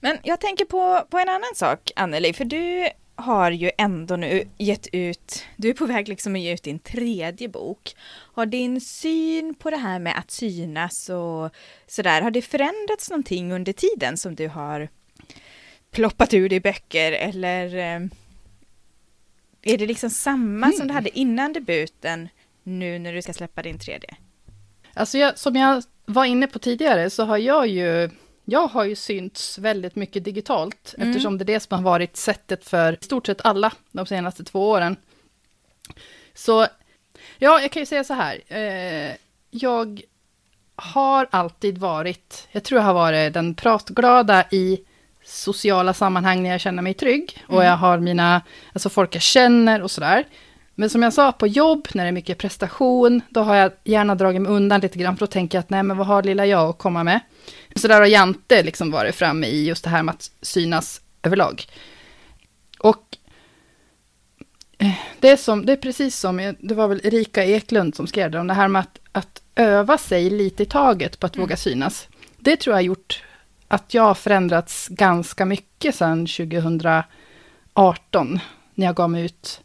Men 0.00 0.18
jag 0.22 0.40
tänker 0.40 0.64
på, 0.64 1.06
på 1.10 1.18
en 1.18 1.28
annan 1.28 1.54
sak, 1.54 1.90
Anneli, 1.96 2.32
för 2.32 2.44
du 2.44 2.88
har 3.22 3.50
ju 3.50 3.70
ändå 3.78 4.16
nu 4.16 4.48
gett 4.58 4.86
ut, 4.92 5.44
du 5.56 5.70
är 5.70 5.74
på 5.74 5.86
väg 5.86 6.08
liksom 6.08 6.34
att 6.34 6.40
ge 6.40 6.54
ut 6.54 6.62
din 6.62 6.78
tredje 6.78 7.48
bok. 7.48 7.96
Har 8.34 8.46
din 8.46 8.80
syn 8.80 9.54
på 9.54 9.70
det 9.70 9.76
här 9.76 9.98
med 9.98 10.18
att 10.18 10.30
synas 10.30 11.08
och 11.08 11.50
sådär, 11.86 12.22
har 12.22 12.30
det 12.30 12.42
förändrats 12.42 13.10
någonting 13.10 13.52
under 13.52 13.72
tiden 13.72 14.16
som 14.16 14.34
du 14.34 14.48
har 14.48 14.88
ploppat 15.90 16.34
ur 16.34 16.48
dig 16.48 16.60
böcker 16.60 17.12
eller 17.12 17.76
eh, 17.76 18.08
är 19.62 19.78
det 19.78 19.86
liksom 19.86 20.10
samma 20.10 20.66
mm. 20.66 20.78
som 20.78 20.88
du 20.88 20.94
hade 20.94 21.18
innan 21.18 21.52
debuten 21.52 22.28
nu 22.62 22.98
när 22.98 23.12
du 23.12 23.22
ska 23.22 23.32
släppa 23.32 23.62
din 23.62 23.78
tredje? 23.78 24.16
Alltså 24.94 25.18
jag, 25.18 25.38
som 25.38 25.56
jag 25.56 25.82
var 26.04 26.24
inne 26.24 26.46
på 26.46 26.58
tidigare 26.58 27.10
så 27.10 27.24
har 27.24 27.38
jag 27.38 27.66
ju 27.66 28.10
jag 28.44 28.66
har 28.66 28.84
ju 28.84 28.96
synts 28.96 29.58
väldigt 29.58 29.96
mycket 29.96 30.24
digitalt, 30.24 30.94
mm. 30.96 31.08
eftersom 31.08 31.38
det 31.38 31.42
är 31.42 31.46
det 31.46 31.60
som 31.60 31.76
har 31.76 31.84
varit 31.84 32.16
sättet 32.16 32.64
för 32.64 32.92
i 32.92 33.04
stort 33.04 33.26
sett 33.26 33.40
alla 33.44 33.72
de 33.90 34.06
senaste 34.06 34.44
två 34.44 34.70
åren. 34.70 34.96
Så, 36.34 36.66
ja, 37.38 37.60
jag 37.60 37.70
kan 37.70 37.82
ju 37.82 37.86
säga 37.86 38.04
så 38.04 38.14
här. 38.14 38.40
Eh, 38.48 39.12
jag 39.50 40.02
har 40.76 41.28
alltid 41.30 41.78
varit, 41.78 42.48
jag 42.52 42.64
tror 42.64 42.80
jag 42.80 42.86
har 42.86 42.94
varit 42.94 43.34
den 43.34 43.54
pratglada 43.54 44.44
i 44.50 44.80
sociala 45.24 45.94
sammanhang 45.94 46.42
när 46.42 46.50
jag 46.50 46.60
känner 46.60 46.82
mig 46.82 46.94
trygg. 46.94 47.44
Mm. 47.44 47.56
Och 47.56 47.64
jag 47.64 47.76
har 47.76 47.98
mina, 47.98 48.42
alltså 48.72 48.88
folk 48.88 49.14
jag 49.14 49.22
känner 49.22 49.82
och 49.82 49.90
sådär. 49.90 50.24
Men 50.74 50.90
som 50.90 51.02
jag 51.02 51.12
sa, 51.12 51.32
på 51.32 51.46
jobb, 51.46 51.88
när 51.94 52.04
det 52.04 52.08
är 52.08 52.12
mycket 52.12 52.38
prestation, 52.38 53.20
då 53.28 53.40
har 53.40 53.54
jag 53.54 53.72
gärna 53.84 54.14
dragit 54.14 54.42
mig 54.42 54.52
undan 54.52 54.80
lite 54.80 54.98
grann, 54.98 55.16
för 55.16 55.26
då 55.26 55.30
tänker 55.30 55.58
jag 55.58 55.60
att 55.60 55.70
nej, 55.70 55.82
men 55.82 55.96
vad 55.96 56.06
har 56.06 56.22
lilla 56.22 56.46
jag 56.46 56.70
att 56.70 56.78
komma 56.78 57.04
med? 57.04 57.20
Så 57.74 57.88
där 57.88 58.00
har 58.00 58.06
Jante 58.06 58.62
liksom 58.62 58.90
varit 58.90 59.14
framme 59.14 59.46
i 59.46 59.64
just 59.64 59.84
det 59.84 59.90
här 59.90 60.02
med 60.02 60.14
att 60.14 60.30
synas 60.42 61.00
överlag. 61.22 61.64
Och 62.78 63.16
eh, 64.78 64.94
det 65.20 65.28
är, 65.28 65.36
som, 65.36 65.66
det 65.66 65.72
är 65.72 65.76
precis 65.76 66.16
som, 66.18 66.54
det 66.60 66.74
var 66.74 66.88
väl 66.88 67.00
Erika 67.04 67.44
Eklund 67.44 67.96
som 67.96 68.06
skrev 68.06 68.30
det, 68.30 68.38
om 68.38 68.46
det 68.46 68.54
här 68.54 68.68
med 68.68 68.80
att, 68.80 68.98
att 69.12 69.42
öva 69.54 69.98
sig 69.98 70.30
lite 70.30 70.62
i 70.62 70.66
taget 70.66 71.18
på 71.18 71.26
att 71.26 71.36
mm. 71.36 71.46
våga 71.46 71.56
synas. 71.56 72.08
Det 72.38 72.56
tror 72.56 72.72
jag 72.72 72.76
har 72.76 72.82
gjort 72.82 73.22
att 73.68 73.94
jag 73.94 74.02
har 74.02 74.14
förändrats 74.14 74.88
ganska 74.88 75.44
mycket 75.44 75.94
sedan 75.94 76.26
2018, 76.26 77.04
när 78.74 78.86
jag 78.86 78.94
gav 78.94 79.10
mig 79.10 79.24
ut 79.24 79.60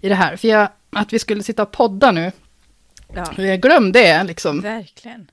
i 0.00 0.08
det 0.08 0.14
här. 0.14 0.36
För 0.36 0.48
jag, 0.48 0.68
att 0.90 1.12
vi 1.12 1.18
skulle 1.18 1.42
sitta 1.42 1.62
och 1.62 1.70
podda 1.70 2.12
nu, 2.12 2.32
ja. 3.14 3.56
glöm 3.56 3.92
det 3.92 4.24
liksom. 4.24 4.60
Verkligen. 4.60 5.30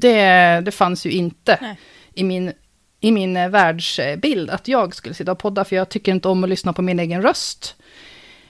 Det, 0.00 0.60
det 0.64 0.70
fanns 0.70 1.06
ju 1.06 1.10
inte 1.10 1.76
i 2.14 2.24
min, 2.24 2.52
i 3.00 3.12
min 3.12 3.36
eh, 3.36 3.48
världsbild 3.48 4.50
att 4.50 4.68
jag 4.68 4.94
skulle 4.94 5.14
sitta 5.14 5.32
och 5.32 5.38
podda, 5.38 5.64
för 5.64 5.76
jag 5.76 5.88
tycker 5.88 6.12
inte 6.12 6.28
om 6.28 6.44
att 6.44 6.50
lyssna 6.50 6.72
på 6.72 6.82
min 6.82 6.98
egen 6.98 7.22
röst. 7.22 7.76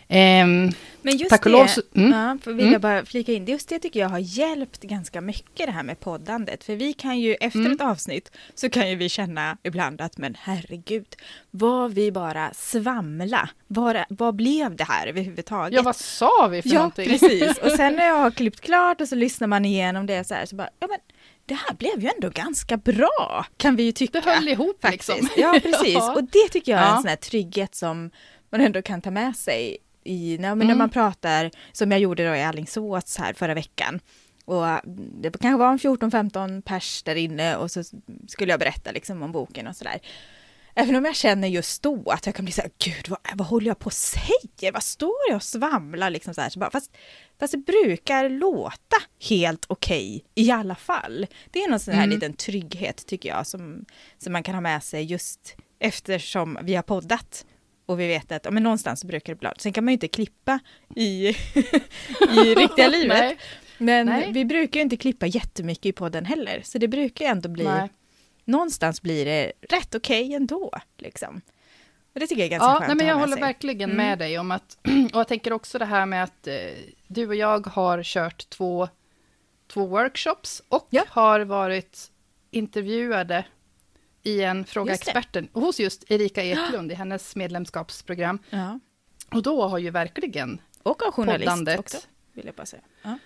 Um, 0.09 0.73
Men 1.03 1.17
just 1.17 1.31
tack 1.31 1.45
det, 1.45 1.51
lov, 1.51 1.69
mm, 1.95 2.13
ja, 2.13 2.39
vill 2.45 2.61
mm. 2.61 2.73
jag 2.73 2.81
bara 2.81 3.05
flika 3.05 3.33
in, 3.33 3.45
just 3.45 3.69
det 3.69 3.79
tycker 3.79 4.01
jag 4.01 4.09
har 4.09 4.19
hjälpt 4.19 4.83
ganska 4.83 5.21
mycket 5.21 5.67
det 5.67 5.73
här 5.73 5.83
med 5.83 6.01
poddandet. 6.01 6.65
För 6.65 6.77
vi 6.77 6.93
kan 6.93 7.21
ju 7.21 7.35
efter 7.35 7.59
mm. 7.59 7.73
ett 7.73 7.81
avsnitt 7.81 8.37
så 8.55 8.71
kan 8.71 8.91
ju 8.91 8.97
vi 8.97 9.09
känna 9.09 9.57
ibland 9.63 10.01
att 10.01 10.19
men 10.19 10.37
herregud, 10.41 11.17
vad 11.51 11.95
vi 11.95 12.13
bara 12.13 12.51
svamla. 12.55 13.49
Vad, 13.67 13.97
vad 14.09 14.35
blev 14.35 14.77
det 14.77 14.85
här 14.85 15.07
överhuvudtaget? 15.07 15.77
Ja, 15.77 15.83
vad 15.83 15.97
sa 15.97 16.49
vi 16.51 16.63
för 16.63 16.69
ja, 16.69 16.75
någonting? 16.75 17.09
precis. 17.09 17.59
Och 17.59 17.71
sen 17.71 17.97
när 17.97 18.07
jag 18.09 18.19
har 18.19 18.31
klippt 18.31 18.61
klart 18.61 19.01
och 19.01 19.09
så 19.09 19.15
lyssnar 19.15 19.49
man 19.49 19.65
igenom 19.65 20.07
det 20.07 20.25
så 20.25 20.35
här, 20.35 20.47
så 20.47 20.57
bara, 20.57 20.71
ja 20.81 20.87
men 20.87 20.99
det 21.47 21.55
här 21.55 21.75
blev 21.75 22.03
ju 22.03 22.11
ändå 22.15 22.31
ganska 22.31 22.77
bra, 22.77 23.47
kan 23.57 23.77
vi 23.77 23.83
ju 23.83 23.93
tycka. 23.93 24.21
Det 24.21 24.31
höll 24.31 24.49
ihop 24.49 24.81
faktiskt. 24.83 25.09
liksom. 25.09 25.29
Ja, 25.37 25.61
precis. 25.63 25.95
ja. 25.95 26.15
Och 26.15 26.25
det 26.25 26.49
tycker 26.51 26.73
jag 26.73 26.81
är 26.81 26.91
en 26.91 27.03
sån 27.03 27.09
här 27.09 27.17
trygghet 27.17 27.75
som 27.75 28.11
man 28.51 28.61
ändå 28.61 28.83
kan 28.83 29.03
ta 29.03 29.11
med 29.11 29.37
sig 29.37 29.79
i, 30.05 30.39
när, 30.41 30.53
mm. 30.53 30.69
när 30.69 30.75
man 30.75 30.91
pratar, 30.91 31.51
som 31.73 31.91
jag 31.91 32.01
gjorde 32.01 32.29
då 32.29 32.35
i 32.35 32.43
Alingsås 32.43 33.17
här 33.17 33.33
förra 33.33 33.55
veckan. 33.55 34.01
Och 34.45 34.65
det 35.21 35.31
kanske 35.41 35.57
var 35.57 35.73
en 35.73 35.79
14-15 35.79 36.63
pers 36.63 37.03
där 37.03 37.15
inne 37.15 37.57
och 37.57 37.71
så 37.71 37.83
skulle 38.29 38.53
jag 38.53 38.61
berätta 38.61 38.93
liksom 38.93 39.23
om 39.23 39.33
boken 39.33 39.67
och 39.67 39.77
sådär. 39.77 40.01
Även 40.79 40.97
om 40.97 41.05
jag 41.05 41.17
känner 41.17 41.49
just 41.49 41.83
då 41.83 42.11
att 42.11 42.27
jag 42.27 42.35
kan 42.35 42.45
bli 42.45 42.53
så 42.53 42.63
här, 42.63 42.71
gud 42.85 43.09
vad, 43.09 43.19
vad 43.35 43.47
håller 43.47 43.67
jag 43.67 43.79
på 43.79 43.89
att 43.89 43.95
säga? 43.95 44.73
Vad 44.73 44.83
står 44.83 45.15
jag 45.29 45.37
och 45.37 45.43
svamlar 45.43 46.11
liksom 46.11 46.35
så 46.35 46.41
här? 46.41 46.49
Så 46.49 46.59
bara, 46.59 46.71
fast, 46.71 46.97
fast 47.41 47.53
det 47.53 47.59
brukar 47.59 48.29
låta 48.29 48.97
helt 49.29 49.65
okej 49.69 50.17
okay, 50.17 50.45
i 50.45 50.51
alla 50.51 50.75
fall. 50.75 51.27
Det 51.51 51.63
är 51.63 51.69
någon 51.69 51.81
sån 51.81 51.95
här 51.95 52.05
mm. 52.05 52.15
liten 52.15 52.33
trygghet 52.33 53.07
tycker 53.07 53.29
jag 53.29 53.47
som, 53.47 53.85
som 54.19 54.33
man 54.33 54.43
kan 54.43 54.55
ha 54.55 54.61
med 54.61 54.83
sig 54.83 55.05
just 55.05 55.57
eftersom 55.79 56.59
vi 56.63 56.75
har 56.75 56.83
poddat 56.83 57.47
och 57.87 58.01
vi 58.01 58.07
vet 58.07 58.33
att 58.33 58.53
men 58.53 58.63
någonstans 58.63 59.05
brukar 59.05 59.35
det 59.35 59.39
bli 59.41 59.49
Sen 59.59 59.73
kan 59.73 59.85
man 59.85 59.93
ju 59.93 59.95
inte 59.95 60.09
klippa 60.09 60.59
i, 60.97 61.29
i 62.31 62.55
riktiga 62.57 62.89
livet. 62.99 63.19
Nej. 63.19 63.39
Men 63.79 64.07
Nej. 64.07 64.33
vi 64.33 64.45
brukar 64.45 64.81
ju 64.81 64.83
inte 64.83 64.97
klippa 64.97 65.27
jättemycket 65.27 65.87
i 65.87 65.93
podden 65.93 66.25
heller, 66.25 66.61
så 66.65 66.79
det 66.79 66.89
brukar 66.89 67.25
ju 67.25 67.31
ändå 67.31 67.49
bli 67.49 67.65
Nej 67.65 67.89
någonstans 68.47 69.03
blir 69.03 69.25
det 69.25 69.53
rätt 69.61 69.95
okej 69.95 70.25
okay 70.25 70.35
ändå. 70.35 70.73
Liksom. 70.99 71.41
Och 72.15 72.21
det 72.21 72.27
tycker 72.27 72.43
jag 72.43 72.47
är 72.47 72.51
ganska 72.51 72.67
ja, 72.67 72.79
skönt 72.79 72.89
nej, 72.89 72.97
men 72.97 73.07
Jag 73.07 73.15
håller 73.15 73.33
sig. 73.33 73.41
verkligen 73.41 73.91
mm. 73.91 74.07
med 74.07 74.19
dig 74.19 74.39
om 74.39 74.51
att, 74.51 74.79
och 75.13 75.21
jag 75.21 75.29
tänker 75.29 75.53
också 75.53 75.79
det 75.79 75.85
här 75.85 76.07
med 76.07 76.25
att 76.25 76.47
eh, 76.47 76.55
du 77.07 77.29
och 77.29 77.35
jag 77.35 77.67
har 77.67 78.03
kört 78.03 78.51
två, 78.51 78.89
två 79.67 79.87
workshops 79.87 80.63
och 80.69 80.87
ja. 80.91 81.05
har 81.09 81.41
varit 81.41 82.11
intervjuade 82.51 83.45
i 84.23 84.43
en 84.43 84.65
Fråga 84.65 84.95
Experten 84.95 85.49
hos 85.53 85.81
just 85.81 86.11
Erika 86.11 86.43
Eklund 86.43 86.93
i 86.93 86.95
hennes 86.95 87.37
medlemskapsprogram. 87.37 88.39
Ja. 88.51 88.81
Och 89.31 89.43
då 89.43 89.69
har 89.69 89.79
ju 89.79 89.91
verkligen 89.91 90.61
Och 90.83 91.07
av 91.07 91.13
journalist 91.13 91.45
poddandet, 91.45 91.79
också, 91.79 91.99
vill 92.33 92.47
jag 92.47 92.55
bara 92.55 92.67
säga. 92.67 92.83
Ja, 93.03 93.19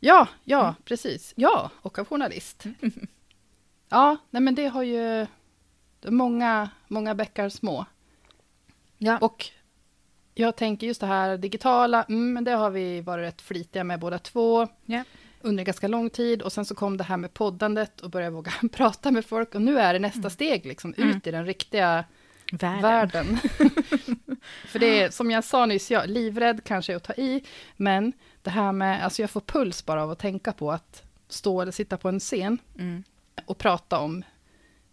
ja, 0.00 0.28
ja 0.44 0.62
mm. 0.62 0.74
precis. 0.84 1.32
Ja, 1.36 1.70
och 1.82 1.98
av 1.98 2.06
journalist. 2.06 2.64
Mm. 2.64 3.06
Ja, 3.92 4.16
nej 4.30 4.42
men 4.42 4.54
det 4.54 4.66
har 4.66 4.82
ju 4.82 5.26
många, 6.06 6.70
många 6.88 7.14
bäckar 7.14 7.48
små. 7.48 7.86
Ja. 8.98 9.18
Och 9.18 9.46
jag 10.34 10.56
tänker 10.56 10.86
just 10.86 11.00
det 11.00 11.06
här 11.06 11.36
digitala, 11.36 12.02
mm, 12.02 12.44
det 12.44 12.50
har 12.50 12.70
vi 12.70 13.00
varit 13.00 13.22
rätt 13.22 13.42
flitiga 13.42 13.84
med 13.84 14.00
båda 14.00 14.18
två. 14.18 14.68
Ja. 14.84 15.04
Under 15.40 15.64
ganska 15.64 15.88
lång 15.88 16.10
tid 16.10 16.42
och 16.42 16.52
sen 16.52 16.64
så 16.64 16.74
kom 16.74 16.96
det 16.96 17.04
här 17.04 17.16
med 17.16 17.34
poddandet 17.34 18.00
och 18.00 18.10
började 18.10 18.34
våga 18.34 18.52
prata 18.72 19.10
med 19.10 19.26
folk 19.26 19.54
och 19.54 19.62
nu 19.62 19.78
är 19.78 19.92
det 19.92 19.98
nästa 19.98 20.18
mm. 20.18 20.30
steg 20.30 20.66
liksom 20.66 20.94
mm. 20.96 21.10
ut 21.10 21.26
i 21.26 21.30
den 21.30 21.46
riktiga 21.46 22.04
världen. 22.52 22.82
världen. 22.82 23.36
För 24.66 24.78
det 24.78 25.02
är 25.02 25.10
som 25.10 25.30
jag 25.30 25.44
sa 25.44 25.66
nyss, 25.66 25.90
jag 25.90 26.10
livrädd 26.10 26.64
kanske 26.64 26.96
att 26.96 27.04
ta 27.04 27.12
i, 27.12 27.44
men 27.76 28.12
det 28.42 28.50
här 28.50 28.72
med, 28.72 29.04
alltså 29.04 29.22
jag 29.22 29.30
får 29.30 29.40
puls 29.40 29.86
bara 29.86 30.02
av 30.02 30.10
att 30.10 30.18
tänka 30.18 30.52
på 30.52 30.72
att 30.72 31.02
stå 31.28 31.60
eller 31.60 31.72
sitta 31.72 31.96
på 31.96 32.08
en 32.08 32.20
scen. 32.20 32.58
Mm 32.78 33.04
och 33.46 33.58
prata 33.58 33.98
om 33.98 34.24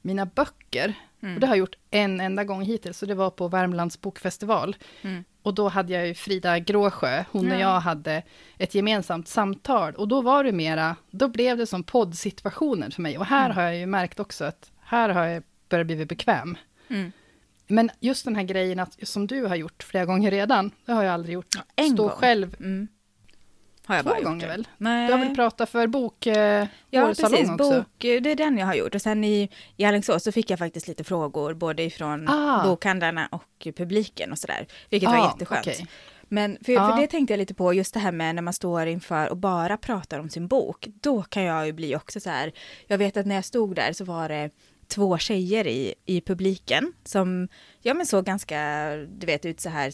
mina 0.02 0.26
böcker. 0.26 0.94
Mm. 1.22 1.36
Och 1.36 1.42
det 1.42 1.48
har 1.48 1.54
jag 1.54 1.60
gjort 1.60 1.76
en 1.92 2.20
enda 2.20 2.44
gång 2.44 2.62
hittills, 2.62 3.02
och 3.02 3.08
det 3.08 3.16
var 3.16 3.30
på 3.30 3.48
Värmlands 3.48 4.02
bokfestival. 4.02 4.76
Mm. 5.02 5.24
Och 5.42 5.54
då 5.54 5.70
hade 5.70 5.94
jag 5.94 6.08
ju 6.08 6.14
Frida 6.14 6.60
Gråsjö, 6.60 7.24
hon 7.32 7.48
ja. 7.48 7.56
och 7.56 7.62
jag 7.62 7.80
hade 7.80 8.24
ett 8.58 8.76
gemensamt 8.76 9.28
samtal. 9.28 9.96
Och 9.96 10.08
då 10.08 10.22
var 10.22 10.44
det 10.44 10.52
mera, 10.52 10.96
då 11.12 11.28
blev 11.28 11.58
det 11.58 11.66
som 11.66 11.84
poddsituationen 11.84 12.92
för 12.92 13.02
mig. 13.02 13.18
Och 13.18 13.26
här 13.26 13.46
mm. 13.46 13.58
har 13.58 13.64
jag 13.64 13.78
ju 13.78 13.86
märkt 13.86 14.20
också 14.20 14.46
att 14.46 14.72
här 14.80 15.10
har 15.10 15.26
jag 15.26 15.44
börjat 15.70 15.88
bli 15.88 16.06
bekväm. 16.06 16.58
Mm. 16.88 17.12
Men 17.68 17.90
just 18.00 18.26
den 18.26 18.36
här 18.36 18.44
grejen 18.44 18.80
att, 18.80 19.08
som 19.08 19.28
du 19.28 19.46
har 19.46 19.56
gjort 19.56 19.84
flera 19.84 20.06
gånger 20.06 20.32
redan, 20.32 20.72
det 20.86 20.92
har 20.92 21.04
jag 21.04 21.14
aldrig 21.14 21.34
gjort. 21.34 21.56
Ja, 21.76 21.84
Stå 21.84 22.04
gång. 22.04 22.10
själv 22.10 22.56
mm. 22.60 22.88
Har 23.90 23.96
jag 23.96 24.06
Två 24.06 24.12
bara 24.12 24.22
gånger 24.22 24.48
väl? 24.48 24.68
Nej. 24.78 25.08
Du 25.08 25.14
har 25.14 25.20
väl 25.20 25.36
pratat 25.36 25.70
för 25.70 25.88
bok 25.88 26.28
eh, 26.28 26.68
Ja, 26.90 27.08
precis. 27.08 27.50
Också. 27.50 27.56
Bok, 27.56 27.88
det 27.98 28.32
är 28.32 28.36
den 28.36 28.58
jag 28.58 28.66
har 28.66 28.74
gjort. 28.74 28.96
Och 28.96 29.02
sen 29.02 29.24
i, 29.24 29.50
i 29.78 29.86
Alingsås 29.86 30.24
så 30.24 30.32
fick 30.32 30.50
jag 30.50 30.60
faktiskt 30.60 30.88
lite 30.88 31.04
frågor, 31.04 31.54
både 31.54 31.84
ifrån 31.84 32.30
ah. 32.30 32.64
bokhandlarna 32.64 33.28
och 33.32 33.68
publiken 33.78 34.32
och 34.32 34.40
sådär. 34.40 34.68
Vilket 34.90 35.10
ah, 35.10 35.12
var 35.12 35.28
jätteskönt. 35.28 35.68
Okay. 35.68 35.86
Men 36.24 36.58
för, 36.66 36.72
ja. 36.72 36.90
för 36.90 37.02
det 37.02 37.08
tänkte 37.08 37.34
jag 37.34 37.38
lite 37.38 37.54
på, 37.54 37.74
just 37.74 37.94
det 37.94 38.00
här 38.00 38.12
med 38.12 38.36
när 38.36 38.42
man 38.42 38.54
står 38.54 38.88
inför 38.88 39.30
och 39.30 39.38
bara 39.38 39.78
pratar 39.78 40.20
om 40.20 40.30
sin 40.30 40.48
bok. 40.48 40.88
Då 41.02 41.24
kan 41.24 41.44
jag 41.44 41.66
ju 41.66 41.74
bli 41.74 41.96
också 41.96 42.20
så 42.20 42.30
här, 42.30 42.52
jag 42.88 42.98
vet 42.98 43.18
att 43.18 43.26
när 43.26 43.36
jag 43.36 43.46
stod 43.46 43.76
där 43.76 43.94
så 43.94 44.06
var 44.06 44.30
det 44.30 44.50
två 44.88 45.18
tjejer 45.18 45.68
i, 45.68 45.94
i 46.06 46.22
publiken 46.22 46.94
som, 47.04 47.48
ja 47.82 47.94
men 47.94 48.06
såg 48.06 48.26
ganska, 48.26 48.90
du 48.96 49.26
vet 49.26 49.46
ut 49.46 49.62
så 49.62 49.70
här 49.70 49.92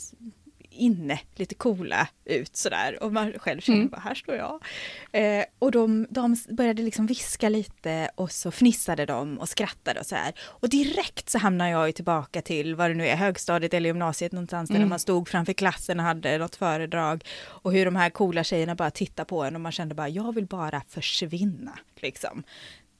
inne, 0.75 1.19
lite 1.35 1.55
coola 1.55 2.07
ut 2.25 2.55
sådär. 2.55 3.03
Och 3.03 3.13
man 3.13 3.33
själv 3.39 3.61
känner 3.61 3.79
mm. 3.79 3.89
bara, 3.89 4.01
här 4.01 4.15
står 4.15 4.35
jag. 4.35 4.63
Eh, 5.11 5.45
och 5.59 5.71
de, 5.71 6.07
de 6.09 6.37
började 6.49 6.81
liksom 6.81 7.05
viska 7.05 7.49
lite 7.49 8.09
och 8.15 8.31
så 8.31 8.51
fnissade 8.51 9.05
de 9.05 9.39
och 9.39 9.49
skrattade 9.49 9.99
och 9.99 10.05
så 10.05 10.15
här. 10.15 10.33
Och 10.39 10.69
direkt 10.69 11.29
så 11.29 11.37
hamnar 11.37 11.67
jag 11.67 11.87
ju 11.87 11.91
tillbaka 11.91 12.41
till 12.41 12.75
vad 12.75 12.89
det 12.89 12.93
nu 12.93 13.07
är, 13.07 13.15
högstadiet 13.15 13.73
eller 13.73 13.89
gymnasiet 13.89 14.31
någonstans 14.31 14.69
mm. 14.69 14.81
där 14.81 14.89
man 14.89 14.99
stod 14.99 15.29
framför 15.29 15.53
klassen 15.53 15.99
och 15.99 16.05
hade 16.05 16.37
något 16.37 16.55
föredrag. 16.55 17.23
Och 17.43 17.73
hur 17.73 17.85
de 17.85 17.95
här 17.95 18.09
coola 18.09 18.43
tjejerna 18.43 18.75
bara 18.75 18.91
tittade 18.91 19.27
på 19.27 19.43
en 19.43 19.55
och 19.55 19.61
man 19.61 19.71
kände 19.71 19.95
bara, 19.95 20.09
jag 20.09 20.35
vill 20.35 20.45
bara 20.45 20.81
försvinna. 20.89 21.79
Liksom. 21.95 22.43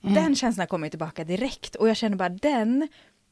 Mm. 0.03 0.15
Den 0.15 0.35
känslan 0.35 0.67
kommer 0.67 0.89
tillbaka 0.89 1.23
direkt 1.23 1.75
och 1.75 1.89
jag 1.89 1.97
känner 1.97 2.17
bara 2.17 2.29
den 2.29 2.87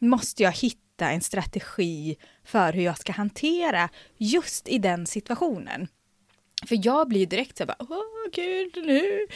måste 0.10 0.44
jag 0.44 0.52
hitta 0.52 1.12
en 1.12 1.22
strategi 1.22 2.16
för 2.44 2.74
hur 2.74 2.84
jag 2.84 2.98
ska 2.98 3.12
hantera 3.12 3.90
just 4.18 4.68
i 4.68 4.78
den 4.78 5.06
situationen. 5.06 5.88
För 6.68 6.86
jag 6.86 7.08
blir 7.08 7.26
direkt 7.26 7.58
så 7.58 7.64
här 7.64 7.68
bara, 7.68 7.88
åh 7.90 8.32
gud 8.34 8.86
nu. 8.86 9.28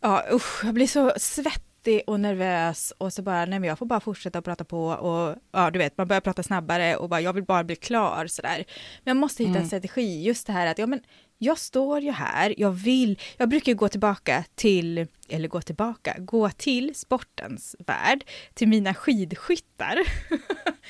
Ja 0.00 0.24
usch, 0.32 0.64
jag 0.64 0.74
blir 0.74 0.86
så 0.86 1.12
svettig 1.16 2.02
och 2.06 2.20
nervös 2.20 2.92
och 2.98 3.12
så 3.12 3.22
bara, 3.22 3.44
nej 3.44 3.60
men 3.60 3.68
jag 3.68 3.78
får 3.78 3.86
bara 3.86 4.00
fortsätta 4.00 4.38
att 4.38 4.44
prata 4.44 4.64
på 4.64 4.86
och 4.86 5.36
ja 5.52 5.70
du 5.70 5.78
vet, 5.78 5.98
man 5.98 6.08
börjar 6.08 6.20
prata 6.20 6.42
snabbare 6.42 6.96
och 6.96 7.08
bara, 7.08 7.20
jag 7.20 7.32
vill 7.32 7.44
bara 7.44 7.64
bli 7.64 7.76
klar 7.76 8.26
sådär. 8.26 8.64
Men 9.04 9.10
jag 9.10 9.16
måste 9.16 9.42
hitta 9.42 9.50
mm. 9.50 9.62
en 9.62 9.68
strategi, 9.68 10.22
just 10.22 10.46
det 10.46 10.52
här 10.52 10.66
att, 10.66 10.78
ja 10.78 10.86
men 10.86 11.00
jag 11.38 11.58
står 11.58 12.00
ju 12.00 12.10
här, 12.10 12.54
jag 12.56 12.70
vill, 12.70 13.18
jag 13.36 13.48
brukar 13.48 13.74
gå 13.74 13.88
tillbaka 13.88 14.44
till, 14.54 15.06
eller 15.28 15.48
gå 15.48 15.60
tillbaka, 15.60 16.16
gå 16.18 16.50
till 16.50 16.94
sportens 16.94 17.76
värld, 17.86 18.24
till 18.54 18.68
mina 18.68 18.94
skidskyttar. 18.94 19.98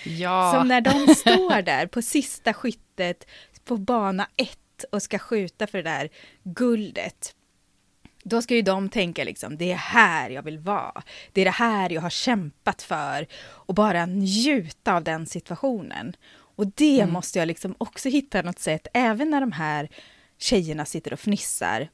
Ja. 0.06 0.52
Som 0.54 0.68
när 0.68 0.80
de 0.80 1.14
står 1.14 1.62
där 1.62 1.86
på 1.86 2.02
sista 2.02 2.54
skyttet 2.54 3.26
på 3.64 3.76
bana 3.76 4.28
ett 4.36 4.84
och 4.92 5.02
ska 5.02 5.18
skjuta 5.18 5.66
för 5.66 5.78
det 5.78 5.90
där 5.90 6.08
guldet. 6.42 7.34
Då 8.22 8.42
ska 8.42 8.54
ju 8.54 8.62
de 8.62 8.88
tänka 8.88 9.24
liksom, 9.24 9.56
det 9.56 9.72
är 9.72 9.76
här 9.76 10.30
jag 10.30 10.42
vill 10.42 10.58
vara. 10.58 11.02
Det 11.32 11.40
är 11.40 11.44
det 11.44 11.50
här 11.50 11.90
jag 11.90 12.00
har 12.00 12.10
kämpat 12.10 12.82
för. 12.82 13.26
Och 13.42 13.74
bara 13.74 14.06
njuta 14.06 14.94
av 14.94 15.04
den 15.04 15.26
situationen. 15.26 16.16
Och 16.56 16.66
det 16.66 17.00
mm. 17.00 17.12
måste 17.12 17.38
jag 17.38 17.48
liksom 17.48 17.74
också 17.78 18.08
hitta 18.08 18.42
något 18.42 18.58
sätt, 18.58 18.86
även 18.94 19.30
när 19.30 19.40
de 19.40 19.52
här 19.52 19.88
tjejerna 20.38 20.84
sitter 20.84 21.12
och 21.12 21.20
fnissar, 21.20 21.88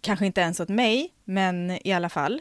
kanske 0.00 0.26
inte 0.26 0.40
ens 0.40 0.60
åt 0.60 0.68
mig, 0.68 1.12
men 1.24 1.78
i 1.84 1.92
alla 1.92 2.08
fall, 2.08 2.40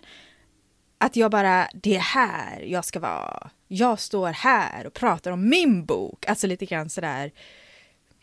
att 0.98 1.16
jag 1.16 1.32
bara, 1.32 1.68
det 1.74 1.96
är 1.96 2.00
här 2.00 2.62
jag 2.62 2.86
ska 2.86 3.00
vara. 3.00 3.50
Jag 3.68 4.00
står 4.00 4.30
här 4.30 4.88
och 4.88 4.94
pratar 4.94 5.32
om 5.32 5.50
min 5.50 5.86
bok, 5.86 6.26
alltså 6.26 6.48
lite 6.48 6.66
grann 6.66 6.90
sådär. 6.90 7.32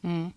Mm. 0.03 0.33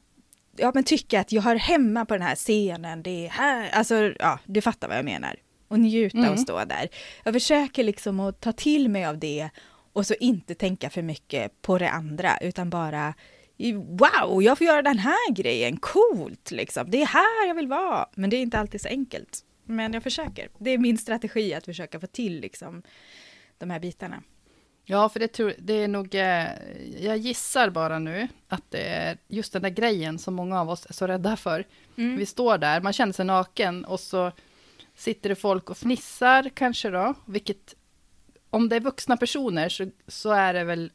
Ja, 0.57 0.71
men 0.75 0.83
tycka 0.83 1.19
att 1.19 1.31
jag 1.31 1.41
hör 1.41 1.55
hemma 1.55 2.05
på 2.05 2.13
den 2.13 2.23
här 2.23 2.35
scenen, 2.35 3.03
det 3.03 3.25
är 3.25 3.29
här, 3.29 3.69
alltså 3.69 4.13
ja, 4.19 4.39
du 4.45 4.61
fattar 4.61 4.87
vad 4.87 4.97
jag 4.97 5.05
menar. 5.05 5.35
Och 5.67 5.79
njuta 5.79 6.17
mm. 6.17 6.31
och 6.31 6.39
stå 6.39 6.65
där. 6.65 6.89
Jag 7.23 7.33
försöker 7.33 7.83
liksom 7.83 8.19
att 8.19 8.39
ta 8.39 8.51
till 8.51 8.89
mig 8.89 9.05
av 9.05 9.19
det 9.19 9.49
och 9.93 10.07
så 10.07 10.13
inte 10.19 10.55
tänka 10.55 10.89
för 10.89 11.01
mycket 11.01 11.61
på 11.61 11.77
det 11.77 11.89
andra, 11.89 12.37
utan 12.37 12.69
bara 12.69 13.13
wow, 13.73 14.43
jag 14.43 14.57
får 14.57 14.67
göra 14.67 14.81
den 14.81 14.99
här 14.99 15.31
grejen, 15.31 15.77
coolt 15.77 16.51
liksom. 16.51 16.91
Det 16.91 17.01
är 17.01 17.05
här 17.05 17.47
jag 17.47 17.55
vill 17.55 17.67
vara. 17.67 18.09
Men 18.15 18.29
det 18.29 18.35
är 18.35 18.41
inte 18.41 18.59
alltid 18.59 18.81
så 18.81 18.87
enkelt. 18.87 19.43
Men 19.63 19.93
jag 19.93 20.03
försöker. 20.03 20.49
Det 20.57 20.69
är 20.69 20.77
min 20.77 20.97
strategi 20.97 21.53
att 21.53 21.65
försöka 21.65 21.99
få 21.99 22.07
till 22.07 22.39
liksom 22.39 22.83
de 23.57 23.69
här 23.69 23.79
bitarna. 23.79 24.23
Ja, 24.85 25.09
för 25.09 25.19
det, 25.19 25.27
tror, 25.27 25.53
det 25.57 25.73
är 25.73 25.87
nog, 25.87 26.15
eh, 26.15 26.47
jag 26.99 27.17
gissar 27.17 27.69
bara 27.69 27.99
nu, 27.99 28.27
att 28.47 28.71
det 28.71 28.87
är 28.87 29.17
just 29.27 29.53
den 29.53 29.61
där 29.61 29.69
grejen 29.69 30.19
som 30.19 30.33
många 30.33 30.61
av 30.61 30.69
oss 30.69 30.85
är 30.89 30.93
så 30.93 31.07
rädda 31.07 31.35
för. 31.35 31.67
Mm. 31.97 32.17
Vi 32.17 32.25
står 32.25 32.57
där, 32.57 32.81
man 32.81 32.93
känner 32.93 33.13
sig 33.13 33.25
naken 33.25 33.85
och 33.85 33.99
så 33.99 34.31
sitter 34.95 35.29
det 35.29 35.35
folk 35.35 35.69
och 35.69 35.77
fnissar 35.77 36.49
kanske 36.53 36.89
då, 36.89 37.13
vilket 37.25 37.75
om 38.49 38.69
det 38.69 38.75
är 38.75 38.79
vuxna 38.79 39.17
personer 39.17 39.69
så, 39.69 39.89
så 40.07 40.31
är 40.31 40.53
det 40.53 40.63
väl 40.63 40.91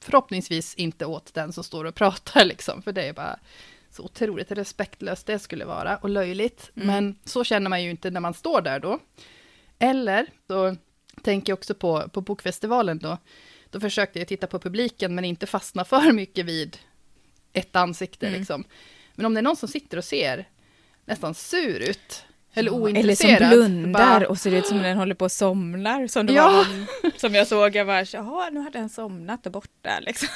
förhoppningsvis 0.00 0.74
inte 0.74 1.06
åt 1.06 1.34
den 1.34 1.52
som 1.52 1.64
står 1.64 1.84
och 1.84 1.94
pratar, 1.94 2.44
liksom, 2.44 2.82
för 2.82 2.92
det 2.92 3.02
är 3.02 3.12
bara 3.12 3.38
så 3.90 4.02
otroligt 4.02 4.50
respektlöst 4.50 5.26
det 5.26 5.38
skulle 5.38 5.64
vara, 5.64 5.96
och 5.96 6.08
löjligt. 6.08 6.70
Mm. 6.74 6.86
Men 6.86 7.18
så 7.24 7.44
känner 7.44 7.70
man 7.70 7.82
ju 7.82 7.90
inte 7.90 8.10
när 8.10 8.20
man 8.20 8.34
står 8.34 8.60
där 8.60 8.80
då. 8.80 8.98
Eller, 9.78 10.26
då 10.46 10.76
tänker 11.22 11.50
jag 11.50 11.58
också 11.58 11.74
på, 11.74 12.08
på 12.08 12.20
bokfestivalen 12.20 12.98
då, 12.98 13.18
då 13.70 13.80
försökte 13.80 14.18
jag 14.18 14.28
titta 14.28 14.46
på 14.46 14.58
publiken, 14.58 15.14
men 15.14 15.24
inte 15.24 15.46
fastna 15.46 15.84
för 15.84 16.12
mycket 16.12 16.46
vid 16.46 16.78
ett 17.52 17.76
ansikte, 17.76 18.26
mm. 18.26 18.38
liksom. 18.38 18.64
Men 19.14 19.26
om 19.26 19.34
det 19.34 19.40
är 19.40 19.42
någon 19.42 19.56
som 19.56 19.68
sitter 19.68 19.96
och 19.96 20.04
ser 20.04 20.48
nästan 21.04 21.34
sur 21.34 21.80
ut, 21.80 22.24
Eller 22.54 22.70
ointresserad. 22.74 23.42
Eller 23.42 23.50
som 23.62 23.72
blundar 23.72 24.20
Bara, 24.20 24.28
och 24.28 24.38
ser 24.38 24.54
ut 24.54 24.66
som 24.66 24.78
den 24.78 24.96
håller 24.96 25.14
på 25.14 25.24
och 25.24 25.32
somnar. 25.32 26.06
Som, 26.06 26.26
det 26.26 26.32
Ja. 26.32 26.46
var 26.46 26.52
någon, 26.52 26.86
som 27.16 27.34
jag 27.34 27.46
såg, 27.46 27.76
jag 27.76 27.86
bara, 27.86 28.04
jaha, 28.12 28.50
nu 28.50 28.60
hade 28.60 28.78
den 28.78 28.88
somnat 28.88 29.46
och 29.46 29.52
borta 29.52 29.90
liksom. 30.00 30.28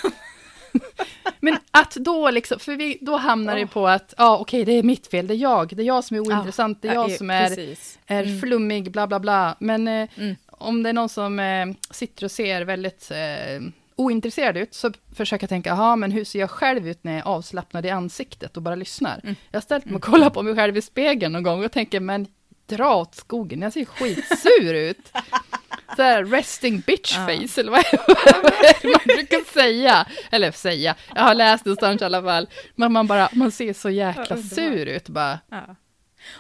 Men 1.41 1.57
att 1.71 1.95
då 1.95 2.31
liksom, 2.31 2.59
för 2.59 2.77
vi, 2.77 2.99
då 3.01 3.17
hamnar 3.17 3.57
det 3.57 3.63
Åh. 3.63 3.69
på 3.69 3.89
att, 3.89 4.15
ja 4.17 4.39
okej 4.39 4.65
det 4.65 4.73
är 4.73 4.83
mitt 4.83 5.07
fel, 5.07 5.27
det 5.27 5.35
är 5.35 5.37
jag, 5.37 5.77
det 5.77 5.83
är 5.83 5.87
jag 5.87 6.05
som 6.05 6.17
är 6.17 6.21
ointressant, 6.21 6.83
det 6.83 6.89
är 6.89 6.95
jag 6.95 7.11
Ja, 7.11 7.17
som 7.17 7.31
är, 7.31 7.49
precis. 7.49 7.99
är 8.07 8.23
Mm. 8.23 8.41
flummig, 8.41 8.91
bla 8.93 9.07
bla 9.07 9.21
bla. 9.21 9.57
Men 9.61 9.89
eh, 9.89 10.09
Mm. 10.17 10.37
om 10.47 10.83
det 10.83 10.89
är 10.89 10.93
någon 10.93 11.09
som 11.09 11.39
eh, 11.41 11.67
sitter 11.91 12.25
och 12.25 12.31
ser 12.31 12.63
väldigt 12.63 13.11
eh, 13.11 13.61
ointresserad 13.97 14.57
ut, 14.57 14.75
så 14.75 14.93
försöker 15.17 15.45
jag 15.45 15.49
tänka, 15.49 15.71
jaha 15.71 15.97
men 15.97 16.13
hur 16.13 16.25
ser 16.25 16.39
jag 16.41 16.51
själv 16.51 16.89
ut 16.89 17.05
när 17.05 17.13
jag 17.13 17.21
är 17.21 17.25
avslappnad 17.27 17.87
i 17.87 17.91
ansiktet 17.91 18.57
och 18.57 18.63
bara 18.63 18.75
lyssnar? 18.75 19.21
Mm. 19.23 19.37
Jag 19.51 19.57
har 19.57 19.63
ställt 19.63 19.85
mig 19.85 19.95
och 19.95 20.03
kollat 20.03 20.35
på 20.35 20.43
mig 20.43 20.55
själv 20.55 20.77
i 20.77 20.83
spegeln 20.83 21.33
någon 21.33 21.43
gång 21.43 21.65
och 21.65 21.73
tänker, 21.73 22.01
men 22.01 22.27
dra 22.67 22.95
åt 22.97 23.15
skogen, 23.15 23.63
jag 23.63 23.73
ser 23.73 23.85
skitsur 23.85 24.75
ut. 24.75 25.13
Så 25.97 26.03
här 26.03 26.25
resting 26.25 26.81
bitch 26.87 27.17
Ja. 27.17 27.27
face, 27.27 27.61
eller 27.61 27.71
vad 27.71 27.81
är 27.81 28.83
det 28.83 28.89
man 28.89 29.17
brukar 29.17 29.53
säga? 29.53 30.07
Eller 30.31 30.51
säga, 30.53 30.95
jag 31.15 31.23
har 31.23 31.35
läst 31.35 31.65
någonstans 31.65 32.03
i 32.03 32.05
alla 32.05 32.23
fall. 32.23 32.49
Men 32.75 32.93
man 32.93 33.07
bara, 33.07 33.29
man 33.33 33.51
ser 33.53 33.73
så 33.73 33.91
jäkla 33.91 34.27
Ja, 34.37 34.43
sur 34.43 34.87
ut 34.87 35.09
bara. 35.09 35.39
Ja. 35.51 35.77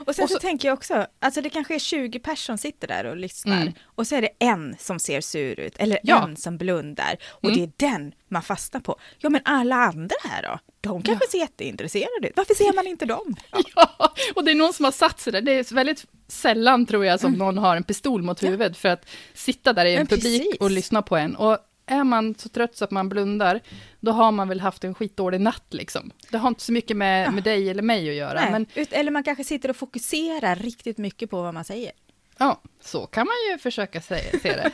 Och 0.07 0.14
sen 0.14 0.22
Och 0.24 0.30
så, 0.30 0.34
så- 0.34 0.41
tänker 0.41 0.68
jag 0.68 0.74
också, 0.74 1.07
alltså 1.20 1.41
det 1.41 1.51
kanske 1.51 1.74
är 1.74 1.78
20 1.78 2.18
personer 2.18 2.37
som 2.47 2.59
sitter 2.59 2.89
där 2.89 3.05
och 3.05 3.16
lyssnar. 3.16 3.61
Mm. 3.62 3.72
Och 3.84 4.07
så 4.07 4.14
är 4.14 4.22
det 4.22 4.28
en 4.39 4.76
som 4.78 4.99
ser 4.99 5.20
sur 5.20 5.61
ut, 5.61 5.76
eller 5.78 5.99
Ja. 6.03 6.24
en 6.28 6.37
som 6.37 6.59
blundar. 6.59 7.16
Och 7.24 7.45
Mm. 7.51 7.57
det 7.57 7.87
är 7.87 7.91
den 7.91 8.12
man 8.28 8.43
fastnar 8.43 8.80
på. 8.80 8.97
Ja 9.18 9.28
men 9.28 9.41
alla 9.45 9.76
andra 9.76 10.16
här 10.24 10.43
då? 10.43 10.59
De 10.80 11.03
kanske 11.03 11.26
ser 11.28 11.39
jätteintresserade 11.39 12.28
ut. 12.28 12.32
Varför 12.37 12.55
ser 12.55 12.74
man 12.74 12.87
inte 12.87 13.05
dem? 13.07 13.37
Ja. 13.53 13.61
Ja, 13.99 14.14
och 14.34 14.45
det 14.45 14.51
är 14.51 14.55
någon 14.55 14.72
som 14.72 14.84
har 14.84 14.93
satt 14.93 15.20
sig 15.20 15.32
där. 15.32 15.41
Det 15.41 15.53
är 15.53 15.74
väldigt 15.74 16.05
sällan 16.28 16.87
tror 16.87 17.05
jag 17.05 17.20
som 17.20 17.28
Mm. 17.34 17.39
någon 17.39 17.59
har 17.59 17.76
en 17.76 17.82
pistol 17.82 18.22
mot 18.22 18.43
huvudet 18.43 18.76
för 18.76 18.89
att 18.89 19.07
sitta 19.34 19.72
där 19.72 19.84
i 19.84 19.93
en 19.93 19.99
Men 19.99 20.07
publik 20.07 20.43
precis. 20.43 20.61
och 20.61 20.70
lyssna 20.70 21.03
på 21.03 21.16
en. 21.16 21.37
Och 21.37 21.59
är 21.87 22.05
man 22.05 22.34
så 22.34 22.49
trött 22.49 22.76
så 22.76 22.84
att 22.84 22.91
man 22.91 23.09
blundar, 23.09 23.61
då 24.01 24.12
har 24.12 24.32
man 24.32 24.49
väl 24.49 24.61
haft 24.61 24.84
en 24.84 24.95
skitdålig 24.95 25.41
natt 25.41 25.66
liksom. 25.70 26.11
Det 26.30 26.39
har 26.39 26.49
inte 26.49 26.62
så 26.62 26.72
mycket 26.72 26.97
med, 26.97 27.34
med 27.34 27.43
dig 27.45 27.70
eller 27.70 27.82
mig 27.82 28.09
att 28.09 28.14
göra, 28.14 28.41
Nej, 28.41 28.51
men 28.51 28.87
eller 28.91 29.11
man 29.11 29.22
kanske 29.22 29.45
sitter 29.45 29.68
och 29.68 29.76
fokuserar 29.76 30.57
riktigt 30.57 30.99
mycket 30.99 31.30
på 31.30 31.43
vad 31.43 31.55
man 31.55 31.64
säger. 31.64 31.93
Ja, 32.39 32.61
så 32.80 33.07
kan 33.07 33.26
man 33.26 33.34
ju 33.51 33.59
försöka 33.59 34.01
se, 34.01 34.39
se 34.43 34.53
det. 34.57 34.70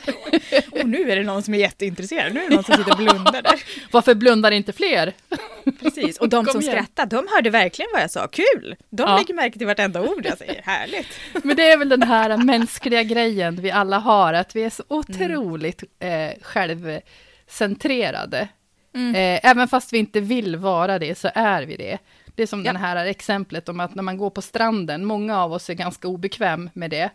Och 0.81 0.89
nu 0.89 1.11
är 1.11 1.15
det 1.15 1.23
någon 1.23 1.43
som 1.43 1.53
är 1.53 1.57
jätteintresserad. 1.57 2.33
Nu 2.33 2.43
är 2.43 2.49
det 2.49 2.55
någon 2.55 2.63
som 2.63 2.75
sitter 2.75 2.91
och 2.91 2.97
blundar 2.97 3.41
där. 3.41 3.63
Varför 3.91 4.15
blundar 4.15 4.51
inte 4.51 4.73
fler? 4.73 5.13
Precis. 5.79 6.17
Och 6.17 6.29
de 6.29 6.45
Kom 6.45 6.51
som 6.51 6.61
igen. 6.61 6.73
skrattar, 6.73 7.05
de 7.05 7.27
hörde 7.35 7.49
verkligen 7.49 7.89
vad 7.93 8.01
jag 8.01 8.11
sa. 8.11 8.27
Kul! 8.27 8.75
De 8.89 9.03
Ja. 9.03 9.17
lägger 9.17 9.33
märke 9.33 9.57
till 9.57 9.67
vartenda 9.67 10.01
ord 10.01 10.25
jag 10.25 10.37
säger. 10.37 10.61
Härligt! 10.61 11.07
Men 11.43 11.55
det 11.55 11.71
är 11.71 11.77
väl 11.77 11.89
den 11.89 12.03
här 12.03 12.37
mänskliga 12.37 13.03
grejen 13.03 13.55
vi 13.61 13.71
alla 13.71 13.97
har, 13.99 14.33
att 14.33 14.55
vi 14.55 14.63
är 14.63 14.69
så 14.69 14.83
otroligt 14.87 15.83
eh, 15.99 16.29
självcentrerade. 16.41 18.47
Mm. 18.95 19.15
Eh, 19.15 19.39
även 19.51 19.67
fast 19.67 19.93
vi 19.93 19.97
inte 19.97 20.19
vill 20.19 20.55
vara 20.55 20.99
det, 20.99 21.17
så 21.17 21.29
är 21.35 21.63
vi 21.63 21.77
det. 21.77 21.97
Det 22.35 22.43
är 22.43 22.47
som 22.47 22.65
Ja. 22.65 22.73
det 22.73 22.79
här 22.79 23.05
exemplet 23.05 23.69
om 23.69 23.79
att 23.79 23.95
när 23.95 24.03
man 24.03 24.17
går 24.17 24.29
på 24.29 24.41
stranden, 24.41 25.05
många 25.05 25.43
av 25.43 25.53
oss 25.53 25.69
är 25.69 25.73
ganska 25.73 26.07
obekväm 26.07 26.69
med 26.73 26.89
det. 26.89 27.09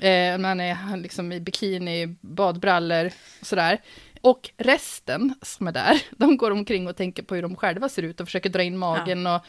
Eh, 0.00 0.38
man 0.38 0.60
är 0.60 0.96
liksom 0.96 1.32
i 1.32 1.40
bikini, 1.40 2.16
badbrallor 2.20 3.10
och 3.40 3.46
sådär. 3.46 3.80
Och 4.20 4.50
resten 4.56 5.34
som 5.42 5.66
är 5.68 5.72
där, 5.72 6.02
de 6.16 6.36
går 6.36 6.50
omkring 6.50 6.86
och 6.88 6.96
tänker 6.96 7.22
på 7.22 7.34
hur 7.34 7.42
de 7.42 7.56
själva 7.56 7.88
ser 7.88 8.02
ut 8.02 8.20
och 8.20 8.26
försöker 8.26 8.50
dra 8.50 8.62
in 8.62 8.78
magen 8.78 9.26
och... 9.26 9.42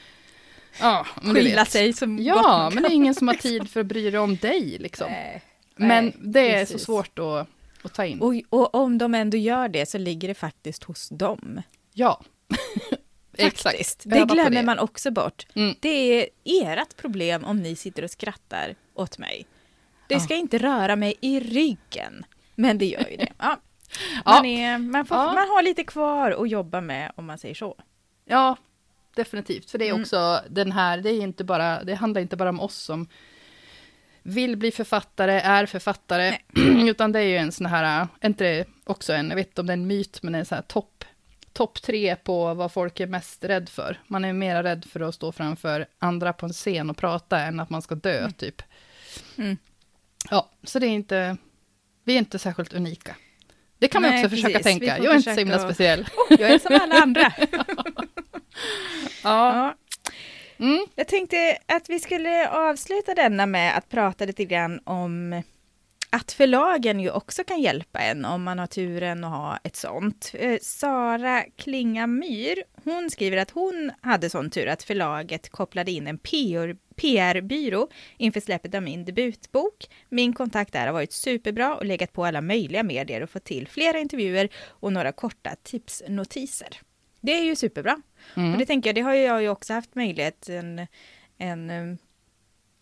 Ja, 0.80 1.06
men 1.22 1.34
du 1.34 1.42
Skylla 1.42 1.66
sig 1.66 1.94
som 1.94 2.18
gott 2.18 2.26
Ja, 2.26 2.44
man 2.44 2.74
men 2.74 2.84
det 2.84 2.90
är 2.90 2.94
ingen 2.94 3.16
som 3.16 3.28
har 3.28 3.36
tid 3.36 3.70
för 3.70 3.80
att 3.80 3.86
bry 3.86 4.10
dig 4.10 4.20
om 4.20 4.36
dig 4.36 4.78
liksom. 4.80 5.12
Nej. 5.12 5.42
Men 5.76 6.06
Nej, 6.06 6.14
det 6.20 6.56
är 6.56 6.66
så 6.66 6.72
precis. 6.74 6.86
svårt 6.86 7.20
att, 7.20 7.48
att 7.84 7.94
ta 7.94 8.06
in. 8.06 8.22
Och, 8.22 8.34
och 8.50 8.76
om 8.76 8.98
de 8.98 9.16
ändå 9.16 9.38
gör 9.38 9.68
det 9.68 9.90
så 9.90 9.98
ligger 9.98 10.28
det 10.28 10.34
faktiskt 10.34 10.84
hos 10.84 11.10
dem. 11.10 11.62
Ja. 11.94 12.22
Öva 13.38 13.52
Det 14.04 14.26
glömmer 14.26 14.50
det. 14.50 14.64
man 14.64 14.80
också 14.80 15.12
bort. 15.12 15.48
Mm. 15.54 15.76
Det 15.80 15.90
är 15.90 16.28
ert 16.44 16.96
problem 16.98 17.46
om 17.46 17.62
ni 17.62 17.76
sitter 17.76 18.04
och 18.04 18.12
skrattar 18.12 18.76
åt 18.94 19.18
mig. 19.18 19.46
Det 20.10 20.20
ska 20.20 20.36
inte 20.36 20.58
röra 20.58 20.96
mig 20.96 21.14
i 21.22 21.40
ryggen. 21.40 22.26
Men 22.56 22.78
det 22.78 22.86
gör 22.86 23.08
ju 23.12 23.18
det. 23.18 23.32
Ja. 23.38 23.60
Man, 24.26 24.46
är, 24.46 24.78
man, 24.78 25.06
får, 25.06 25.16
man 25.16 25.36
har 25.38 25.64
lite 25.64 25.84
kvar 25.84 26.32
att 26.32 26.50
jobba 26.50 26.82
med 26.82 27.12
om 27.16 27.26
man 27.26 27.38
säger 27.38 27.56
så. 27.56 27.76
Ja, 28.26 28.58
definitivt. 29.16 29.72
För 29.72 29.78
det 29.78 29.86
är 29.86 29.90
Mm. 29.90 30.02
också 30.02 30.42
den 30.50 30.72
här, 30.72 30.98
det, 30.98 31.10
är 31.10 31.22
inte 31.22 31.44
bara, 31.44 31.84
det 31.84 31.96
handlar 31.96 32.22
inte 32.22 32.38
bara 32.38 32.50
om 32.50 32.60
oss 32.60 32.76
som 32.76 33.08
vill 34.24 34.58
bli 34.58 34.72
författare, 34.72 35.32
är 35.40 35.66
författare, 35.66 36.38
utan 36.90 37.12
det 37.12 37.20
är 37.20 37.24
ju 37.24 37.38
en 37.38 37.52
sån 37.52 37.66
här, 37.66 38.08
är 38.22 38.28
inte 38.28 38.66
också 38.86 39.14
en, 39.14 39.30
jag 39.30 39.36
vet 39.36 39.48
inte 39.48 39.62
om 39.62 39.68
det 39.68 39.74
är 39.74 39.78
en 39.78 39.88
myt, 39.88 40.24
men 40.24 40.36
en 40.36 40.46
sån 40.46 40.56
här 40.56 40.62
topp, 40.64 41.04
topp 41.54 41.82
tre 41.82 42.16
på 42.16 42.54
vad 42.54 42.72
folk 42.72 43.00
är 43.00 43.08
mest 43.08 43.44
rädd 43.44 43.70
för. 43.70 44.00
Man 44.08 44.26
är 44.26 44.34
mera 44.34 44.64
rädd 44.64 44.86
för 44.86 45.00
att 45.00 45.16
stå 45.16 45.32
framför 45.32 45.86
andra 46.00 46.34
på 46.34 46.46
en 46.46 46.54
scen 46.54 46.90
och 46.90 46.98
prata 46.98 47.40
än 47.40 47.60
att 47.60 47.70
man 47.70 47.82
ska 47.82 47.96
dö, 47.96 48.20
Mm. 48.20 48.34
typ. 48.34 48.62
Mm. 49.38 49.58
Ja, 50.30 50.50
så 50.64 50.80
det 50.80 50.88
är 50.88 50.90
inte, 50.90 51.38
vi 52.04 52.14
är 52.14 52.18
inte 52.18 52.40
särskilt 52.40 52.74
unika. 52.74 53.16
Det 53.80 53.88
kan 53.88 54.02
man 54.02 54.12
Nej, 54.12 54.20
också 54.26 54.30
försöka 54.30 54.58
precis. 54.60 54.66
Vi 54.76 54.80
tänka, 54.80 54.98
jag 54.98 55.06
är 55.06 55.16
inte 55.16 55.22
så 55.24 55.30
försöka 55.30 55.40
himla 55.40 55.56
att- 55.56 55.62
speciell. 55.62 56.08
Jag 56.30 56.42
är 56.52 56.60
som 56.60 56.76
alla 56.82 56.96
andra. 56.96 57.34
Ja. 59.24 59.54
Ja. 59.56 59.76
Mm. 60.66 60.86
Jag 60.96 61.08
tänkte 61.08 61.58
att 61.66 61.90
vi 61.90 62.00
skulle 62.00 62.50
avsluta 62.50 63.14
denna 63.16 63.46
med 63.46 63.78
att 63.78 63.90
prata 63.90 64.26
lite 64.26 64.46
grann 64.46 64.80
om 64.84 65.44
att 66.10 66.32
förlagen 66.32 67.00
ju 67.00 67.12
också 67.12 67.44
kan 67.44 67.62
hjälpa 67.62 68.00
en 68.00 68.26
om 68.26 68.44
man 68.44 68.60
har 68.60 68.68
turen 68.68 69.24
att 69.24 69.32
ha 69.32 69.60
ett 69.64 69.76
sånt. 69.76 70.32
Eh, 70.34 70.60
Sara 70.62 71.44
Klingamyr, 71.56 72.64
hon 72.84 73.10
skriver 73.10 73.38
att 73.38 73.52
hon 73.52 73.92
hade 74.02 74.30
sån 74.30 74.50
tur 74.50 74.68
att 74.68 74.84
förlaget 74.84 75.50
kopplade 75.50 75.92
in 75.92 76.08
en 76.08 76.18
PR 76.18 76.76
PR-byrå 76.96 77.90
inför 78.18 78.40
släppet 78.40 78.76
av 78.76 78.84
min 78.84 79.06
debutbok. 79.06 79.90
Min 80.10 80.34
kontakt 80.34 80.74
där 80.74 80.86
har 80.86 80.94
varit 80.94 81.12
superbra 81.12 81.76
och 81.76 81.86
legat 81.86 82.14
på 82.14 82.26
alla 82.26 82.42
möjliga 82.42 82.84
medier 82.84 83.24
och 83.24 83.30
fått 83.30 83.44
till 83.44 83.68
flera 83.68 84.00
intervjuer 84.00 84.50
och 84.68 84.94
några 84.94 85.12
korta 85.12 85.56
tipsnotiser. 85.64 86.80
Det 87.22 87.32
är 87.32 87.44
ju 87.44 87.56
superbra. 87.56 88.02
Mm. 88.36 88.54
Och 88.54 88.60
det 88.60 88.66
tänker 88.66 88.90
jag, 88.90 88.96
det 88.96 89.02
har 89.02 89.14
jag 89.14 89.42
ju 89.42 89.50
också 89.50 89.74
haft 89.74 89.96
möjlighet, 89.96 90.50
en, 90.50 90.88
en 91.38 91.70
eh, 91.70 91.98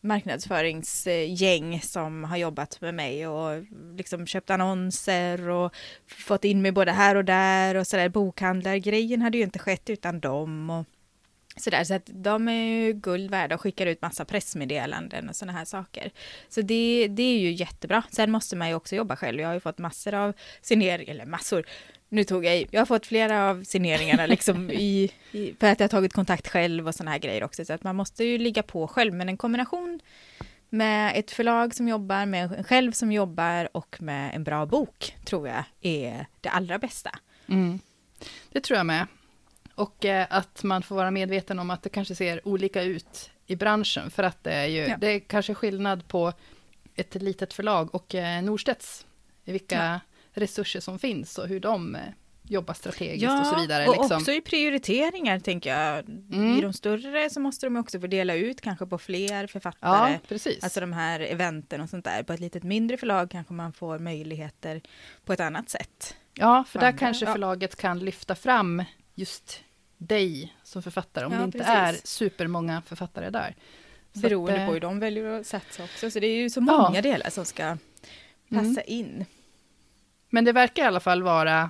marknadsföringsgäng 0.07 1.81
som 1.81 2.23
har 2.23 2.37
jobbat 2.37 2.81
med 2.81 2.93
mig 2.93 3.27
och 3.27 3.63
liksom 3.97 4.27
köpt 4.27 4.49
annonser 4.49 5.49
och 5.49 5.75
fått 6.07 6.45
in 6.45 6.61
mig 6.61 6.71
både 6.71 6.91
här 6.91 7.15
och 7.15 7.25
där 7.25 7.75
och 7.75 7.87
sådär. 7.87 8.09
Bokhandlargrejen 8.09 9.21
hade 9.21 9.37
ju 9.37 9.43
inte 9.43 9.59
skett 9.59 9.89
utan 9.89 10.19
dem 10.19 10.69
och 10.69 10.85
sådär. 11.61 11.83
Så 11.83 11.93
att 11.93 12.09
de 12.13 12.47
är 12.47 12.63
ju 12.63 12.93
guld 12.93 13.31
värda 13.31 13.55
och 13.55 13.61
skickar 13.61 13.85
ut 13.85 14.01
massa 14.01 14.25
pressmeddelanden 14.25 15.29
och 15.29 15.35
sådana 15.35 15.57
här 15.57 15.65
saker. 15.65 16.11
Så 16.49 16.61
det, 16.61 17.07
det 17.07 17.23
är 17.23 17.39
ju 17.39 17.51
jättebra. 17.51 18.03
Sen 18.11 18.31
måste 18.31 18.55
man 18.55 18.69
ju 18.69 18.75
också 18.75 18.95
jobba 18.95 19.15
själv. 19.15 19.39
Jag 19.39 19.47
har 19.47 19.53
ju 19.53 19.59
fått 19.59 19.77
massor 19.77 20.13
av 20.13 20.33
signeringar, 20.61 21.11
eller 21.13 21.25
massor, 21.25 21.65
nu 22.09 22.23
tog 22.23 22.45
jag 22.45 22.57
i. 22.57 22.67
Jag 22.71 22.81
har 22.81 22.85
fått 22.85 23.05
flera 23.05 23.49
av 23.49 23.63
signeringarna 23.63 24.25
liksom 24.25 24.71
i, 24.71 25.11
i, 25.31 25.53
för 25.59 25.67
att 25.67 25.79
jag 25.79 25.83
har 25.83 25.89
tagit 25.89 26.13
kontakt 26.13 26.47
själv 26.47 26.87
och 26.87 26.95
sådana 26.95 27.11
här 27.11 27.19
grejer 27.19 27.43
också. 27.43 27.65
Så 27.65 27.73
att 27.73 27.83
man 27.83 27.95
måste 27.95 28.23
ju 28.23 28.37
ligga 28.37 28.63
på 28.63 28.87
själv. 28.87 29.13
Men 29.13 29.29
en 29.29 29.37
kombination 29.37 29.99
med 30.69 31.13
ett 31.15 31.31
förlag 31.31 31.75
som 31.75 31.87
jobbar, 31.87 32.25
med 32.25 32.51
en 32.51 32.63
själv 32.63 32.91
som 32.91 33.11
jobbar 33.11 33.69
och 33.77 34.01
med 34.01 34.35
en 34.35 34.43
bra 34.43 34.65
bok 34.65 35.15
tror 35.25 35.47
jag 35.47 35.63
är 35.81 36.25
det 36.41 36.49
allra 36.49 36.79
bästa. 36.79 37.19
Mm. 37.47 37.79
Det 38.51 38.59
tror 38.61 38.77
jag 38.77 38.85
med. 38.85 39.07
Och 39.75 40.05
eh, 40.05 40.27
att 40.29 40.63
man 40.63 40.83
får 40.83 40.95
vara 40.95 41.11
medveten 41.11 41.59
om 41.59 41.69
att 41.69 41.83
det 41.83 41.89
kanske 41.89 42.15
ser 42.15 42.47
olika 42.47 42.81
ut 42.81 43.31
i 43.45 43.55
branschen. 43.55 44.11
För 44.11 44.23
att 44.23 44.43
det 44.43 44.53
är 44.53 44.65
ju, 44.65 44.81
Ja. 44.81 44.97
det 44.97 45.07
är 45.07 45.19
kanske 45.19 45.53
skillnad 45.53 46.07
på 46.07 46.33
ett 46.95 47.15
litet 47.15 47.53
förlag 47.53 47.95
och 47.95 48.15
eh, 48.15 48.41
Norstedts. 48.43 49.05
Vilka 49.43 49.75
Ja. 49.75 49.99
Resurser 50.37 50.79
som 50.79 50.99
finns 50.99 51.37
och 51.37 51.47
hur 51.47 51.59
de 51.59 51.95
eh, 51.95 52.01
jobbar 52.43 52.73
strategiskt 52.73 53.31
och 53.39 53.45
så 53.45 53.59
vidare. 53.61 53.87
och 53.87 53.95
liksom. 53.97 54.17
också 54.17 54.31
i 54.31 54.41
prioriteringar 54.41 55.39
tänker 55.39 55.69
jag. 55.69 55.99
Mm. 56.09 56.57
I 56.57 56.61
de 56.61 56.73
större 56.73 57.29
så 57.29 57.39
måste 57.39 57.65
de 57.65 57.75
också 57.75 57.99
få 57.99 58.07
dela 58.07 58.35
ut 58.35 58.61
kanske 58.61 58.85
på 58.85 58.97
fler 58.97 59.47
författare. 59.47 60.11
Ja, 60.11 60.19
precis. 60.27 60.63
Alltså 60.63 60.79
de 60.79 60.93
här 60.93 61.19
eventen 61.19 61.81
och 61.81 61.89
sånt 61.89 62.05
där. 62.05 62.23
På 62.23 62.33
ett 62.33 62.39
litet 62.39 62.63
mindre 62.63 62.97
förlag 62.97 63.31
kanske 63.31 63.53
man 63.53 63.73
får 63.73 63.99
möjligheter 63.99 64.81
på 65.25 65.33
ett 65.33 65.39
annat 65.39 65.69
sätt. 65.69 66.15
ja, 66.33 66.63
för 66.67 66.79
där 66.79 66.91
kanske 66.97 67.25
ja. 67.25 67.31
förlaget 67.33 67.75
kan 67.75 67.99
lyfta 67.99 68.35
fram 68.35 68.83
just 69.15 69.63
dig 69.97 70.55
som 70.63 70.83
författare. 70.83 71.25
Om 71.25 71.31
Ja, 71.33 71.37
det 71.39 71.45
inte 71.45 71.57
precis. 71.57 71.73
är 72.03 72.07
supermånga 72.07 72.81
författare 72.85 73.29
där. 73.29 73.55
Så 74.13 74.19
Beroende 74.19 74.53
att, 74.53 74.59
eh, 74.59 74.67
på 74.67 74.73
hur 74.73 74.79
de 74.79 74.99
väljer 74.99 75.25
att 75.39 75.47
satsa 75.47 75.83
också. 75.83 76.11
Så 76.11 76.19
det 76.19 76.27
är 76.27 76.35
ju 76.35 76.49
så 76.49 76.59
Ja. 76.67 76.81
många 76.87 77.01
delar 77.01 77.29
som 77.29 77.45
ska 77.45 77.77
passa 78.49 78.81
Mm. 78.81 78.83
in. 78.85 79.25
Men 80.29 80.45
det 80.45 80.51
verkar 80.51 80.83
i 80.83 80.85
alla 80.85 80.99
fall 80.99 81.23
vara, 81.23 81.69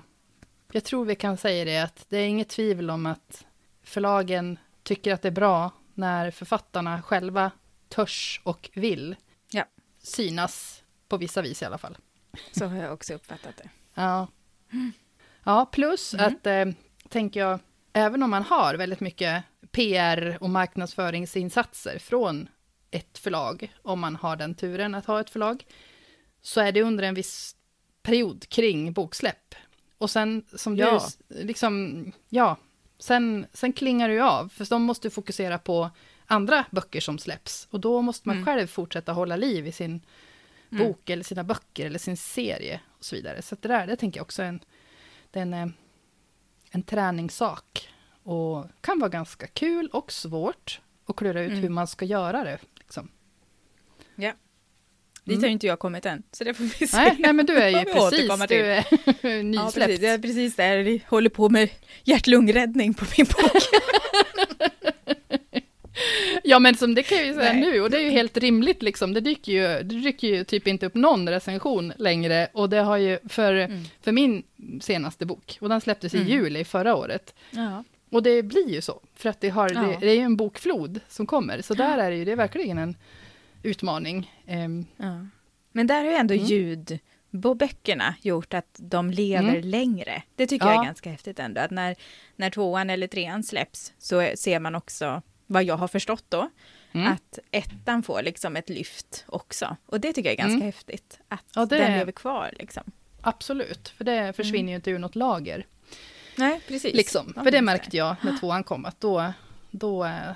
jag 0.71 0.83
tror 0.83 1.05
vi 1.05 1.15
kan 1.15 1.37
säga 1.37 1.65
det, 1.65 1.77
att 1.83 2.05
det 2.09 2.17
är 2.17 2.27
inget 2.27 2.49
tvivel 2.49 2.89
om 2.89 3.05
att 3.05 3.45
förlagen 3.83 4.59
tycker 4.83 5.13
att 5.13 5.21
det 5.21 5.27
är 5.27 5.31
bra 5.31 5.71
när 5.93 6.31
författarna 6.31 7.01
själva 7.01 7.51
törs 7.89 8.41
och 8.43 8.69
vill 8.73 9.15
Ja. 9.51 9.63
synas 9.99 10.83
på 11.07 11.17
vissa 11.17 11.41
vis 11.41 11.61
i 11.61 11.65
alla 11.65 11.77
fall. 11.77 11.97
Så 12.51 12.65
har 12.65 12.77
jag 12.77 12.93
också 12.93 13.13
uppfattat 13.13 13.57
det. 13.57 13.69
Ja, 13.93 14.27
ja 15.43 15.65
plus 15.71 16.13
Mm. 16.13 16.25
att, 16.25 16.47
eh, 16.47 16.65
tänker 17.09 17.39
jag, 17.39 17.59
även 17.93 18.23
om 18.23 18.29
man 18.29 18.43
har 18.43 18.75
väldigt 18.75 18.99
mycket 18.99 19.43
PR 19.71 20.37
och 20.41 20.49
marknadsföringsinsatser 20.49 21.99
från 21.99 22.49
ett 22.91 23.17
förlag, 23.17 23.75
om 23.81 23.99
man 23.99 24.15
har 24.15 24.35
den 24.35 24.55
turen 24.55 24.95
att 24.95 25.05
ha 25.05 25.19
ett 25.19 25.29
förlag, 25.29 25.65
så 26.41 26.61
är 26.61 26.71
det 26.71 26.81
under 26.83 27.03
en 27.03 27.15
viss 27.15 27.55
period 28.07 28.49
kring 28.49 28.93
boksläpp. 28.93 29.55
Och 29.97 30.09
sen 30.09 30.43
som 30.55 30.75
du, 30.75 30.83
Ja. 30.83 31.01
liksom, 31.29 32.03
ja, 32.29 32.57
sen, 32.99 33.45
sen 33.53 33.73
klingar 33.73 34.09
ju 34.09 34.21
av, 34.21 34.49
för 34.49 34.65
de 34.69 34.83
måste 34.83 35.09
fokusera 35.09 35.57
på 35.59 35.89
andra 36.25 36.65
böcker 36.71 36.99
som 37.01 37.19
släpps. 37.19 37.67
Och 37.71 37.79
då 37.79 38.01
måste 38.01 38.27
man 38.27 38.35
Mm. 38.37 38.45
själv 38.45 38.67
fortsätta 38.67 39.13
hålla 39.13 39.35
liv 39.35 39.67
i 39.67 39.71
sin 39.71 40.01
Mm. 40.71 40.87
bok 40.87 41.09
eller 41.09 41.23
sina 41.23 41.43
böcker 41.43 41.85
eller 41.85 41.99
sin 41.99 42.17
serie 42.17 42.79
och 42.97 43.05
så 43.05 43.15
vidare. 43.15 43.41
Så 43.41 43.55
det 43.61 43.67
där, 43.67 43.87
det 43.87 43.95
tänker 43.95 44.19
jag 44.19 44.23
också 44.25 44.43
är 44.43 44.47
en, 44.47 44.59
det 45.31 45.39
är 45.39 45.41
en, 45.43 45.53
eh, 45.53 45.67
en 46.71 46.83
träningssak. 46.83 47.89
Och 48.23 48.65
kan 48.81 48.99
vara 48.99 49.09
ganska 49.09 49.47
kul 49.47 49.87
och 49.87 50.11
svårt 50.11 50.81
att 51.05 51.15
klura 51.15 51.41
ut 51.41 51.49
Mm. 51.51 51.61
hur 51.63 51.69
man 51.69 51.87
ska 51.87 52.05
göra 52.05 52.43
det. 52.43 52.57
Dit 55.27 55.35
har 55.35 55.39
Mm. 55.39 55.49
ju 55.49 55.53
inte 55.53 55.67
jag 55.67 55.79
kommit 55.79 56.05
än, 56.05 56.23
så 56.31 56.43
det 56.43 56.53
får 56.53 56.63
vi 56.79 56.87
se. 56.87 56.97
Nej, 56.97 57.15
nej, 57.19 57.33
men 57.33 57.45
du 57.45 57.53
är 57.57 57.69
ju 57.79 57.85
precis, 57.85 58.47
du 58.49 58.55
är 58.55 58.75
Ja, 58.91 59.13
precis. 59.21 59.43
nysläppt. 59.43 60.01
Jag 60.01 60.13
är 60.13 60.17
precis 60.17 60.55
där. 60.55 60.77
Vi 60.77 61.01
håller 61.07 61.29
på 61.29 61.49
med 61.49 61.69
hjärt-lungräddning 62.03 62.93
på 62.93 63.05
min 63.17 63.25
bok. 63.27 63.51
Ja, 66.43 66.59
men 66.59 66.75
som 66.75 66.95
det 66.95 67.03
kan 67.03 67.17
jag 67.17 67.27
ju 67.27 67.33
säga 67.33 67.53
Nej. 67.53 67.61
nu, 67.61 67.81
och 67.81 67.89
det 67.89 67.97
är 67.97 68.01
ju 68.01 68.09
helt 68.09 68.37
rimligt 68.37 68.83
liksom. 68.83 69.13
Det 69.13 69.19
dyker 69.21 69.51
ju, 69.51 69.67
det 69.83 69.83
dyker 70.01 70.27
ju 70.27 70.43
typ 70.43 70.67
inte 70.67 70.85
upp 70.85 70.95
någon 70.95 71.29
recension 71.29 71.93
längre, 71.97 72.47
och 72.53 72.69
det 72.69 72.77
har 72.77 72.97
ju 72.97 73.19
för, 73.29 73.53
Mm. 73.53 73.83
för 74.01 74.11
min 74.11 74.43
senaste 74.81 75.25
bok, 75.25 75.57
och 75.61 75.69
den 75.69 75.81
släpptes 75.81 76.13
i 76.13 76.17
Mm. 76.17 76.29
juli 76.29 76.63
förra 76.63 76.95
året, 76.95 77.35
Ja. 77.51 77.83
Och 78.11 78.23
det 78.23 78.43
blir 78.43 78.69
ju 78.69 78.81
så, 78.81 79.01
för 79.15 79.29
att 79.29 79.41
det, 79.41 79.49
har, 79.49 79.71
Ja. 79.73 79.81
det, 79.81 79.97
det 80.05 80.11
är 80.11 80.15
ju 80.15 80.21
en 80.21 80.35
bokflod 80.37 80.99
som 81.09 81.25
kommer. 81.25 81.61
Så 81.61 81.73
där 81.73 81.97
är 81.97 82.11
det 82.11 82.17
ju, 82.17 82.25
det 82.25 82.31
är 82.31 82.35
verkligen 82.35 82.77
en 82.77 82.95
utmaning. 83.63 84.33
Ehm, 84.47 84.85
Ja. 84.97 85.25
Men 85.71 85.87
där 85.87 86.03
har 86.03 86.11
ju 86.11 86.15
ändå 86.17 86.33
Mm. 86.33 86.45
ljudböckerna 86.45 88.15
gjort 88.21 88.53
att 88.53 88.75
de 88.77 89.11
lever 89.11 89.49
Mm. 89.49 89.61
längre. 89.69 90.23
Det 90.35 90.47
tycker 90.47 90.65
jag 90.65 90.75
Ja. 90.75 90.81
är 90.81 90.85
ganska 90.85 91.09
häftigt 91.09 91.39
ändå. 91.39 91.61
Att 91.61 91.71
när, 91.71 91.95
när 92.35 92.49
tvåan 92.49 92.89
eller 92.89 93.07
trean 93.07 93.43
släpps 93.43 93.93
så 93.97 94.29
ser 94.35 94.59
man 94.59 94.75
också, 94.75 95.21
vad 95.47 95.63
jag 95.63 95.77
har 95.77 95.87
förstått 95.87 96.25
då, 96.29 96.49
mm. 96.91 97.07
att 97.07 97.39
ettan 97.51 98.03
får 98.03 98.21
liksom 98.23 98.55
ett 98.55 98.69
lyft 98.69 99.25
också. 99.27 99.77
Och 99.85 99.99
det 99.99 100.13
tycker 100.13 100.29
jag 100.29 100.33
är 100.33 100.37
ganska 100.43 100.53
Mm. 100.55 100.65
häftigt. 100.65 101.19
Att 101.27 101.43
Ja, 101.55 101.65
det 101.65 101.77
den 101.77 101.97
lever 101.99 102.11
kvar 102.11 102.49
liksom. 102.59 102.83
Absolut, 103.21 103.89
för 103.89 104.03
det 104.03 104.33
försvinner 104.35 104.69
ju 104.71 104.75
inte 104.75 104.91
ur 104.91 104.99
något 104.99 105.15
lager. 105.15 105.65
Nej, 106.37 106.61
precis. 106.67 106.93
Liksom. 106.95 107.33
För 107.43 107.51
det 107.51 107.61
märkte 107.61 107.97
jag 107.97 108.15
när 108.21 108.37
tvåan 108.37 108.63
kom, 108.63 108.85
att 108.85 109.01
då, 109.01 109.33
då 109.71 110.05
eh, 110.05 110.31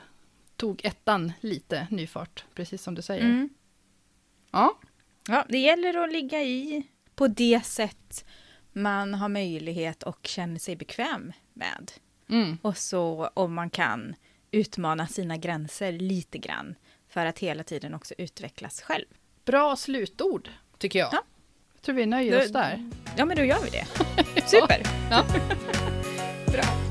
tog 0.62 0.82
ettan 0.86 1.32
lite 1.40 1.88
ny 1.92 2.08
fart, 2.08 2.46
precis 2.56 2.84
som 2.84 2.96
du 2.96 3.02
säger. 3.02 3.24
Mm. 3.24 3.50
Ja, 4.52 4.80
Ja, 5.28 5.46
det 5.50 5.58
gäller 5.58 6.04
att 6.04 6.12
ligga 6.12 6.44
i 6.44 6.84
på 7.16 7.28
det 7.28 7.66
sätt 7.66 8.26
man 8.72 9.14
har 9.14 9.30
möjlighet 9.30 10.04
och 10.04 10.20
känner 10.28 10.60
sig 10.60 10.76
bekväm 10.76 11.34
med. 11.54 11.92
mm. 12.30 12.58
Och 12.62 12.78
så 12.78 13.30
om 13.34 13.54
man 13.54 13.70
kan 13.70 14.16
utmana 14.52 15.08
sina 15.08 15.38
gränser 15.38 15.92
lite 15.92 16.38
grann 16.38 16.76
för 17.10 17.26
att 17.26 17.40
hela 17.40 17.64
tiden 17.64 17.94
också 17.94 18.14
utvecklas 18.18 18.82
själv. 18.82 19.06
bra 19.46 19.76
slutord, 19.76 20.50
tycker 20.78 21.00
jag. 21.00 21.10
Ja. 21.14 21.24
Jag 21.74 21.82
tror 21.82 21.96
vi 21.96 22.06
nöjer 22.06 22.42
oss 22.42 22.52
där. 22.52 22.90
Ja, 23.18 23.26
men 23.26 23.38
då 23.38 23.44
gör 23.44 23.64
vi 23.64 23.70
det. 23.70 23.86
Super! 24.50 24.82
Ja. 25.10 25.26
Bra. 26.52 26.91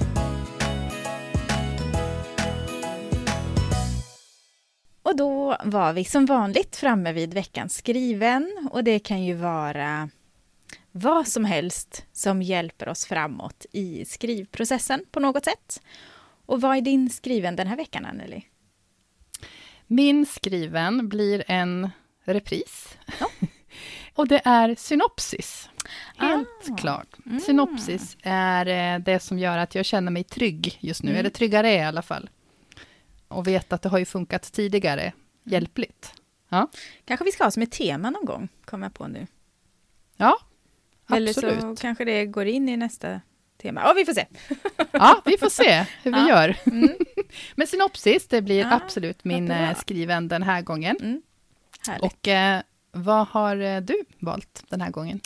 Och 5.11 5.17
då 5.17 5.57
var 5.65 5.93
vi 5.93 6.05
som 6.05 6.27
vanligt 6.27 6.77
framme 6.77 7.13
vid 7.13 7.35
veckans 7.35 7.75
skriven 7.75 8.69
och 8.71 8.85
det 8.85 8.99
kan 8.99 9.25
ju 9.25 9.35
vara 9.35 10.09
vad 10.93 11.29
som 11.29 11.45
helst 11.45 12.05
som 12.13 12.43
hjälper 12.43 12.89
oss 12.89 13.07
framåt 13.07 13.67
i 13.73 14.05
skrivprocessen 14.05 15.05
på 15.11 15.21
något 15.21 15.45
sätt. 15.45 15.83
Och 16.47 16.61
vad 16.61 16.77
är 16.77 16.81
din 16.81 17.11
skriven 17.11 17.57
den 17.57 17.67
här 17.67 17.77
veckan, 17.77 18.05
Anneli? 18.07 18.43
Min 19.87 20.27
skriven 20.27 21.09
blir 21.09 21.45
en 21.47 21.91
repris. 22.25 22.99
Och 24.15 24.29
det 24.29 24.41
är 24.45 24.75
synopsis. 24.75 25.69
Helt 26.17 26.49
Ah. 26.71 26.77
klart. 26.77 27.17
Mm. 27.27 27.41
Synopsis 27.41 28.17
är 28.23 28.95
eh, 28.95 28.99
det 29.01 29.21
som 29.21 29.39
gör 29.39 29.59
att 29.59 29.75
jag 29.75 29.85
känner 29.85 30.11
mig 30.13 30.25
trygg 30.25 30.79
just 30.81 31.03
nu, 31.03 31.11
Mm. 31.11 31.21
eller 31.21 31.31
tryggare 31.31 31.73
i 31.75 31.81
alla 31.83 32.03
fall. 32.03 32.31
Och 33.31 33.47
vet 33.47 33.73
att 33.73 33.83
det 33.83 33.89
har 33.89 33.99
ju 33.99 34.05
funkat 34.05 34.43
tidigare 34.53 35.03
Mm. 35.03 35.13
hjälpligt. 35.53 36.13
Ja, 36.49 36.69
Kanske 37.05 37.25
vi 37.25 37.33
ska 37.33 37.45
ha 37.45 37.51
som 37.51 37.63
ett 37.63 37.73
tema 37.73 38.11
någon 38.11 38.25
gång, 38.25 38.49
kommer 38.65 38.87
jag 38.87 38.95
på 38.95 39.07
nu. 39.09 39.27
ja 40.17 40.39
Eller 41.13 41.29
absolut. 41.31 41.61
så 41.61 41.77
kanske 41.77 42.05
det 42.05 42.27
går 42.27 42.47
in 42.47 42.69
i 42.69 42.77
nästa 42.77 43.21
tema. 43.63 43.81
Ja, 43.85 43.93
vi 43.93 44.05
får 44.05 44.13
se. 44.13 44.27
Ja, 44.93 45.23
vi 45.25 45.37
får 45.39 45.49
se 45.49 45.85
hur 46.03 46.13
vi 46.13 46.19
Ja. 46.19 46.29
gör. 46.29 46.57
Mm. 46.67 46.89
Men 47.55 47.67
synopsis, 47.67 48.29
det 48.29 48.43
blir 48.43 48.61
Ja, 48.61 48.73
absolut 48.75 49.25
min 49.25 49.51
eh, 49.51 49.77
skriven 49.79 50.29
den 50.29 50.43
här 50.43 50.63
gången. 50.63 50.97
Mm. 51.01 51.23
Och 52.01 52.29
eh, 52.29 52.63
vad 52.93 53.27
har 53.29 53.57
eh, 53.57 53.81
du 53.81 54.05
valt 54.19 54.65
den 54.69 54.81
här 54.81 54.91
gången? 54.91 55.21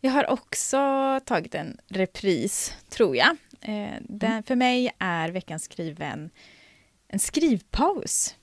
Jag 0.00 0.10
har 0.12 0.30
också 0.30 0.78
tagit 1.24 1.54
en 1.54 1.78
repris, 1.88 2.74
tror 2.88 3.16
jag. 3.16 3.36
Eh, 3.60 3.94
den, 4.00 4.42
för 4.42 4.56
mig 4.56 4.90
är 4.98 5.28
veckans 5.28 5.64
skriven 5.64 6.30
en 7.08 7.18
skrivpaus. 7.18 8.34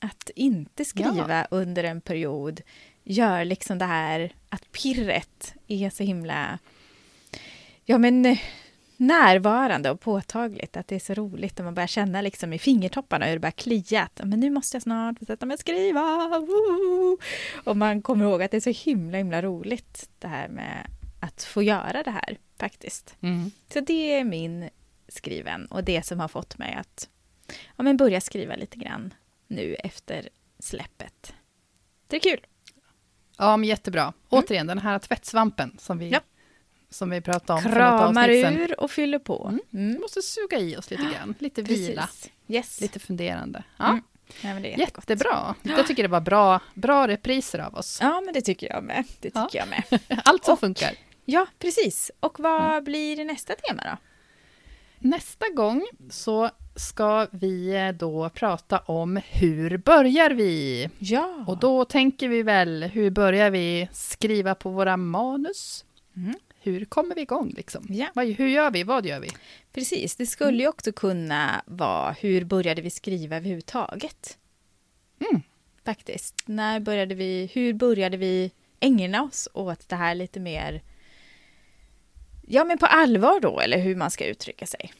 Att 0.00 0.30
inte 0.34 0.84
skriva 0.84 1.46
under 1.50 1.84
en 1.84 2.00
period 2.00 2.60
gör 3.04 3.44
liksom 3.44 3.78
det 3.78 3.84
här 3.84 4.34
att 4.48 4.72
pirret 4.72 5.54
är 5.66 5.90
så 5.90 6.02
himla 6.02 6.58
ja, 7.84 7.98
men, 7.98 8.36
närvarande 8.96 9.90
och 9.90 10.00
påtagligt. 10.00 10.76
Att 10.76 10.88
det 10.88 10.94
är 10.94 11.00
så 11.00 11.14
roligt 11.14 11.58
och 11.58 11.64
man 11.64 11.74
börjar 11.74 11.86
känna 11.86 12.20
liksom 12.20 12.52
i 12.52 12.58
fingertopparna 12.58 13.26
hur 13.26 13.32
det 13.32 13.40
börjar 13.40 13.50
klia. 13.50 14.02
Att, 14.02 14.20
men 14.24 14.40
nu 14.40 14.50
måste 14.50 14.76
jag 14.76 14.82
snart 14.82 15.16
sätta 15.26 15.46
mig 15.46 15.54
och 15.54 15.60
skriva. 15.60 16.28
Woo! 16.38 17.18
Och 17.64 17.76
man 17.76 18.02
kommer 18.02 18.24
ihåg 18.24 18.42
att 18.42 18.50
det 18.50 18.56
är 18.56 18.72
så 18.72 18.90
himla 18.90 19.18
himla 19.18 19.42
roligt 19.42 20.08
det 20.18 20.28
här 20.28 20.48
med 20.48 20.86
att 21.20 21.42
få 21.42 21.62
göra 21.62 22.02
det 22.02 22.10
här 22.10 22.38
faktiskt. 22.58 23.16
Mm. 23.20 23.50
Så 23.72 23.80
det 23.80 24.12
är 24.12 24.24
min 24.24 24.68
skriven 25.08 25.66
och 25.66 25.84
det 25.84 26.06
som 26.06 26.20
har 26.20 26.28
fått 26.28 26.58
mig 26.58 26.74
att 26.74 27.08
ja, 27.76 27.82
men 27.84 27.96
börja 27.96 28.20
skriva 28.20 28.56
lite 28.56 28.76
grann 28.78 29.14
nu 29.46 29.74
efter 29.74 30.28
släppet. 30.58 31.34
Det 32.06 32.16
är 32.16 32.20
kul. 32.20 32.46
Ja, 33.38 33.56
men 33.56 33.68
jättebra. 33.68 34.12
Återigen, 34.28 34.66
den 34.66 34.78
här 34.78 34.98
tvättsvampen 34.98 35.76
som 35.80 35.98
vi, 35.98 36.06
Mm. 36.06 36.14
Ja. 36.14 36.20
som 36.90 37.10
vi 37.10 37.20
pratade 37.20 37.58
om 37.66 37.72
Kramar 37.72 38.28
ur 38.28 38.80
och 38.80 38.90
fyller 38.90 39.18
på. 39.18 39.44
Mm. 39.48 39.60
Mm. 39.72 39.92
Vi 39.92 39.98
måste 39.98 40.22
suga 40.22 40.58
i 40.58 40.76
oss 40.76 40.90
lite 40.90 41.02
grann, 41.02 41.34
lite 41.38 41.62
vila, 41.62 42.02
Precis. 42.06 42.30
Yes. 42.48 42.80
lite 42.80 42.98
funderande. 42.98 43.62
Ja, 43.76 43.88
Mm. 43.88 44.02
Ja, 44.42 44.54
men 44.54 44.62
det 44.62 44.74
är 44.74 44.78
jättegott. 44.78 45.10
Jättebra. 45.10 45.54
Jag 45.62 45.86
tycker 45.86 46.02
det 46.02 46.08
var 46.08 46.20
bra, 46.20 46.60
bra 46.74 47.08
repriser 47.08 47.58
av 47.58 47.74
oss. 47.74 47.98
Ja, 48.00 48.20
men 48.20 48.34
det 48.34 48.40
tycker 48.40 48.68
jag 48.72 48.84
med. 48.84 49.04
Det 49.20 49.30
tycker 49.30 49.40
Ja. 49.42 49.48
jag 49.52 49.68
med. 49.68 50.00
Allt 50.24 50.44
som 50.44 50.52
Och- 50.52 50.60
funkar. 50.60 50.90
Ja, 51.24 51.46
precis. 51.58 52.10
Och 52.20 52.40
vad 52.40 52.70
Mm. 52.70 52.84
blir 52.84 53.24
nästa 53.24 53.54
tema 53.54 53.82
då? 53.84 53.96
Nästa 54.98 55.48
gång 55.48 55.86
så 56.10 56.50
ska 56.76 57.26
vi 57.30 57.76
eh, 57.76 57.88
då 57.92 58.28
prata 58.28 58.78
om 58.78 59.20
hur 59.30 59.76
börjar 59.76 60.30
vi? 60.30 60.88
Ja. 60.98 61.44
Och 61.46 61.58
då 61.58 61.84
tänker 61.84 62.28
vi 62.28 62.42
väl, 62.42 62.82
hur 62.82 63.10
börjar 63.10 63.50
vi 63.50 63.88
skriva 63.92 64.54
på 64.54 64.70
våra 64.70 64.96
manus? 64.96 65.84
Mm. 66.16 66.34
Hur 66.60 66.84
kommer 66.84 67.14
vi 67.14 67.20
igång 67.20 67.52
liksom? 67.56 67.86
Ja. 67.88 68.06
Vad, 68.14 68.26
hur 68.26 68.48
gör 68.48 68.70
vi? 68.70 68.82
Vad 68.82 69.06
gör 69.06 69.20
vi? 69.20 69.28
Precis, 69.72 70.16
det 70.16 70.26
skulle 70.26 70.62
ju 70.62 70.68
också 70.68 70.92
kunna 70.92 71.62
vara 71.66 72.12
hur 72.12 72.44
började 72.44 72.82
vi 72.82 72.90
skriva 72.90 73.36
överhuvudtaget? 73.36 74.38
Mm. 75.30 75.42
Faktiskt. 75.84 76.34
När 76.46 76.80
började 76.80 77.14
vi, 77.14 77.50
hur 77.52 77.72
började 77.72 78.16
vi 78.16 78.50
ägna 78.80 79.22
oss 79.22 79.48
åt 79.54 79.88
det 79.88 79.96
här 79.96 80.14
lite 80.14 80.40
mer, 80.40 80.82
ja 82.46 82.64
men 82.64 82.78
på 82.78 82.86
allvar 82.86 83.40
då, 83.40 83.60
eller 83.60 83.78
hur 83.78 83.96
man 83.96 84.10
ska 84.10 84.26
uttrycka 84.26 84.66
sig. 84.66 84.92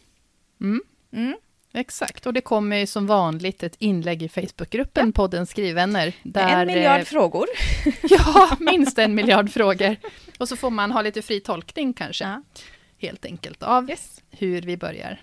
Mm. 0.60 0.82
Mm. 1.12 1.36
Exakt, 1.76 2.26
och 2.26 2.32
det 2.32 2.40
kommer 2.40 2.76
ju 2.76 2.86
som 2.86 3.06
vanligt 3.06 3.62
ett 3.62 3.76
inlägg 3.78 4.22
i 4.22 4.28
Facebookgruppen, 4.28 5.12
podden 5.12 5.46
Skrivvänner. 5.46 6.12
Med 6.22 6.60
en 6.60 6.66
miljard 6.66 7.00
eh, 7.00 7.04
frågor. 7.04 7.46
Ja, 8.02 8.56
minst 8.60 8.98
en 8.98 9.14
miljard 9.14 9.50
frågor. 9.50 9.96
Och 10.38 10.48
så 10.48 10.56
får 10.56 10.70
man 10.70 10.92
ha 10.92 11.02
lite 11.02 11.22
fri 11.22 11.40
tolkning 11.40 11.92
kanske, 11.92 12.24
Ja. 12.24 12.42
helt 12.98 13.24
enkelt, 13.24 13.62
av 13.62 13.90
Yes. 13.90 14.20
hur 14.30 14.62
vi 14.62 14.76
börjar. 14.76 15.20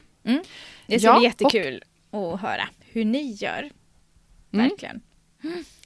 Det 0.88 1.00
ska 1.00 1.08
Ja, 1.10 1.18
bli 1.20 1.24
jättekul 1.28 1.84
att 2.12 2.42
höra 2.42 2.70
hur 2.80 3.06
ni 3.06 3.32
gör. 3.32 3.70
Mm. 4.54 4.70
Verkligen. 4.70 5.02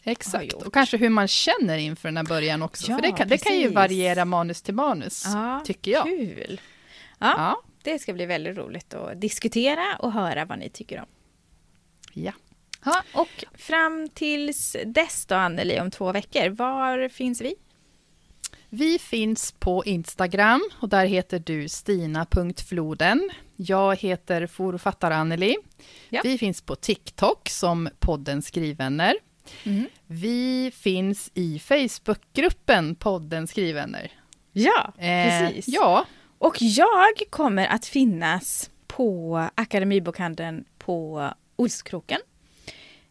Exakt, 0.03 0.53
gjort. 0.53 0.63
och 0.63 0.73
kanske 0.73 0.97
hur 0.97 1.09
man 1.09 1.27
känner 1.27 1.77
inför 1.77 2.07
den 2.07 2.17
här 2.17 2.23
början 2.23 2.61
också. 2.61 2.91
Ja, 2.91 2.95
för 2.97 3.01
det 3.01 3.11
kan, 3.11 3.27
det 3.27 3.37
kan 3.37 3.59
ju 3.59 3.69
variera 3.69 4.25
manus 4.25 4.61
till 4.61 4.73
manus, 4.73 5.23
Ja, 5.25 5.61
tycker 5.65 5.91
jag. 5.91 6.03
Kul! 6.03 6.61
Ja, 7.19 7.33
Ja. 7.37 7.61
Det 7.83 7.99
ska 7.99 8.13
bli 8.13 8.25
väldigt 8.25 8.57
roligt 8.57 8.93
att 8.93 9.21
diskutera 9.21 9.95
och 9.99 10.11
höra 10.13 10.45
vad 10.45 10.59
ni 10.59 10.69
tycker 10.69 10.99
om. 10.99 11.05
ja. 12.13 12.31
Ja, 12.85 13.03
och 13.13 13.45
fram 13.53 14.09
tills 14.13 14.75
dess 14.85 15.25
då, 15.25 15.35
Anneli, 15.35 15.79
om 15.79 15.91
två 15.91 16.11
veckor, 16.11 16.49
var 16.49 17.09
finns 17.09 17.41
vi? 17.41 17.55
Vi 18.69 18.99
finns 18.99 19.51
på 19.51 19.85
Instagram 19.85 20.69
och 20.81 20.89
där 20.89 21.05
heter 21.05 21.39
du 21.39 21.69
stina.floden. 21.69 23.29
Jag 23.55 23.95
heter 23.95 24.47
forfattar 24.47 25.11
Anneli. 25.11 25.55
Ja. 26.09 26.21
Vi 26.23 26.37
finns 26.37 26.61
på 26.61 26.75
TikTok 26.75 27.49
som 27.49 27.89
podden 27.99 28.41
Skrivvänner. 28.41 29.13
Vi 30.05 30.71
finns 30.75 31.31
i 31.33 31.59
Facebookgruppen 31.59 32.95
podden 32.95 33.47
Skrivvänner. 33.47 34.11
Ja, 34.51 34.93
Eh, 34.97 35.47
precis. 35.47 35.67
ja, 35.67 36.05
Och 36.39 36.55
jag 36.59 37.13
kommer 37.29 37.67
att 37.67 37.85
finnas 37.85 38.69
på 38.87 39.37
Akademibokhandeln 39.55 40.65
på 40.77 41.29
Olskroken. 41.55 42.19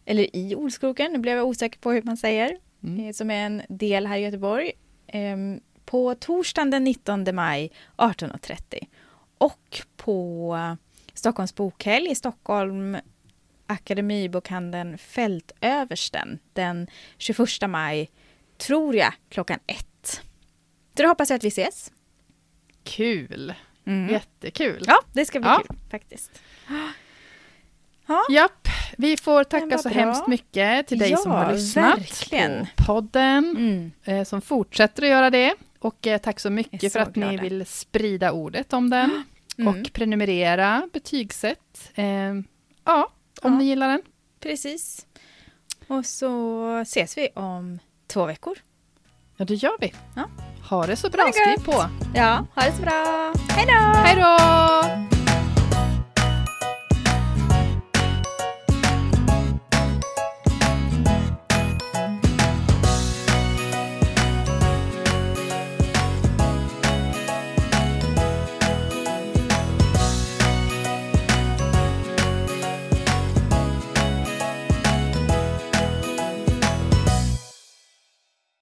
Eller 0.05 0.37
i 0.37 0.55
Olskroken, 0.55 1.13
nu 1.13 1.19
blev 1.19 1.37
jag 1.37 1.47
osäker 1.47 1.79
på 1.79 1.93
hur 1.93 2.03
man 2.03 2.17
säger. 2.17 2.59
Mm. 2.85 3.07
eh, 3.07 3.13
Som 3.13 3.31
är 3.31 3.47
en 3.47 3.63
del 3.69 4.07
här 4.07 4.19
i 4.19 4.21
Göteborg. 4.21 4.73
Ehm, 5.07 5.61
På 5.85 6.15
torsdagen 6.15 6.71
den 6.71 6.85
19 6.85 7.35
maj 7.35 7.73
18.30. 7.97 8.87
Och 9.39 9.83
på 9.97 10.77
Stockholms 11.15 11.55
bokhelg 11.55 12.11
i 12.11 12.15
Stockholm 12.15 12.97
Akademibokhandeln 13.67 14.99
Fältöversten 14.99 16.39
den 16.53 16.87
21 17.19 17.49
maj, 17.69 18.11
tror 18.59 18.97
jag, 18.97 19.13
klockan 19.29 19.59
ett. 19.67 20.23
Så 20.97 21.03
då 21.03 21.09
hoppas 21.09 21.31
jag 21.31 21.37
att 21.37 21.45
vi 21.45 21.49
ses. 21.49 21.93
Kul. 22.87 23.55
Mm. 23.85 24.09
Jättekul. 24.13 24.85
Ja, 24.87 24.99
det 25.13 25.25
ska 25.27 25.41
bli 25.41 25.49
Ja. 25.49 25.63
kul 25.69 25.77
faktiskt. 25.91 26.31
Japp, 28.31 28.69
vi 28.97 29.17
får 29.17 29.45
tacka 29.45 29.79
så 29.79 29.89
bra. 29.89 29.99
hemskt 29.99 30.27
mycket 30.27 30.87
till 30.87 30.99
dig 30.99 31.11
Ja, 31.11 31.17
som 31.17 31.33
har 31.33 31.53
lyssnat 31.53 31.99
verkligen. 31.99 32.67
på 32.77 32.85
podden, 32.85 33.45
Mm. 33.57 33.93
eh, 34.05 34.25
som 34.25 34.41
fortsätter 34.41 35.03
att 35.03 35.09
göra 35.09 35.31
det. 35.31 35.55
Och 35.79 36.07
eh, 36.07 36.19
tack 36.19 36.41
så 36.41 36.51
mycket 36.51 36.81
så 36.83 36.91
för 36.91 37.01
att 37.01 37.17
ni 37.17 37.23
glada. 37.27 37.43
vill 37.43 37.67
sprida 37.67 38.33
ordet 38.33 38.73
om 38.73 38.91
den. 38.91 39.25
Mm. 39.59 39.69
Och 39.83 39.93
prenumerera, 39.93 40.89
betygsätt. 40.93 41.91
Eh, 41.95 42.07
ja, 42.85 43.13
om 43.43 43.53
Ja. 43.53 43.59
ni 43.59 43.65
gillar 43.65 43.89
den. 43.89 44.03
Precis. 44.41 45.07
Och 45.89 46.07
så 46.07 46.67
ses 46.83 47.19
vi 47.19 47.29
om 47.35 47.79
två 48.07 48.27
veckor. 48.27 48.59
Ja, 49.37 49.45
det 49.45 49.55
gör 49.55 49.77
vi. 49.81 49.93
Ja. 50.17 50.29
Ha 50.69 50.87
det 50.87 50.97
så 50.97 51.11
bra, 51.11 51.31
skriv 51.33 51.65
på. 51.65 51.85
Ja, 52.15 52.47
ha 52.55 52.63
det 52.63 52.73
så 52.77 52.83
bra. 52.83 53.33
Hej 53.49 53.67
då! 53.67 53.99
Hej 53.99 54.17
då! 54.17 55.16